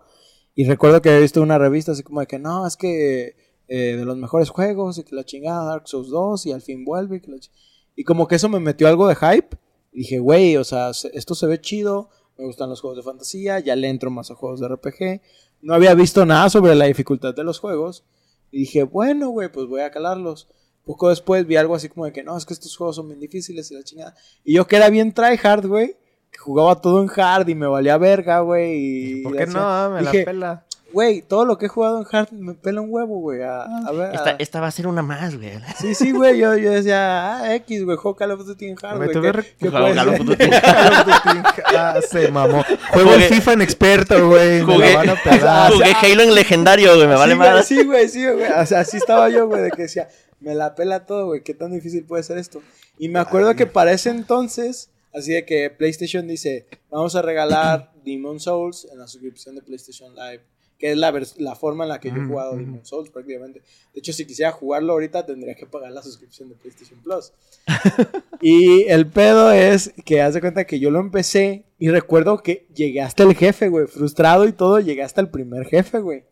[0.54, 3.38] Y recuerdo que había visto una revista así como de que no, es que
[3.70, 6.84] eh, de los mejores juegos y que la chingada Dark Souls 2 y al fin
[6.84, 7.22] vuelve.
[7.26, 9.56] Y, y como que eso me metió algo de hype.
[9.94, 13.04] Y dije, güey, o sea, se- esto se ve chido, me gustan los juegos de
[13.04, 15.22] fantasía, ya le entro más a juegos de RPG.
[15.62, 18.04] No había visto nada sobre la dificultad de los juegos.
[18.52, 20.50] Y dije, bueno, güey, pues voy a calarlos.
[20.84, 23.22] Poco después vi algo así como de que no, es que estos juegos son bien
[23.22, 24.16] difíciles y la chingada.
[24.44, 25.96] Y yo que era bien tryhard, güey,
[26.40, 28.74] jugaba todo en hard y me valía verga, güey.
[29.20, 29.90] y ¿Por qué decía- no?
[29.92, 30.64] Me dije, la pela.
[30.92, 33.42] Güey, todo lo que he jugado en hard me pela un huevo, güey.
[33.42, 35.50] A, a ver, Esta, a- esta va a ser una más, güey.
[35.80, 38.98] Sí, sí, güey, yo, yo decía, ah, X, güey, juego Call of Duty en hard,
[38.98, 39.14] Güey, güey.
[39.14, 40.18] te ¿qué- voy a qué Juego puede Call of?
[40.20, 40.46] Duty.
[41.76, 42.64] Ah, se mamó.
[42.92, 44.62] Juego Jugué- el FIFA en experto, güey.
[44.62, 45.72] Jugué- la van a pelar.
[45.74, 47.08] Jugué Halo en legendario, güey.
[47.08, 47.66] Me vale sí, más.
[47.66, 48.52] Sí, güey, sí, güey.
[48.52, 50.08] O sea, así estaba yo, güey, de que decía,
[50.40, 52.62] me la pela todo, güey, qué tan difícil puede ser esto.
[53.00, 57.92] Y me acuerdo que para ese entonces, así de que PlayStation dice, vamos a regalar
[58.04, 60.42] Demon Souls en la suscripción de PlayStation Live.
[60.80, 62.58] Que es la, la forma en la que yo he jugado.
[62.58, 63.62] Demon Souls prácticamente.
[63.94, 67.32] De hecho, si quisiera jugarlo ahorita, tendría que pagar la suscripción de PlayStation Plus.
[68.42, 72.68] y el pedo es que haz de cuenta que yo lo empecé y recuerdo que
[72.74, 73.88] llegué hasta el jefe, güey.
[73.88, 76.26] Frustrado y todo, llegué hasta el primer jefe, güey.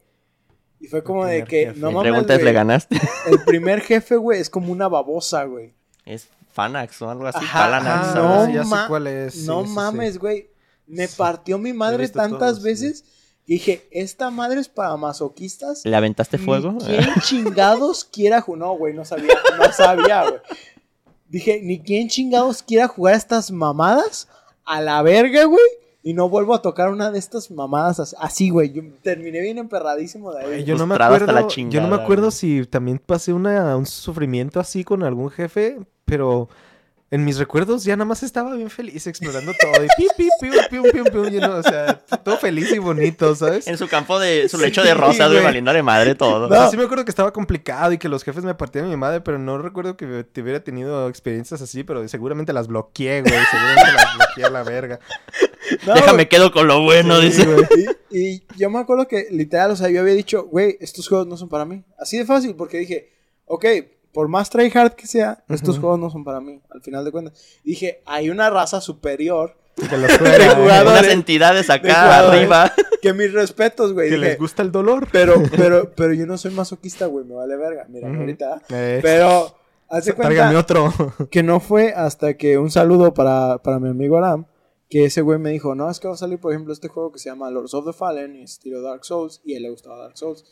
[0.81, 1.79] Y fue como de que, jefe.
[1.79, 2.97] no mames, pregunta es, güey, ¿le ganaste?
[3.29, 5.75] El primer jefe, güey, es como una babosa, güey.
[6.05, 7.39] Es Fanax o algo así.
[7.43, 8.07] Ajá, Palanax.
[8.09, 8.53] Ah, no así.
[8.53, 9.33] ya sé cuál es.
[9.33, 9.73] sí, no sí, sí.
[9.73, 10.49] mames, güey.
[10.87, 11.15] Me Sí.
[11.17, 12.63] partió mi madre tantas todos, sí.
[12.63, 13.05] veces.
[13.47, 15.81] Y dije, esta madre es para masoquistas.
[15.83, 16.73] ¿Le aventaste fuego?
[16.73, 18.59] Ni ¿Quién chingados quiera jugar?
[18.59, 20.41] No, güey, no sabía, no sabía, güey.
[21.27, 24.27] Dije, ni quién chingados quiera jugar a estas mamadas
[24.65, 25.63] a la verga, güey.
[26.03, 28.71] y no vuelvo a tocar una de estas mamadas as- así, güey.
[28.73, 30.47] Yo terminé bien emperradísimo de ahí.
[30.47, 32.31] Güey, yo no me frustrado hasta acuerdo, la yo no chingada, me acuerdo güey.
[32.31, 35.79] si también pasé una, un sufrimiento así con algún jefe,
[36.11, 36.49] pero
[37.09, 40.51] en mis recuerdos ya nada más estaba bien feliz explorando todo y pi, pi, piu,
[40.69, 43.65] piu, piu, piu, you know, o sea, todo feliz y bonito, ¿sabes?
[43.67, 46.47] En su campo de su Sí, lecho de rosas, güey, valiendo de madre todo.
[46.47, 48.97] O sea, sí me acuerdo que estaba complicado y que los jefes me partían mi
[48.97, 53.33] madre, pero no recuerdo que te hubiera tenido experiencias así, pero seguramente las bloqueé, güey,
[53.49, 54.99] seguramente las bloqueé a la verga.
[55.87, 57.47] No, Déjame quedo con lo bueno, Sí, dice.
[58.09, 61.27] Y, y yo me acuerdo que literal, o sea, yo había dicho, güey, estos juegos
[61.27, 61.85] no son para mí.
[61.97, 63.09] Así de fácil, porque dije,
[63.45, 63.65] ok,
[64.13, 65.81] por más tryhard que sea, estos Ujú.
[65.81, 67.33] juegos no son para mí, al final de cuentas.
[67.63, 71.01] Dije, hay una raza superior Que los De juega, jugadores.
[71.03, 72.71] Unas entidades De acá arriba.
[73.01, 74.09] que mis respetos, güey.
[74.09, 75.07] que Dije, les gusta el dolor.
[75.11, 77.85] pero, pero, pero yo no soy masoquista, güey, me vale verga.
[77.89, 78.19] Mira, Ujú.
[78.19, 78.61] ahorita.
[78.69, 79.55] Eh, Pero,
[79.89, 80.93] hace cuenta otro.
[81.31, 84.45] que no fue hasta que un saludo para, para mi amigo Aram,
[84.89, 87.13] que ese güey me dijo, no, es que va a salir, por ejemplo, este juego
[87.13, 89.69] que se llama Lords of the Fallen y estilo Dark Souls, y a él le
[89.69, 90.43] gustaba Dark Souls.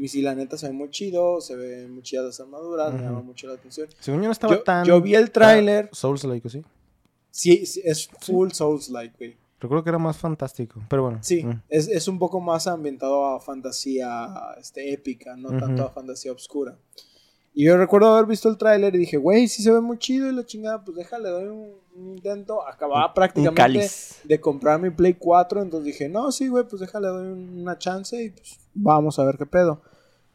[0.00, 3.00] Y sí, la neta se ve muy chido, se ven muy chidas las armaduras, me
[3.02, 3.88] llama mucho la atención.
[3.98, 4.84] Según yo no estaba Yo, tan...
[4.86, 6.62] yo vi el tráiler, Souls like, sí.
[7.30, 9.36] sí, sí, es full Souls-like, güey.
[9.60, 11.18] Recuerdo que era más fantástico, pero bueno.
[11.20, 11.62] Sí, mm.
[11.68, 14.28] es, es un poco más ambientado a fantasía
[14.60, 16.78] este, épica, no tanto a fantasía oscura.
[17.54, 20.28] Y yo recuerdo haber visto el tráiler y dije, güey, sí se ve muy chido
[20.30, 22.64] y la chingada, pues déjale, doy un, un intento.
[22.64, 23.88] Acababa Un prácticamente
[24.22, 27.76] de comprar mi Play 4, entonces dije, no, sí, güey, pues déjale, doy un- una
[27.76, 29.82] chance y pues vamos a ver qué pedo.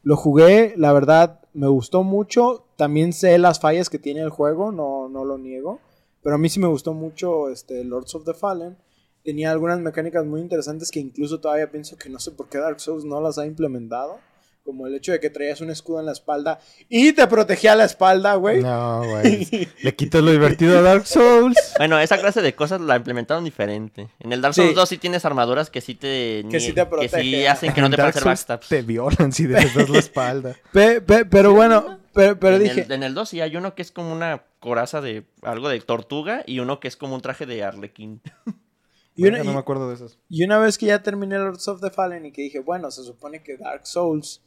[0.03, 2.65] Lo jugué, la verdad, me gustó mucho.
[2.75, 5.79] También sé las fallas que tiene el juego, no, no lo niego.
[6.21, 8.77] Pero a mí sí me gustó mucho este, Lords of the Fallen.
[9.23, 12.81] Tenía algunas mecánicas muy interesantes que incluso todavía pienso que no sé por qué Dark
[12.81, 14.17] Souls no las ha implementado.
[14.63, 16.57] Como el hecho de que traías un escudo en la espalda
[16.87, 18.61] y te protegía la espalda, güey.
[18.61, 19.45] No, güey.
[19.81, 21.57] Le quito lo divertido a Dark Souls.
[21.77, 24.07] Bueno, esa clase de cosas la implementaron diferente.
[24.19, 24.61] En el Dark Sí.
[24.61, 26.45] Souls 2 sí tienes armaduras que sí te...
[26.49, 27.47] Que sí te Que sí protegen.
[27.49, 28.69] hacen que no te puedan Dark hacer backstabs.
[28.69, 30.55] Te violan si les das la espalda.
[30.71, 33.75] Pe- pe- pero bueno, pero, pero en, dije, el, en el 2 sí hay uno
[33.75, 37.21] que es como una coraza de algo de tortuga y uno que es como un
[37.21, 38.21] traje de arlequín.
[39.17, 40.17] y una, no me acuerdo de esos.
[40.29, 43.03] Y una vez que ya terminé Lords of the Fallen y que dije, bueno, se
[43.03, 44.41] supone que Dark Souls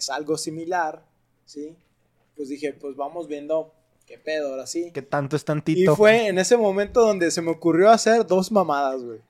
[0.00, 1.04] es algo similar,
[1.44, 1.76] ¿sí?
[2.36, 3.72] Pues dije, pues vamos viendo
[4.06, 4.90] qué pedo ahora sí.
[4.92, 5.94] Que tanto es Y tantito.
[5.96, 9.20] fue en ese momento donde se me ocurrió hacer dos mamadas, güey.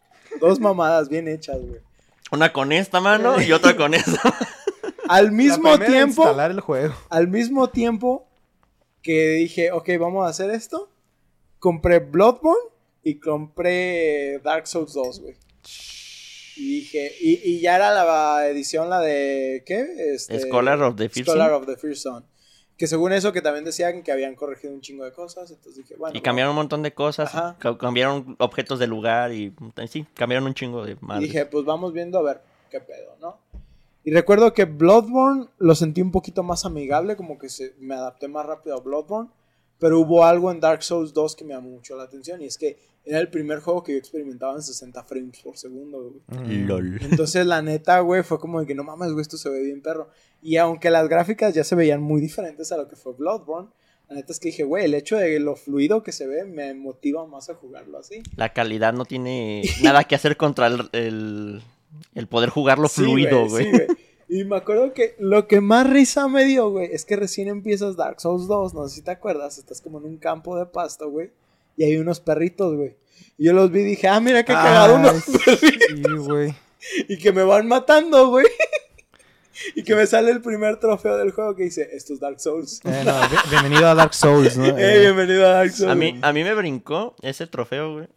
[0.40, 1.80] Dos mamadas bien hechas, güey.
[2.32, 4.20] Una con esta mano y otra con esta.
[5.08, 6.94] Al mismo tiempo, Instalar el juego.
[7.08, 8.28] al mismo tiempo
[9.02, 10.88] que dije, ok, vamos a hacer esto,
[11.58, 12.62] compré Bloodborne
[13.02, 15.34] y compré Dark Souls 2, güey.
[16.60, 19.86] Y dije, y, y ya era la edición, la de, ¿qué?
[20.14, 22.24] Este, Scholar of the First Scholar of the First Son.
[22.76, 25.50] Que según eso, que también decían que habían corregido un chingo de cosas.
[25.50, 26.16] Entonces dije, bueno.
[26.16, 27.34] Y cambiaron un montón de cosas.
[27.34, 27.56] Ajá.
[27.58, 29.54] ca- Cambiaron objetos de lugar y
[29.88, 31.28] sí, cambiaron un chingo de Y madres.
[31.30, 33.38] dije, pues vamos viendo a ver qué pedo, ¿no?
[34.04, 38.28] Y recuerdo que Bloodborne lo sentí un poquito más amigable, como que se, me adapté
[38.28, 39.28] más rápido a Bloodborne.
[39.78, 42.56] Pero hubo algo en Dark Souls 2 que me llamó mucho la atención y es
[42.58, 46.62] que era el primer juego que yo experimentaba en 60 frames por segundo, güey.
[46.62, 46.66] Mm.
[46.68, 46.98] LOL.
[47.02, 49.80] Entonces, la neta, güey, fue como de que no mames, güey, esto se ve bien
[49.82, 50.10] perro.
[50.42, 53.70] Y aunque las gráficas ya se veían muy diferentes a lo que fue Bloodborne,
[54.08, 56.74] la neta es que dije, güey, el hecho de lo fluido que se ve me
[56.74, 58.22] motiva más a jugarlo así.
[58.36, 61.62] La calidad no tiene nada que hacer contra el, el,
[62.14, 63.64] el poder jugarlo Sí, fluido, güey.
[63.66, 63.86] sí, güey.
[64.28, 67.96] y me acuerdo que lo que más risa me dio, güey, es que recién empiezas
[67.96, 71.08] Dark Souls 2, no sé si te acuerdas, estás como en un campo de pasto,
[71.08, 71.30] güey,
[71.76, 72.96] y hay unos perritos, güey.
[73.38, 76.54] Y yo los vi y dije, ah, mira qué cagado Ay, unos Sí, güey.
[77.08, 78.46] y que me van matando, güey.
[79.74, 82.80] y que me sale el primer trofeo del juego que dice, esto es Dark Souls.
[82.84, 83.14] Eh, no,
[83.50, 84.66] bienvenido a Dark Souls, ¿no?
[84.66, 85.92] Eh, Eh, bienvenido a Dark Souls.
[85.92, 88.08] A mí, a mí me brincó ese trofeo, güey.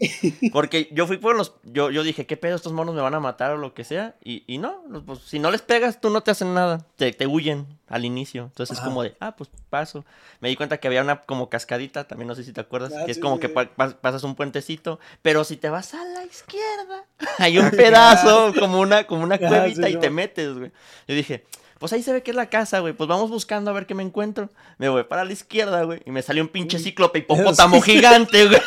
[0.52, 1.54] Porque yo fui por los.
[1.64, 2.54] Yo, yo dije, ¿qué pedo?
[2.56, 4.14] Estos monos me van a matar o lo que sea.
[4.22, 6.84] Y, y no, pues si no les pegas, tú no te hacen nada.
[6.96, 8.44] Te, te huyen al inicio.
[8.44, 10.04] Entonces es como de, ah, pues paso.
[10.40, 13.04] Me di cuenta que había una como cascadita, también no sé si te acuerdas, Ah,
[13.06, 13.68] que es como sí, que pa-
[14.00, 15.00] pasas un puentecito.
[15.22, 17.04] Pero si te vas a la izquierda,
[17.38, 20.00] hay un pedazo, como una, como una Ajá, cuevita sí, y no.
[20.00, 20.70] te metes, güey.
[21.08, 21.44] Yo dije.
[21.80, 22.92] Pues ahí se ve que es la casa, güey.
[22.92, 24.50] Pues vamos buscando a ver qué me encuentro.
[24.78, 26.02] Me voy para la izquierda, güey.
[26.04, 28.60] Y me salió un pinche cíclope hipopótamo gigante, güey.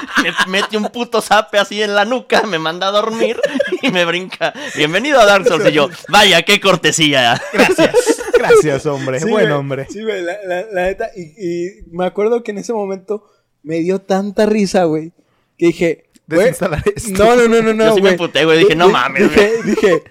[0.22, 3.40] Me mete un puto zape así en la nuca, me manda a dormir
[3.82, 4.52] y me brinca.
[4.76, 5.66] Bienvenido a Dark Souls.
[5.68, 7.40] Y yo, vaya, qué cortesía.
[7.52, 7.94] Gracias.
[8.36, 9.20] Gracias, hombre.
[9.20, 9.56] Sí, Buen güey.
[9.58, 9.86] hombre.
[9.90, 11.10] Sí, güey, la, la- la neta.
[11.16, 13.24] Y, y me acuerdo que en ese momento
[13.62, 15.12] me dio tanta risa, güey,
[15.58, 17.24] que dije, güey, Desinstalar esto.
[17.24, 18.12] no, no, no, no, no, Yo sí me güey.
[18.14, 18.58] emputé, güey.
[18.60, 20.02] Dije, no mames, Dije, dije,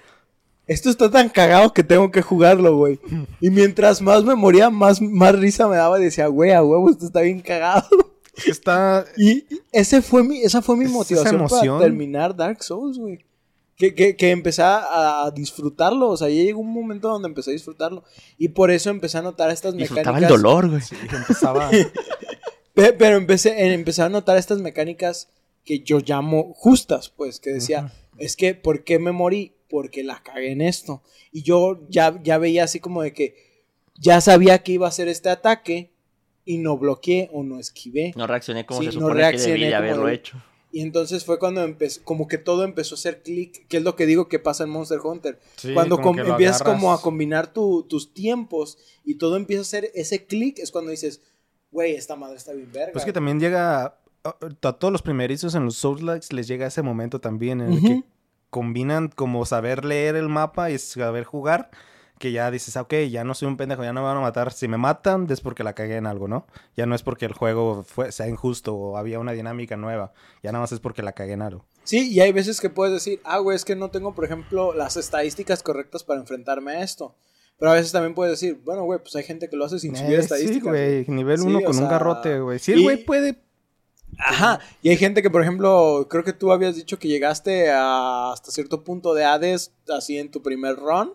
[0.66, 3.00] esto está tan cagado que tengo que jugarlo, güey.
[3.40, 6.90] Y mientras más me moría, más, más risa me daba y decía, güey, a huevo,
[6.90, 7.86] esto está bien cagado.
[8.46, 9.04] Está.
[9.16, 13.24] Y ese fue mi, esa fue mi motivación para terminar Dark Souls, güey.
[13.76, 16.10] Que, que, que empecé a, disfrutarlo.
[16.10, 18.04] O sea, ya llegó un momento donde empecé a disfrutarlo.
[18.36, 20.30] Y por eso empecé a notar estas Disfrutaba mecánicas.
[20.30, 20.82] el dolor, güey.
[20.82, 21.70] Sí, empezaba.
[22.74, 25.28] Pe- Pero empecé, eh, empecé a notar estas mecánicas
[25.64, 29.54] que yo llamo justas, pues, que decía, es que, ¿por qué me morí?
[29.68, 31.02] Porque la cagué en esto.
[31.32, 33.34] Y yo ya, ya veía así como de que
[33.98, 35.89] ya sabía que iba a hacer este ataque
[36.54, 38.12] y no bloqueé o no esquivé.
[38.16, 40.42] No reaccioné como Sí, se no supone que reaccioné debí haberlo de- hecho.
[40.72, 43.96] Y entonces fue cuando empezó, como que todo empezó a hacer clic, que es lo
[43.96, 45.40] que digo que pasa en Monster Hunter.
[45.56, 47.00] Sí, cuando como com- que empiezas como a agarras.
[47.02, 51.22] combinar tu- tus tiempos y todo empieza a hacer ese clic, es cuando dices,
[51.72, 52.92] güey, esta madre está bien verga.
[52.92, 53.96] Pues que también llega.
[54.22, 56.02] A, a todos los primerizos en los Souls
[56.32, 58.04] les llega ese momento también en el que Ujú.
[58.50, 61.70] combinan como saber leer el mapa y saber jugar.
[62.20, 64.20] Que ya dices, ah, ok, ya no soy un pendejo, ya no me van a
[64.20, 64.52] matar.
[64.52, 66.46] Si me matan es porque la cagué en algo, ¿no?
[66.76, 70.12] Ya no es porque el juego fue, sea injusto o había una dinámica nueva.
[70.42, 71.64] Ya nada más es porque la cagué en algo.
[71.82, 74.74] Sí, y hay veces que puedes decir, ah, güey, es que no tengo, por ejemplo,
[74.74, 77.16] las estadísticas correctas para enfrentarme a esto.
[77.58, 79.96] Pero a veces también puedes decir, bueno, güey, pues hay gente que lo hace sin
[79.96, 80.62] subir Eh, estadísticas.
[80.62, 81.04] Sí, güey.
[81.08, 82.58] Nivel Sí, 1 o con un garrote, güey.
[82.58, 83.42] Sí, el güey puede.
[84.22, 88.32] Ajá, y hay gente que, por ejemplo, creo que tú habías dicho que llegaste a
[88.32, 91.12] hasta cierto punto de Hades así en tu primer run.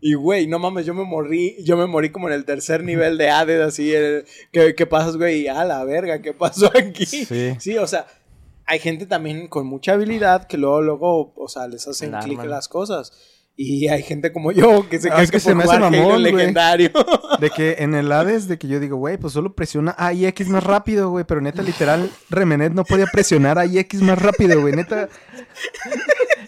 [0.00, 3.16] Y, güey, no mames, yo me morí, yo me morí como en el tercer nivel
[3.18, 5.48] de Hades, así, el- ¿qué, qué pasas, güey?
[5.48, 7.06] A la verga, ¿qué pasó aquí?
[7.06, 7.56] Sí.
[7.58, 8.06] Sí, o sea,
[8.66, 12.68] hay gente también con mucha habilidad que luego, luego, o sea, les hacen clic las
[12.68, 13.12] cosas.
[13.62, 15.78] Y hay gente como yo que se Ah, cree es que, que se me hace
[15.78, 16.90] mamón, legendario.
[17.40, 20.24] De que en el Hades, de que yo digo, güey, pues solo presiona A y
[20.24, 21.26] X más rápido, güey.
[21.26, 24.72] Pero neta, literal, Remenet no podía presionar A y X más rápido, güey.
[24.72, 25.10] Neta,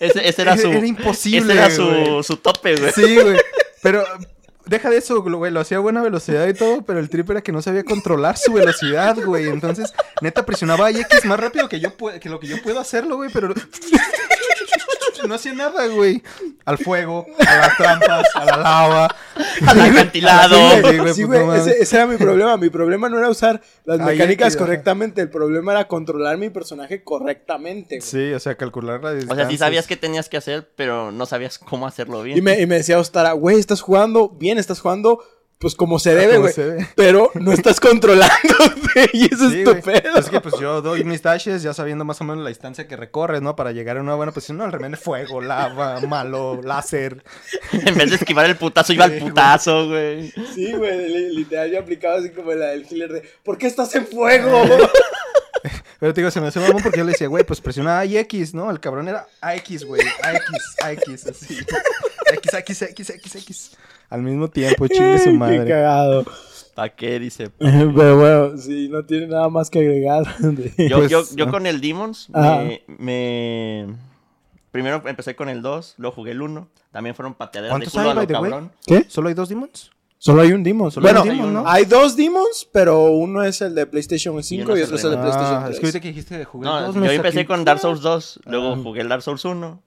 [0.01, 0.69] Ese, ese era su.
[0.69, 1.53] era imposible.
[1.53, 2.93] ese era su, su tope, güey.
[2.93, 3.37] Sí, güey.
[3.83, 4.05] Pero
[4.65, 5.53] deja de eso, güey.
[5.53, 8.39] Lo hacía a buena velocidad y todo, pero el trip era que no sabía controlar
[8.39, 9.49] su velocidad, güey.
[9.51, 12.81] Entonces, neta, presionaba A y X más rápido que, yo que lo que yo puedo
[12.81, 13.29] hacerlo, güey.
[13.31, 13.53] Pero
[15.29, 16.23] no hacía nada, güey.
[16.65, 19.17] Al fuego, a las trampas, a la lava.
[19.67, 20.57] Al acantilado.
[21.15, 22.57] Sí, güey, ese, ese era mi problema.
[22.57, 25.21] Mi problema no era usar las Ahí mecánicas correctamente.
[25.21, 27.99] El problema era controlar mi personaje correctamente.
[27.99, 28.09] güey.
[28.09, 29.33] Sí, o sea, calcular la distancia.
[29.33, 32.39] O sea, sí sabías qué tenías que hacer, pero no sabías cómo hacerlo bien.
[32.39, 35.23] Y me, y me decía Ostara, güey, estás jugando bien, estás jugando
[35.63, 36.87] pues como se debe, Ah, Como güey.
[36.97, 40.19] Pero no estás controlándote y eso Sí, es tu pedo.
[40.19, 42.97] Es que pues yo doy mis dashes ya sabiendo más o menos la distancia que
[42.97, 43.57] recorres, ¿no?
[43.57, 44.59] Para llegar a una buena posición.
[44.59, 47.25] No, el remene fuego, lava, malo, láser.
[47.73, 50.31] en vez de esquivar el putazo, iba al putazo, güey.
[50.55, 53.95] Sí, güey, li- literal yo aplicaba así como la del healer de ¿Por qué estás
[53.95, 54.63] en fuego?
[56.01, 58.05] Pero te digo, se me hace mamón porque yo le decía, güey, pues presiona A
[58.05, 58.69] y X, ¿no?
[58.73, 60.03] El cabrón era AX, güey.
[60.23, 60.45] AX,
[60.83, 61.59] AX, así.
[62.33, 63.71] X, X, X, X, X.
[64.13, 65.67] Al mismo tiempo, chingue su Qué madre.
[65.67, 66.25] cagado.
[66.75, 67.19] ¿Para qué?
[67.19, 67.51] Dice.
[67.59, 70.25] Pero bueno, sí, no tiene nada más que agregar.
[70.79, 71.53] Yo, Pues, yo, yo no.
[71.53, 73.87] con el Demons me, me-
[74.71, 76.67] Primero empecé con el 2, luego jugué el 1.
[76.93, 78.73] También fueron pateaderas de ¿Cuántos culo hay, a lo cabrón.
[78.87, 79.05] ¿Qué?
[79.09, 79.91] ¿Solo hay dos demons?
[80.19, 80.91] Solo hay un Demon.
[80.93, 81.65] Solo bueno, hay un Demon, ¿no?
[81.67, 85.05] hay dos Demons, pero uno es el de PlayStation 5 uno y, es otro es
[85.05, 85.75] el de PlayStation Ah, 3.
[85.75, 88.01] es que ahorita que dijiste de jugar No, dos, yo empecé saqué- con Dark Souls
[88.03, 88.81] 2, luego Ah.
[88.83, 89.83] jugué el Dark Souls 1.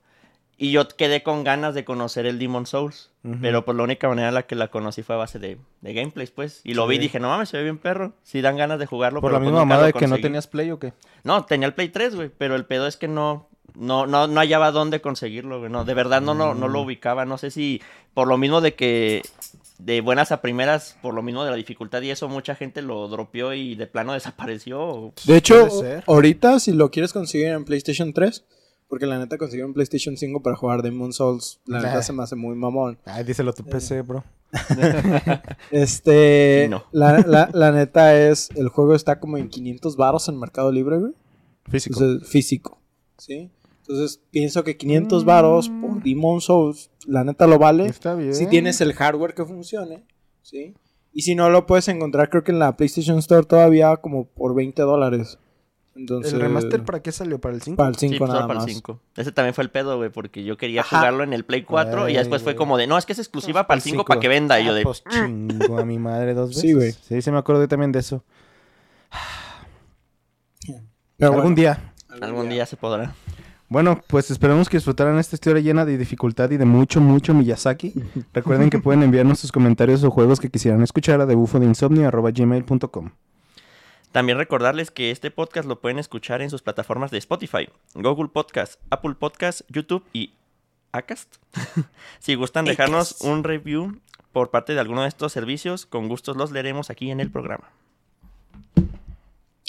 [0.58, 3.12] Y yo quedé con ganas de conocer el Demon Souls.
[3.42, 5.94] Pero pues la única manera en la que la conocí fue a base de, de
[5.94, 6.62] gameplays, pues.
[6.64, 8.14] Y lo vi y dije, no mames, se ve bien perro.
[8.24, 9.20] Sí dan ganas de jugarlo.
[9.20, 10.94] Por pero la pues misma nunca mamada de que no tenías play o qué.
[11.24, 12.30] No, tenía el Play 3, güey.
[12.38, 15.72] Pero el pedo es que no, no, no, no hallaba dónde conseguirlo, güey.
[15.72, 16.86] No, de verdad no, no, no lo Mm.
[16.86, 17.26] ubicaba.
[17.26, 17.82] No sé si
[18.14, 19.24] por lo mismo de que
[19.80, 23.08] de buenas a primeras, por lo mismo de la dificultad y eso, mucha gente lo
[23.08, 24.14] dropeó y de plano
[24.46, 25.12] desapareció.
[25.26, 25.68] De hecho,
[26.06, 28.46] ahorita si lo quieres conseguir en PlayStation 3,
[28.88, 32.24] porque la neta conseguir un PlayStation 5 para jugar Demon Souls, la neta se me
[32.24, 32.98] hace muy mamón.
[33.06, 34.24] Ay, díselo a tu PC, bro.
[35.72, 36.84] Este, Sí, no.
[36.92, 40.98] la, la, la neta es, el juego está como en 500 baros en Mercado Libre,
[41.00, 41.14] güey.
[41.68, 42.00] Físico.
[42.00, 42.78] Entonces, físico,
[43.18, 43.52] ¿sí?
[43.82, 47.86] Entonces, pienso que 500 varos por Demon Souls, la neta lo vale.
[47.88, 48.34] Está bien.
[48.34, 50.04] Si tienes el hardware que funcione,
[50.42, 50.74] ¿sí?
[51.14, 54.54] Y si no, lo puedes encontrar creo que en la PlayStation Store todavía como por
[54.56, 55.40] 20 dólares.
[55.96, 57.40] Entonces, ¿El remaster para qué salió?
[57.40, 57.78] ¿para el 5?
[57.78, 58.74] para el 5 Sí, pues, nada para el más.
[58.74, 59.00] 5.
[59.16, 60.98] Ese también fue el pedo, güey, porque yo quería Ajá.
[60.98, 63.20] jugarlo en el Play 4 y después fue Ay, como de, no, es que es
[63.20, 64.60] exclusiva para el 5 para que venda.
[64.60, 66.62] Y yo de, Pues chingo a mi madre dos veces.
[66.62, 66.92] Sí, güey.
[66.92, 68.24] Sí, se me acordé también de eso.
[71.18, 71.94] Pero Algún bueno, día.
[72.22, 73.14] algún día se podrá.
[73.70, 77.94] Bueno, pues esperamos que disfrutaran esta historia llena de dificultad y de mucho, mucho Miyazaki.
[78.34, 83.12] Recuerden que pueden enviarnos sus comentarios o juegos que quisieran escuchar a debufodeinsomnio.gmail.com
[84.16, 88.80] También recordarles que este podcast lo pueden escuchar en sus plataformas de Spotify, Google Podcast,
[88.90, 90.32] Apple Podcast, YouTube y
[90.94, 91.36] Acast.
[92.20, 93.26] si gustan dejarnos Acast.
[93.26, 94.00] un review
[94.32, 97.74] por parte de alguno de estos servicios, con gustos los leeremos aquí en el programa.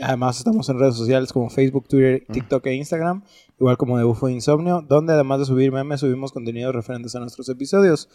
[0.01, 3.25] Además estamos en redes sociales como Facebook, Twitter, TikTok e Instagram,
[3.59, 7.49] igual como de Bufo Insomnio, donde además de subir memes subimos contenidos referentes a nuestros
[7.49, 8.09] episodios.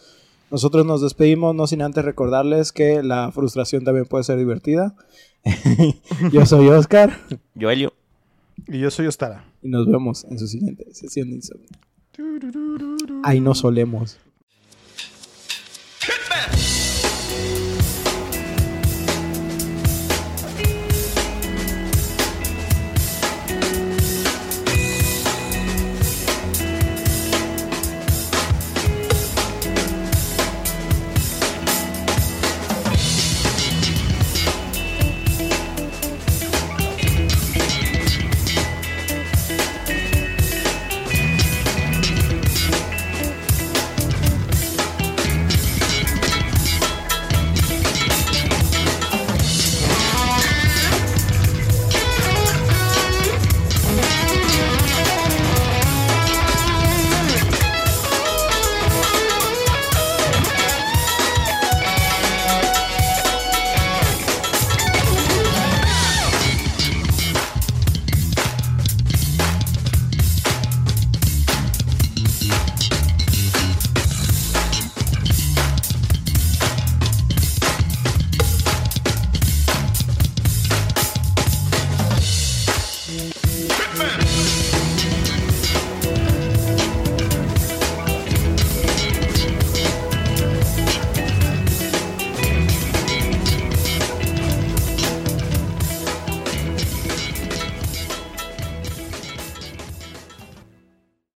[0.50, 4.94] Nosotros nos despedimos no sin antes recordarles que la frustración también puede ser divertida.
[6.32, 7.18] Yo soy Oscar
[7.54, 7.92] Yo, Helio.
[8.68, 9.44] Y yo soy Ostara.
[9.62, 11.68] y nos vemos en su siguiente sesión de Insomnio.
[13.24, 14.18] Ahí nos solemos.